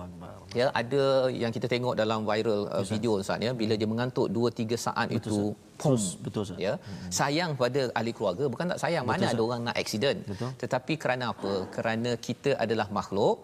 ya 0.58 0.66
ada 0.80 1.04
yang 1.42 1.52
kita 1.56 1.66
tengok 1.72 1.94
dalam 2.00 2.20
viral 2.28 2.62
uh, 2.76 2.84
video 2.92 3.12
Ustaz 3.22 3.44
ya. 3.46 3.52
Bila 3.60 3.74
dia 3.80 3.88
mengantuk 3.92 4.26
2 4.36 4.58
3 4.62 4.84
saat 4.86 5.08
Betul, 5.12 5.20
itu 5.20 5.38
Terus, 5.82 6.04
betul, 6.24 6.42
Ustaz. 6.46 6.58
ya. 6.66 6.72
Sayang 7.18 7.50
pada 7.62 7.80
ahli 7.98 8.12
keluarga 8.16 8.44
bukan 8.52 8.70
tak 8.72 8.80
sayang 8.82 9.04
mana 9.10 9.24
Betul, 9.24 9.34
ada 9.34 9.42
orang 9.46 9.60
nak 9.66 9.76
accident. 9.82 10.20
Betul. 10.30 10.50
tetapi 10.62 10.94
kerana 11.02 11.24
apa? 11.32 11.52
Kerana 11.76 12.10
kita 12.26 12.50
adalah 12.64 12.86
makhluk 12.98 13.36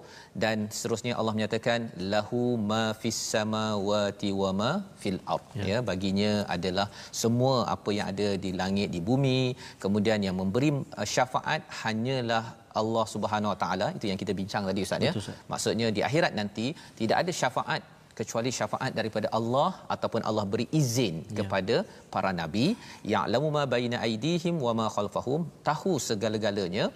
dan 0.44 0.56
seterusnya 0.76 1.12
Allah 1.18 1.34
menyatakan 1.36 1.92
lahu 2.14 2.42
ma 2.70 2.84
fis 3.02 3.20
samawati 3.32 4.30
wa 4.42 4.50
ma 4.60 4.70
fil 5.02 5.20
ard. 5.34 5.44
Ya. 5.58 5.64
ya 5.72 5.78
baginya 5.90 6.32
adalah 6.56 6.88
semua 7.22 7.54
apa 7.74 7.92
yang 7.98 8.08
ada 8.14 8.28
di 8.44 8.52
langit 8.62 8.88
di 8.96 9.02
bumi. 9.10 9.40
Kemudian 9.84 10.24
yang 10.28 10.38
memberi 10.40 10.72
uh, 10.72 11.08
syafaat 11.14 11.62
hanyalah 11.84 12.44
Allah 12.80 13.04
Subhanahu 13.14 13.50
Wa 13.54 13.58
Taala 13.62 13.86
itu 13.96 14.06
yang 14.10 14.20
kita 14.22 14.32
bincang 14.40 14.62
tadi 14.70 14.82
ustaz 14.86 15.06
ya. 15.08 15.12
Betul, 15.16 15.34
maksudnya 15.52 15.88
di 15.96 16.02
akhirat 16.08 16.32
nanti 16.40 16.66
tidak 17.00 17.16
ada 17.24 17.32
syafaat 17.40 17.82
kecuali 18.18 18.50
syafaat 18.58 18.92
daripada 18.98 19.28
Allah 19.38 19.68
ataupun 19.94 20.22
Allah 20.30 20.44
beri 20.54 20.66
izin 20.80 21.14
Ya. 21.24 21.36
kepada 21.38 21.76
para 22.14 22.30
nabi. 22.40 22.66
Ya'lamu 23.12 23.48
ma 23.56 23.62
baina 23.74 23.96
aidihim 24.06 24.56
wa 24.66 24.72
ma 24.80 24.86
khalfahum. 24.96 25.40
Tahu 25.68 25.92
segala-galanya 26.08 26.86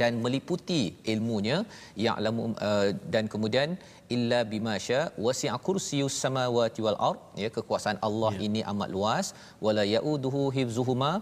dan 0.00 0.12
meliputi 0.24 0.82
ilmunya. 1.12 1.58
Ya'lamu 2.06 2.42
uh, 2.68 2.88
dan 3.14 3.24
kemudian 3.34 3.78
illa 4.16 4.40
bima 4.52 4.74
sya 4.86 5.00
wasi'a 5.26 5.56
kursiyus 5.66 6.16
samawati 6.24 6.80
wal 6.86 6.98
ard. 7.08 7.20
Ya 7.42 7.50
kekuasaan 7.56 7.98
Allah 8.08 8.32
ya. 8.36 8.42
ini 8.48 8.60
amat 8.72 8.90
luas. 8.96 9.26
Wala 9.66 9.84
yauduhu 9.96 10.42
hifzuhuma 10.58 11.12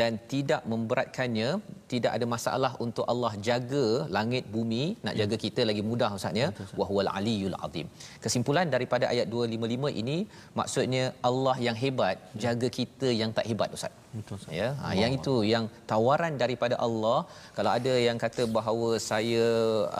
dan 0.00 0.12
tidak 0.32 0.62
memberatkannya 0.72 1.48
tidak 1.92 2.12
ada 2.16 2.26
masalah 2.34 2.70
untuk 2.84 3.04
Allah 3.12 3.30
jaga 3.48 3.84
langit 4.16 4.44
bumi 4.54 4.84
nak 5.06 5.14
jaga 5.20 5.36
kita 5.44 5.62
lagi 5.70 5.82
mudah 5.90 6.10
ustaz 6.18 6.40
ya 6.42 6.48
wa 6.80 6.84
huwal 6.90 7.10
aliyul 7.18 7.56
azim 7.66 7.86
kesimpulan 8.24 8.68
daripada 8.74 9.04
ayat 9.12 9.26
255 9.34 10.00
ini 10.02 10.16
maksudnya 10.60 11.04
Allah 11.30 11.56
yang 11.66 11.76
hebat 11.82 12.16
jaga 12.46 12.70
kita 12.78 13.10
yang 13.20 13.32
tak 13.38 13.48
hebat 13.52 13.70
ustaz 13.78 13.92
Betul, 14.16 14.36
Ustaz. 14.38 14.56
ya 14.58 14.66
ha, 14.80 14.88
yang 15.02 15.12
itu 15.18 15.32
yang 15.52 15.64
tawaran 15.92 16.34
daripada 16.42 16.76
Allah 16.86 17.18
kalau 17.56 17.70
ada 17.78 17.94
yang 18.08 18.18
kata 18.24 18.42
bahawa 18.58 18.90
saya 19.10 19.46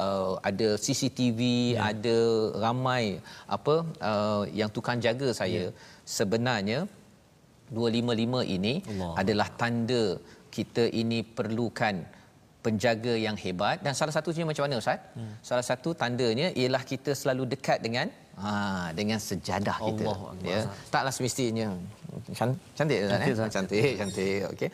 uh, 0.05 0.33
ada 0.51 0.69
CCTV 0.85 1.41
Ya. 1.75 1.81
ada 1.91 2.17
ramai 2.65 3.05
apa 3.57 3.75
uh, 4.11 4.43
yang 4.61 4.71
tukang 4.77 5.01
jaga 5.07 5.29
saya 5.41 5.63
Ya. 5.67 5.73
sebenarnya 6.19 6.79
255 7.73 8.57
ini 8.57 8.75
Allah. 8.93 9.13
adalah 9.21 9.49
tanda 9.61 10.05
kita 10.57 10.85
ini 11.03 11.19
perlukan 11.37 11.95
penjaga 12.65 13.13
yang 13.27 13.37
hebat. 13.45 13.77
Dan 13.85 13.93
salah 13.93 14.15
satunya 14.17 14.45
macam 14.49 14.65
mana 14.65 14.81
ustaz? 14.81 15.01
Hmm. 15.17 15.33
salah 15.49 15.65
satu 15.71 15.93
tandanya 16.03 16.49
ialah 16.61 16.83
kita 16.93 17.13
selalu 17.13 17.45
dekat 17.53 17.79
dengan 17.85 18.09
ha 18.41 18.89
dengan 18.99 19.19
sejadah 19.29 19.77
kita. 19.85 20.05
Allah 20.09 20.19
ya. 20.53 20.61
Taklah 20.95 21.13
semestinya. 21.17 21.69
Can- 22.39 22.61
cantik 22.79 22.99
ustaz 23.05 23.51
Cantik, 23.57 23.81
eh? 23.85 23.95
Cantik 23.95 23.95
cantik. 24.01 24.41
Okey. 24.53 24.69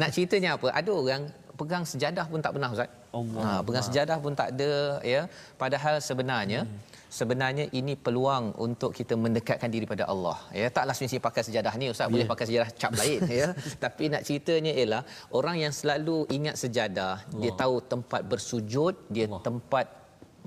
Nak 0.00 0.08
ceritanya 0.14 0.50
apa? 0.56 0.66
Ada 0.80 0.90
orang 1.02 1.22
pegang 1.60 1.84
sejadah 1.92 2.26
pun 2.32 2.40
tak 2.44 2.52
pernah 2.56 2.70
ustaz. 2.74 2.90
Allah. 3.18 3.42
Ha 3.44 3.60
pegang 3.66 3.84
sejadah 3.88 4.16
pun 4.24 4.32
tak 4.40 4.48
ada 4.56 4.72
ya. 5.14 5.22
Padahal 5.60 6.00
sebenarnya 6.08 6.60
hmm. 6.64 6.93
Sebenarnya 7.18 7.64
ini 7.78 7.94
peluang 8.04 8.44
untuk 8.66 8.90
kita 8.98 9.14
mendekatkan 9.24 9.70
diri 9.74 9.86
pada 9.92 10.04
Allah 10.12 10.36
ya 10.60 10.68
taklah 10.76 10.94
semesti 10.98 11.18
pakai 11.26 11.42
sejadah 11.46 11.74
ni 11.80 11.86
ustaz 11.94 12.08
boleh 12.14 12.26
Ya. 12.26 12.30
pakai 12.32 12.46
sejadah 12.50 12.70
cap 12.82 12.92
lain 13.00 13.20
ya 13.40 13.48
tapi 13.84 14.04
nak 14.12 14.22
ceritanya 14.28 14.72
ialah 14.80 15.02
orang 15.38 15.56
yang 15.64 15.72
selalu 15.80 16.16
ingat 16.36 16.56
sejadah 16.62 17.14
dia 17.42 17.52
tahu 17.62 17.76
tempat 17.92 18.22
bersujud 18.32 18.94
dia 19.14 19.26
Allah. 19.28 19.42
tempat 19.48 19.86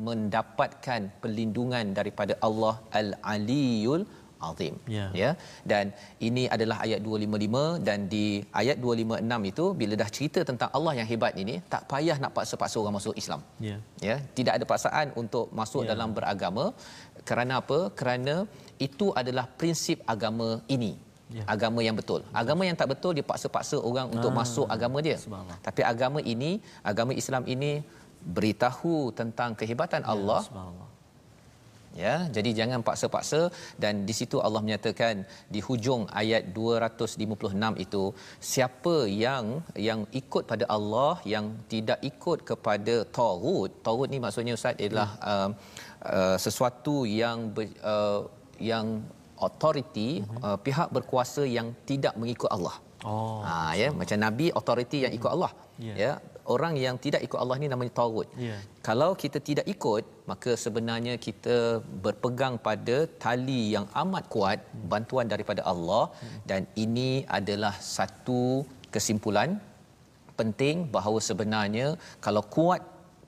mendapatkan 0.07 1.01
perlindungan 1.21 1.85
daripada 1.99 2.33
Allah 2.47 2.75
Al-Aliyul 2.99 4.01
Azim 4.47 4.75
Ya. 4.95 5.05
ya 5.21 5.29
dan 5.71 5.85
ini 6.27 6.43
adalah 6.55 6.77
ayat 6.85 6.99
255 7.07 7.63
dan 7.87 7.99
di 8.13 8.25
ayat 8.61 8.77
256 8.83 9.51
itu 9.51 9.65
bila 9.81 9.93
dah 10.01 10.09
cerita 10.17 10.39
tentang 10.49 10.69
Allah 10.77 10.93
yang 10.99 11.07
hebat 11.11 11.33
ini 11.43 11.55
tak 11.73 11.83
payah 11.91 12.17
nak 12.23 12.31
paksa-paksa 12.37 12.77
orang 12.83 12.95
masuk 12.99 13.15
Islam 13.23 13.41
Ya. 13.69 13.77
ya 14.09 14.15
tidak 14.37 14.53
ada 14.59 14.65
paksaan 14.71 15.07
untuk 15.21 15.47
masuk 15.61 15.83
ya. 15.85 15.89
dalam 15.93 16.11
beragama 16.17 16.65
kerana 17.29 17.53
apa 17.61 17.79
kerana 17.99 18.35
itu 18.87 19.09
adalah 19.21 19.45
prinsip 19.61 19.99
agama 20.15 20.49
ini 20.77 20.93
Ya. 21.37 21.43
agama 21.53 21.79
yang 21.85 21.95
betul 21.99 22.21
agama 22.41 22.63
yang 22.67 22.77
tak 22.81 22.87
betul 22.91 23.11
dia 23.17 23.25
paksa-paksa 23.31 23.77
orang 23.89 24.07
untuk 24.15 24.31
Ah, 24.31 24.37
masuk 24.39 24.67
agama 24.75 24.97
dia 25.07 25.17
tapi 25.67 25.81
agama 25.93 26.19
ini 26.33 26.51
agama 26.91 27.11
Islam 27.21 27.43
ini 27.53 27.71
beritahu 28.35 29.11
tentang 29.19 29.51
kehebatan 29.59 30.01
Allah 30.13 30.41
Ya, 30.43 30.47
subhanallah. 30.49 30.86
Ya 32.03 32.15
jadi 32.35 32.49
jangan 32.59 32.81
paksa-paksa 32.87 33.41
dan 33.83 33.93
di 34.09 34.13
situ 34.19 34.37
Allah 34.45 34.61
menyatakan 34.65 35.25
di 35.55 35.59
hujung 35.67 36.03
ayat 36.21 36.43
256 36.57 37.85
itu 37.85 38.03
siapa 38.51 38.95
yang 39.25 39.45
yang 39.89 40.01
ikut 40.21 40.43
pada 40.51 40.65
Allah 40.77 41.13
yang 41.33 41.47
tidak 41.73 41.99
ikut 42.11 42.41
kepada 42.49 42.95
tagut 43.17 43.71
tagut 43.87 44.09
ni 44.13 44.19
maksudnya 44.25 44.55
ustaz 44.59 44.81
ialah 44.85 45.09
hmm. 45.17 45.29
uh, 45.33 45.49
uh, 46.17 46.37
sesuatu 46.45 46.97
yang 47.21 47.37
ber, 47.55 47.67
uh, 47.93 48.21
yang 48.71 48.87
authority 49.47 50.09
hmm. 50.21 50.41
uh, 50.47 50.57
pihak 50.67 50.89
berkuasa 50.97 51.45
yang 51.57 51.69
tidak 51.89 52.13
mengikut 52.21 52.51
Allah 52.57 52.75
Oh. 53.05 53.41
Ha 53.47 53.77
ya 53.81 53.89
macam 53.99 54.17
nabi 54.25 54.45
authority 54.59 54.99
yang 55.05 55.13
ikut 55.17 55.31
Allah. 55.35 55.51
Yeah. 55.87 55.97
Ya 56.03 56.11
orang 56.55 56.73
yang 56.85 56.95
tidak 57.05 57.21
ikut 57.27 57.39
Allah 57.43 57.57
ni 57.61 57.67
namanya 57.73 57.91
tagut. 57.99 58.27
Yeah. 58.47 58.59
Kalau 58.87 59.09
kita 59.23 59.39
tidak 59.49 59.67
ikut 59.75 60.03
maka 60.31 60.51
sebenarnya 60.63 61.13
kita 61.27 61.57
berpegang 62.05 62.55
pada 62.67 62.97
tali 63.23 63.61
yang 63.75 63.85
amat 64.03 64.25
kuat 64.35 64.59
bantuan 64.93 65.27
daripada 65.33 65.63
Allah 65.71 66.05
dan 66.49 66.63
ini 66.85 67.11
adalah 67.39 67.73
satu 67.97 68.43
kesimpulan 68.95 69.59
penting 70.39 70.85
bahawa 70.95 71.19
sebenarnya 71.29 71.87
kalau 72.25 72.43
kuat 72.57 72.81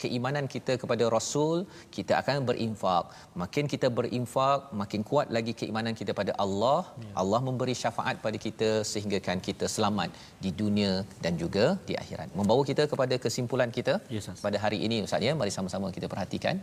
keimanan 0.03 0.45
kita 0.53 0.73
kepada 0.81 1.05
rasul 1.15 1.55
kita 1.95 2.13
akan 2.21 2.37
berinfak. 2.49 3.05
Makin 3.41 3.65
kita 3.73 3.87
berinfak 3.97 4.71
makin 4.81 5.01
kuat 5.09 5.27
lagi 5.37 5.53
keimanan 5.59 5.93
kita 5.99 6.13
pada 6.19 6.33
Allah. 6.45 6.79
Ya. 7.05 7.13
Allah 7.23 7.41
memberi 7.47 7.75
syafaat 7.83 8.17
pada 8.25 8.37
kita 8.47 8.69
sehingga 8.91 9.19
kan 9.27 9.39
kita 9.49 9.67
selamat 9.75 10.09
di 10.45 10.51
dunia 10.61 10.93
dan 11.25 11.35
juga 11.43 11.65
di 11.89 11.95
akhirat. 12.01 12.29
Membawa 12.39 12.63
kita 12.71 12.85
kepada 12.93 13.17
kesimpulan 13.25 13.71
kita 13.77 13.95
yes, 14.15 14.29
pada 14.47 14.57
hari 14.65 14.79
ini 14.87 14.99
ustaz 15.07 15.27
ya. 15.29 15.35
Mari 15.41 15.53
sama-sama 15.57 15.93
kita 15.99 16.09
perhatikan. 16.15 16.57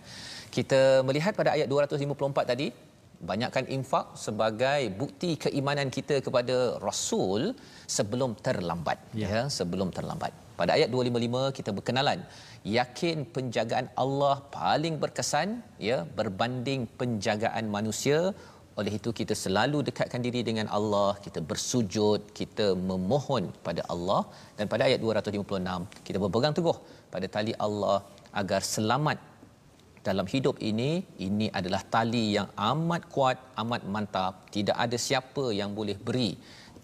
Kita 0.56 0.82
melihat 1.08 1.32
pada 1.40 1.52
ayat 1.56 1.68
254 1.72 2.52
tadi 2.52 2.68
banyakkan 3.30 3.64
infak 3.76 4.06
sebagai 4.24 4.80
bukti 5.00 5.30
keimanan 5.44 5.88
kita 5.96 6.16
kepada 6.26 6.56
rasul 6.86 7.56
sebelum 7.96 8.30
terlambat 8.46 8.98
ya, 9.22 9.28
ya 9.34 9.42
sebelum 9.58 9.88
terlambat. 9.98 10.32
Pada 10.60 10.72
ayat 10.76 10.88
255 10.92 11.56
kita 11.58 11.70
berkenalan 11.76 12.20
yakin 12.74 13.16
penjagaan 13.34 13.86
Allah 14.02 14.36
paling 14.58 14.94
berkesan 15.02 15.48
ya 15.88 15.98
berbanding 16.18 16.82
penjagaan 17.00 17.66
manusia. 17.76 18.18
Oleh 18.80 18.92
itu 18.98 19.10
kita 19.18 19.34
selalu 19.42 19.78
dekatkan 19.88 20.20
diri 20.26 20.40
dengan 20.48 20.66
Allah. 20.78 21.10
Kita 21.24 21.40
bersujud 21.50 22.20
kita 22.38 22.66
memohon 22.90 23.44
pada 23.66 23.82
Allah. 23.94 24.22
Dan 24.56 24.66
pada 24.72 24.82
ayat 24.88 25.00
256 25.04 26.04
kita 26.06 26.18
berpegang 26.24 26.56
teguh 26.58 26.78
pada 27.14 27.26
tali 27.36 27.54
Allah 27.66 27.98
agar 28.40 28.60
selamat 28.74 29.18
dalam 30.08 30.26
hidup 30.34 30.58
ini. 30.70 30.90
Ini 31.28 31.48
adalah 31.58 31.82
tali 31.96 32.24
yang 32.36 32.50
amat 32.72 33.04
kuat 33.14 33.38
amat 33.62 33.82
mantap. 33.94 34.34
Tidak 34.56 34.76
ada 34.84 34.98
siapa 35.08 35.46
yang 35.60 35.72
boleh 35.78 35.96
beri 36.08 36.30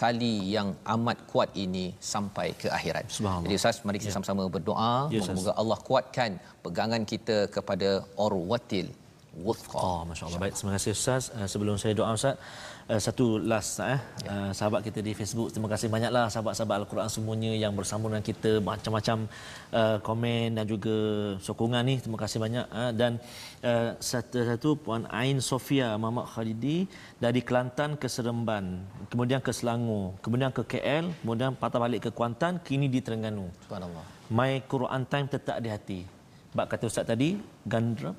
tali 0.03 0.35
yang 0.57 0.69
amat 0.95 1.19
kuat 1.31 1.51
ini 1.65 1.85
sampai 2.13 2.49
ke 2.61 2.69
akhirat. 2.79 3.07
Jadi 3.45 3.55
Ustaz 3.61 3.79
mari 3.87 3.99
kita 4.03 4.11
ya. 4.11 4.17
sama-sama 4.17 4.51
berdoa 4.57 4.95
ya, 5.15 5.21
semoga 5.29 5.53
Allah 5.63 5.79
kuatkan 5.89 6.31
pegangan 6.65 7.03
kita 7.13 7.39
kepada 7.57 7.91
urwatil 8.25 8.89
wuthqa. 9.37 9.79
Oh, 9.81 10.01
masya-Allah. 10.09 10.41
Baik, 10.43 10.55
terima 10.57 10.73
kasih 10.77 10.93
Ustaz. 10.93 11.33
Uh, 11.33 11.49
sebelum 11.49 11.75
saya 11.81 11.97
doa 11.97 12.13
Ustaz, 12.13 12.37
uh, 12.89 13.01
satu 13.01 13.39
last 13.51 13.79
eh 13.83 13.87
ya. 13.87 13.97
uh, 14.33 14.51
sahabat 14.57 14.81
kita 14.87 15.01
di 15.05 15.13
Facebook 15.15 15.49
terima 15.53 15.69
kasih 15.73 15.89
banyaklah 15.93 16.27
sahabat-sahabat 16.33 16.77
al-Quran 16.83 17.09
semuanya 17.13 17.53
yang 17.55 17.73
bersama 17.79 18.11
dengan 18.11 18.25
kita 18.25 18.51
macam-macam 18.65 19.17
uh, 19.73 19.97
komen 20.07 20.59
dan 20.59 20.65
juga 20.67 20.97
sokongan 21.47 21.83
ni 21.87 21.95
terima 22.03 22.19
kasih 22.23 22.39
banyak 22.43 22.67
uh, 22.69 22.93
dan 23.01 23.21
uh, 23.63 23.95
satu-satu 23.99 24.81
puan 24.83 25.05
Ain 25.13 25.39
Sofia 25.41 25.95
Muhammad 26.01 26.27
Khalidi 26.33 26.89
dari 27.21 27.41
Kelantan 27.45 27.95
ke 28.01 28.09
Seremban 28.11 28.83
kemudian 29.13 29.41
ke 29.45 29.53
Selangor 29.55 30.19
kemudian 30.25 30.51
ke 30.51 30.63
KL 30.67 31.13
kemudian 31.23 31.55
patah 31.55 31.81
balik 31.81 32.09
ke 32.09 32.11
Kuantan 32.11 32.59
kini 32.61 32.89
di 32.91 33.01
Terengganu 33.05 33.47
subhanallah 33.69 34.05
my 34.33 34.63
Quran 34.67 35.03
time 35.07 35.29
tetap 35.29 35.57
di 35.65 35.69
hati 35.71 36.01
bab 36.53 36.69
kata 36.69 36.85
ustaz 36.85 37.09
tadi 37.09 37.41
gandra 37.65 38.13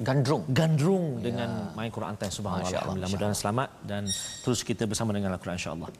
gandrung 0.00 0.44
gandrung 0.52 1.06
ya. 1.18 1.32
dengan 1.32 1.50
main 1.72 1.88
Quran 1.88 2.14
Time 2.20 2.28
subhanallah 2.28 2.68
alhamdulillah 2.68 3.08
mudah-mudahan 3.08 3.36
selamat 3.36 3.68
dan 3.90 4.02
terus 4.44 4.60
kita 4.60 4.84
bersama 4.84 5.16
dengan 5.16 5.32
Al-Quran 5.36 5.56
insyaallah 5.56 5.90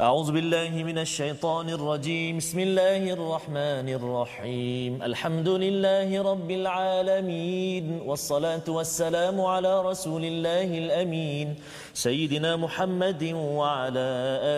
أعوذ 0.00 0.32
بالله 0.32 0.72
من 0.88 0.98
الشيطان 0.98 1.68
الرجيم 1.68 2.40
بسم 2.40 2.58
الله 2.58 3.12
الرحمن 3.12 3.86
الرحيم 3.92 5.02
الحمد 5.04 5.48
لله 5.48 6.08
رب 6.22 6.50
العالمين 6.50 8.00
والصلاة 8.00 8.64
والسلام 8.68 9.36
على 9.40 9.72
رسول 9.84 10.24
الله 10.24 10.68
الأمين 10.78 11.54
سيدنا 11.92 12.56
محمد 12.56 13.22
وعلى 13.36 14.08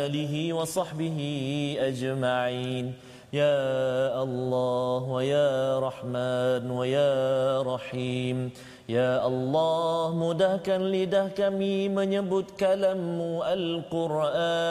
آله 0.07 0.35
وصحبه 0.53 1.19
أجمعين 1.91 2.95
Allah 4.18 5.06
wa 5.06 5.22
ya 5.22 5.78
Rahman 5.78 6.66
wa 6.66 6.82
ya 6.82 7.62
Rahim. 7.62 8.50
Ya 8.90 9.22
Allah 9.22 10.18
mudahkan 10.18 10.82
lidah 10.90 11.30
kami 11.38 11.94
menyebut 11.94 12.58
kalammu 12.58 13.46
Al-Quran. 13.46 14.66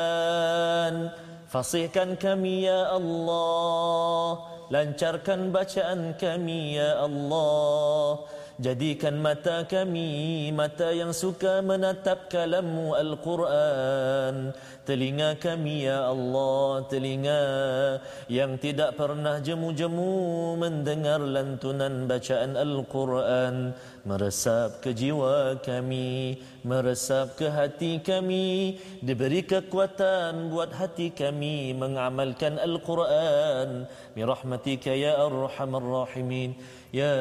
Fasihkan 1.47 2.19
kami 2.19 2.67
ya 2.67 2.99
Allah. 2.99 4.43
Lancarkan 4.75 5.55
bacaan 5.55 6.19
kami 6.19 6.83
ya 6.83 7.07
Allah 7.07 8.27
Jadikan 8.59 9.23
mata 9.23 9.63
kami 9.71 10.51
mata 10.51 10.91
yang 10.91 11.15
suka 11.15 11.63
menatap 11.63 12.27
kalammu 12.27 12.91
Al-Quran. 12.91 14.51
Telinga 14.83 15.39
kami 15.39 15.87
ya 15.87 16.11
Allah 16.11 16.83
Telinga 16.91 17.43
yang 18.27 18.59
tidak 18.59 18.99
pernah 18.99 19.39
jemu-jemu 19.39 20.11
Mendengar 20.59 21.23
lantunan 21.23 22.11
bacaan 22.11 22.59
Al-Quran. 22.59 23.79
Meresap 24.03 24.83
ke 24.83 24.91
jiwa 24.91 25.63
kami 25.63 26.43
Meresap 26.67 27.39
ke 27.39 27.47
hati 27.47 28.03
kami. 28.03 28.83
Diberi 28.99 29.47
kekuatan 29.47 30.51
buat 30.51 30.75
hati 30.75 31.15
kami 31.15 31.79
Mengamalkan 31.79 32.59
Al-Quran. 32.59 33.87
Mirahmatika 34.19 34.91
ya 34.99 35.15
Arhamar 35.15 35.87
Rahimin 35.87 36.59
Ya 36.89 37.13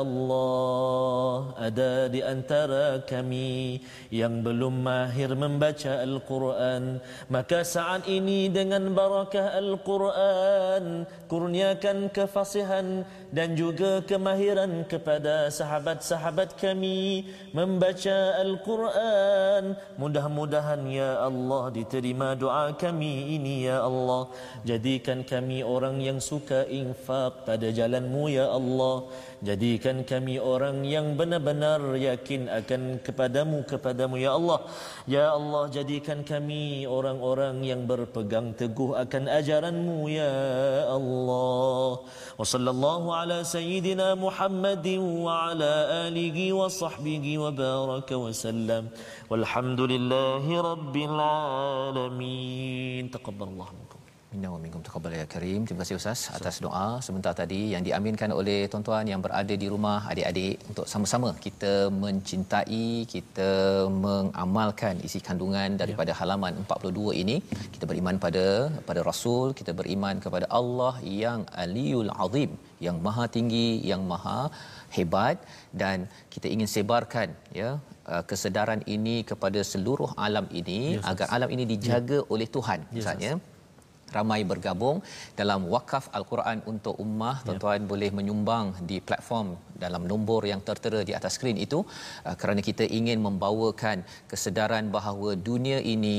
Allah 0.00 1.52
Ada 1.60 2.08
di 2.08 2.24
antara 2.24 3.04
kami 3.04 3.84
Yang 4.08 4.34
belum 4.48 4.80
mahir 4.80 5.36
membaca 5.36 6.00
Al-Quran 6.00 7.04
Maka 7.28 7.60
saat 7.60 8.08
ini 8.08 8.48
dengan 8.48 8.96
barakah 8.96 9.60
Al-Quran 9.60 11.04
Kurniakan 11.28 12.08
kefasihan 12.08 13.04
Dan 13.30 13.54
juga 13.54 14.02
kemahiran 14.02 14.82
kepada 14.90 15.46
sahabat-sahabat 15.54 16.58
kami 16.58 17.30
Membaca 17.54 18.42
Al-Quran. 18.42 19.78
Mudah-mudahan 19.94 20.82
Ya 20.90 21.22
Allah 21.22 21.70
diterima 21.70 22.34
doa 22.34 22.74
kami 22.74 23.38
ini 23.38 23.70
Ya 23.70 23.86
Allah. 23.86 24.26
Jadikan 24.66 25.22
kami 25.22 25.62
orang 25.62 26.02
yang 26.02 26.18
suka 26.18 26.66
infak 26.66 27.46
pada 27.46 27.70
jalanmu 27.70 28.34
Ya 28.34 28.50
Allah 28.50 29.06
Jadikan 29.40 30.04
kami 30.04 30.36
orang 30.36 30.84
yang 30.84 31.16
benar-benar 31.16 31.80
yakin 31.96 32.52
akan 32.52 33.00
kepadamu 33.00 33.64
kepadamu 33.64 34.20
ya 34.20 34.36
Allah. 34.36 34.68
Ya 35.08 35.32
Allah 35.32 35.64
jadikan 35.72 36.20
kami 36.20 36.84
orang-orang 36.84 37.64
yang 37.64 37.88
berpegang 37.88 38.52
teguh 38.52 38.92
akan 38.92 39.32
ajaranmu 39.32 40.12
ya 40.12 40.28
Allah. 40.92 42.04
Wa 42.36 42.44
sallallahu 42.44 43.16
ala 43.16 43.40
sayyidina 43.40 44.12
Muhammadin 44.12 45.00
wa 45.00 45.48
ala 45.48 46.04
alihi 46.12 46.52
wa 46.52 46.68
sahbihi 46.68 47.40
wa 47.40 47.48
baraka 47.48 48.20
wa 48.20 48.36
sallam. 48.36 48.92
Walhamdulillahi 49.32 50.52
rabbil 50.52 51.16
alamin. 51.16 53.08
Taqabbalallahu. 53.08 53.89
Minna 54.32 54.48
wa 54.54 54.58
minkum 54.62 54.82
taqabbal 54.86 55.14
ya 55.18 55.24
karim. 55.32 55.60
Terima 55.66 55.80
kasih 55.82 55.96
Ustaz 56.00 56.20
atas 56.36 56.56
doa 56.64 56.84
sebentar 57.06 57.32
tadi 57.40 57.58
yang 57.72 57.82
diaminkan 57.86 58.30
oleh 58.40 58.58
tuan-tuan 58.72 59.08
yang 59.12 59.20
berada 59.24 59.54
di 59.62 59.66
rumah, 59.72 59.96
adik-adik 60.12 60.54
untuk 60.70 60.86
sama-sama 60.92 61.30
kita 61.46 61.72
mencintai, 62.02 62.86
kita 63.14 63.50
mengamalkan 64.04 65.02
isi 65.08 65.20
kandungan 65.28 65.74
daripada 65.82 66.12
ya. 66.14 66.18
halaman 66.20 66.62
42 66.62 67.18
ini. 67.22 67.36
Kita 67.74 67.90
beriman 67.90 68.22
pada 68.26 68.46
pada 68.90 69.02
Rasul, 69.10 69.46
kita 69.60 69.74
beriman 69.80 70.22
kepada 70.26 70.48
Allah 70.60 70.94
yang 71.24 71.42
Aliyul 71.64 72.12
Azim, 72.26 72.52
yang 72.86 72.98
Maha 73.06 73.26
Tinggi, 73.36 73.68
yang 73.92 74.04
Maha 74.14 74.40
hebat 74.96 75.38
dan 75.82 75.98
kita 76.34 76.46
ingin 76.54 76.68
sebarkan 76.76 77.28
ya 77.60 77.70
uh, 78.12 78.22
kesedaran 78.30 78.80
ini 78.94 79.16
kepada 79.30 79.60
seluruh 79.72 80.10
alam 80.26 80.46
ini 80.60 80.80
yes, 80.96 81.06
agar 81.10 81.26
alam 81.36 81.50
ini 81.54 81.64
dijaga 81.72 82.18
yes. 82.22 82.30
oleh 82.34 82.48
Tuhan 82.56 82.80
Ustaz 83.00 83.26
ya 83.26 83.34
ramai 84.16 84.40
bergabung 84.52 84.98
dalam 85.40 85.66
wakaf 85.74 86.10
al-Quran 86.18 86.60
untuk 86.72 86.94
ummah 87.04 87.36
ya. 87.40 87.44
tuan-tuan 87.46 87.82
boleh 87.92 88.10
menyumbang 88.18 88.66
di 88.90 88.98
platform 89.08 89.48
dalam 89.84 90.02
nombor 90.12 90.40
yang 90.52 90.60
tertera 90.68 91.00
di 91.08 91.14
atas 91.18 91.34
skrin 91.38 91.58
itu 91.66 91.78
uh, 92.28 92.36
kerana 92.40 92.60
kita 92.68 92.84
ingin 92.98 93.18
membawakan 93.26 93.98
kesedaran 94.32 94.86
bahawa 94.96 95.30
dunia 95.50 95.78
ini 95.94 96.18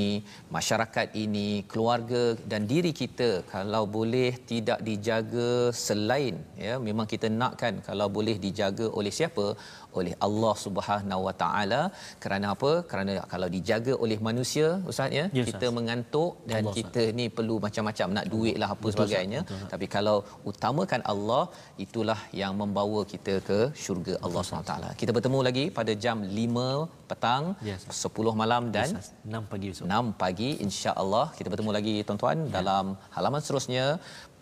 masyarakat 0.58 1.08
ini 1.26 1.48
keluarga 1.72 2.24
dan 2.52 2.62
diri 2.74 2.94
kita 3.02 3.30
kalau 3.54 3.84
boleh 3.98 4.32
tidak 4.52 4.80
dijaga 4.90 5.50
selain 5.86 6.36
ya 6.66 6.76
memang 6.88 7.08
kita 7.14 7.28
nakkan 7.42 7.76
kalau 7.90 8.08
boleh 8.18 8.36
dijaga 8.46 8.86
oleh 9.00 9.14
siapa? 9.20 9.46
Oleh 10.00 10.14
Allah 10.26 10.54
Subhanahu 10.66 11.22
Wa 11.28 11.34
Taala. 11.42 11.82
Kerana 12.24 12.46
apa? 12.56 12.72
Kerana 12.92 13.14
kalau 13.34 13.48
dijaga 13.56 13.94
oleh 14.04 14.18
manusia 14.28 14.68
ustaz 14.92 15.18
ya 15.20 15.26
Ya, 15.38 15.44
kita 15.50 15.66
Ustaz. 15.68 15.76
mengantuk 15.78 16.32
dan 16.52 16.62
Allah, 16.64 16.76
kita 16.78 17.04
ni 17.18 17.26
perlu 17.38 17.56
macam-macam 17.66 18.08
nak 18.18 18.26
duit 18.34 18.56
lah 18.62 18.70
apa 18.76 18.88
sebagainya. 18.96 19.40
Tapi 19.74 19.86
kalau 19.96 20.16
utamakan 20.52 21.02
Allah 21.14 21.44
itulah 21.86 22.20
yang 22.42 22.54
membawa 22.62 23.02
kita 23.14 23.34
ke 23.50 23.51
syurga 23.84 24.14
Allah 24.26 24.42
SWT 24.48 24.74
kita 25.02 25.12
bertemu 25.18 25.40
lagi 25.48 25.64
pada 25.78 25.94
jam 26.04 26.18
5 26.40 27.10
petang 27.10 27.44
Yes. 27.70 27.82
10 28.02 28.34
malam 28.42 28.64
dan 28.76 28.88
Ustaz, 28.94 29.10
6 29.28 29.44
pagi 29.52 29.68
esok. 29.74 29.86
6 29.92 30.12
pagi 30.24 30.50
insya-Allah 30.66 31.26
kita 31.38 31.48
bertemu 31.54 31.72
lagi 31.78 31.96
tuan-tuan 32.08 32.38
Ya. 32.46 32.52
dalam 32.58 32.86
halaman 33.16 33.40
seterusnya 33.44 33.86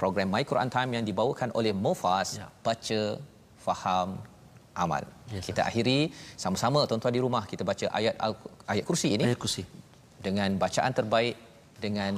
program 0.01 0.30
My 0.36 0.43
Quran 0.51 0.70
Time 0.76 0.91
yang 0.97 1.05
dibawakan 1.10 1.49
oleh 1.60 1.74
Mufas 1.86 2.30
Ya. 2.41 2.47
baca 2.68 3.01
faham 3.68 4.10
amal. 4.84 5.03
Yes, 5.34 5.43
kita 5.47 5.62
akhiri 5.70 5.99
sama-sama 6.43 6.80
tuan-tuan 6.89 7.14
di 7.18 7.22
rumah 7.26 7.43
kita 7.51 7.64
baca 7.72 7.86
ayat 7.99 8.16
Al- 8.26 8.39
ayat 8.72 8.84
kursi 8.89 9.07
ini 9.18 9.26
Ayat 9.30 9.39
kursi. 9.43 9.64
dengan 10.28 10.49
bacaan 10.64 10.93
terbaik 10.99 11.36
dengan 11.86 12.12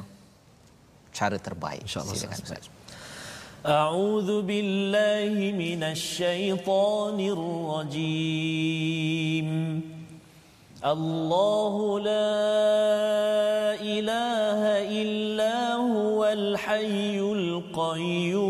cara 1.11 1.37
terbaik. 1.47 1.81
InsyaAllah, 1.85 2.15
Silakan 2.15 2.39
Ustaz. 2.47 2.65
أعوذ 3.65 4.41
بالله 4.41 5.53
من 5.53 5.83
الشيطان 5.83 7.19
الرجيم. 7.93 9.49
الله 10.85 11.99
لا 11.99 12.41
إله 13.77 14.61
إلا 15.01 15.73
هو 15.75 16.25
الحي 16.25 17.19
القيوم. 17.19 18.41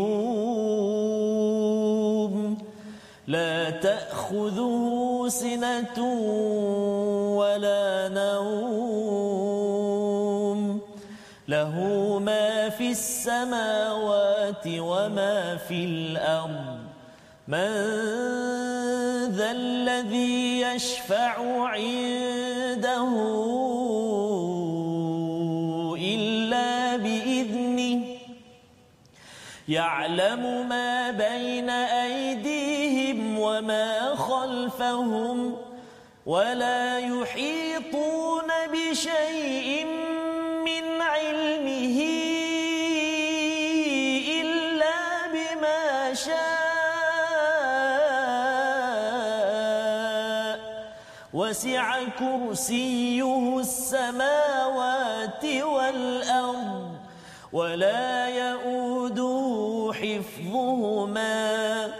لا 3.28 3.70
تأخذه 3.70 5.24
سنة 5.28 5.98
ولا 7.36 8.08
نوم. 8.08 9.52
له 11.48 11.74
ما 12.24 12.51
السماوات 12.92 14.66
وما 14.66 15.56
في 15.56 15.84
الأرض 15.84 16.78
من 17.48 17.72
ذا 19.32 19.50
الذي 19.50 20.60
يشفع 20.60 21.34
عنده 21.68 23.08
إلا 25.98 26.96
بإذنه 26.96 28.04
يعلم 29.68 30.68
ما 30.68 31.10
بين 31.10 31.70
أيديهم 31.70 33.38
وما 33.38 34.14
خلفهم 34.14 35.56
ولا 36.26 36.98
يحيطون 36.98 37.71
وسع 51.52 52.08
كرسيه 52.18 53.60
السماوات 53.60 55.44
والأرض 55.44 56.90
ولا 57.52 58.28
يؤوده 58.28 59.92
حفظهما 59.92 61.92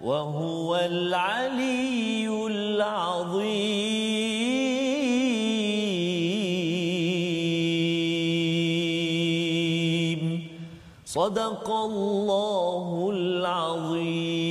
وهو 0.00 0.76
العلي 0.76 2.46
العظيم. 2.46 3.48
صدق 11.06 11.70
الله 11.70 13.10
العظيم. 13.14 14.47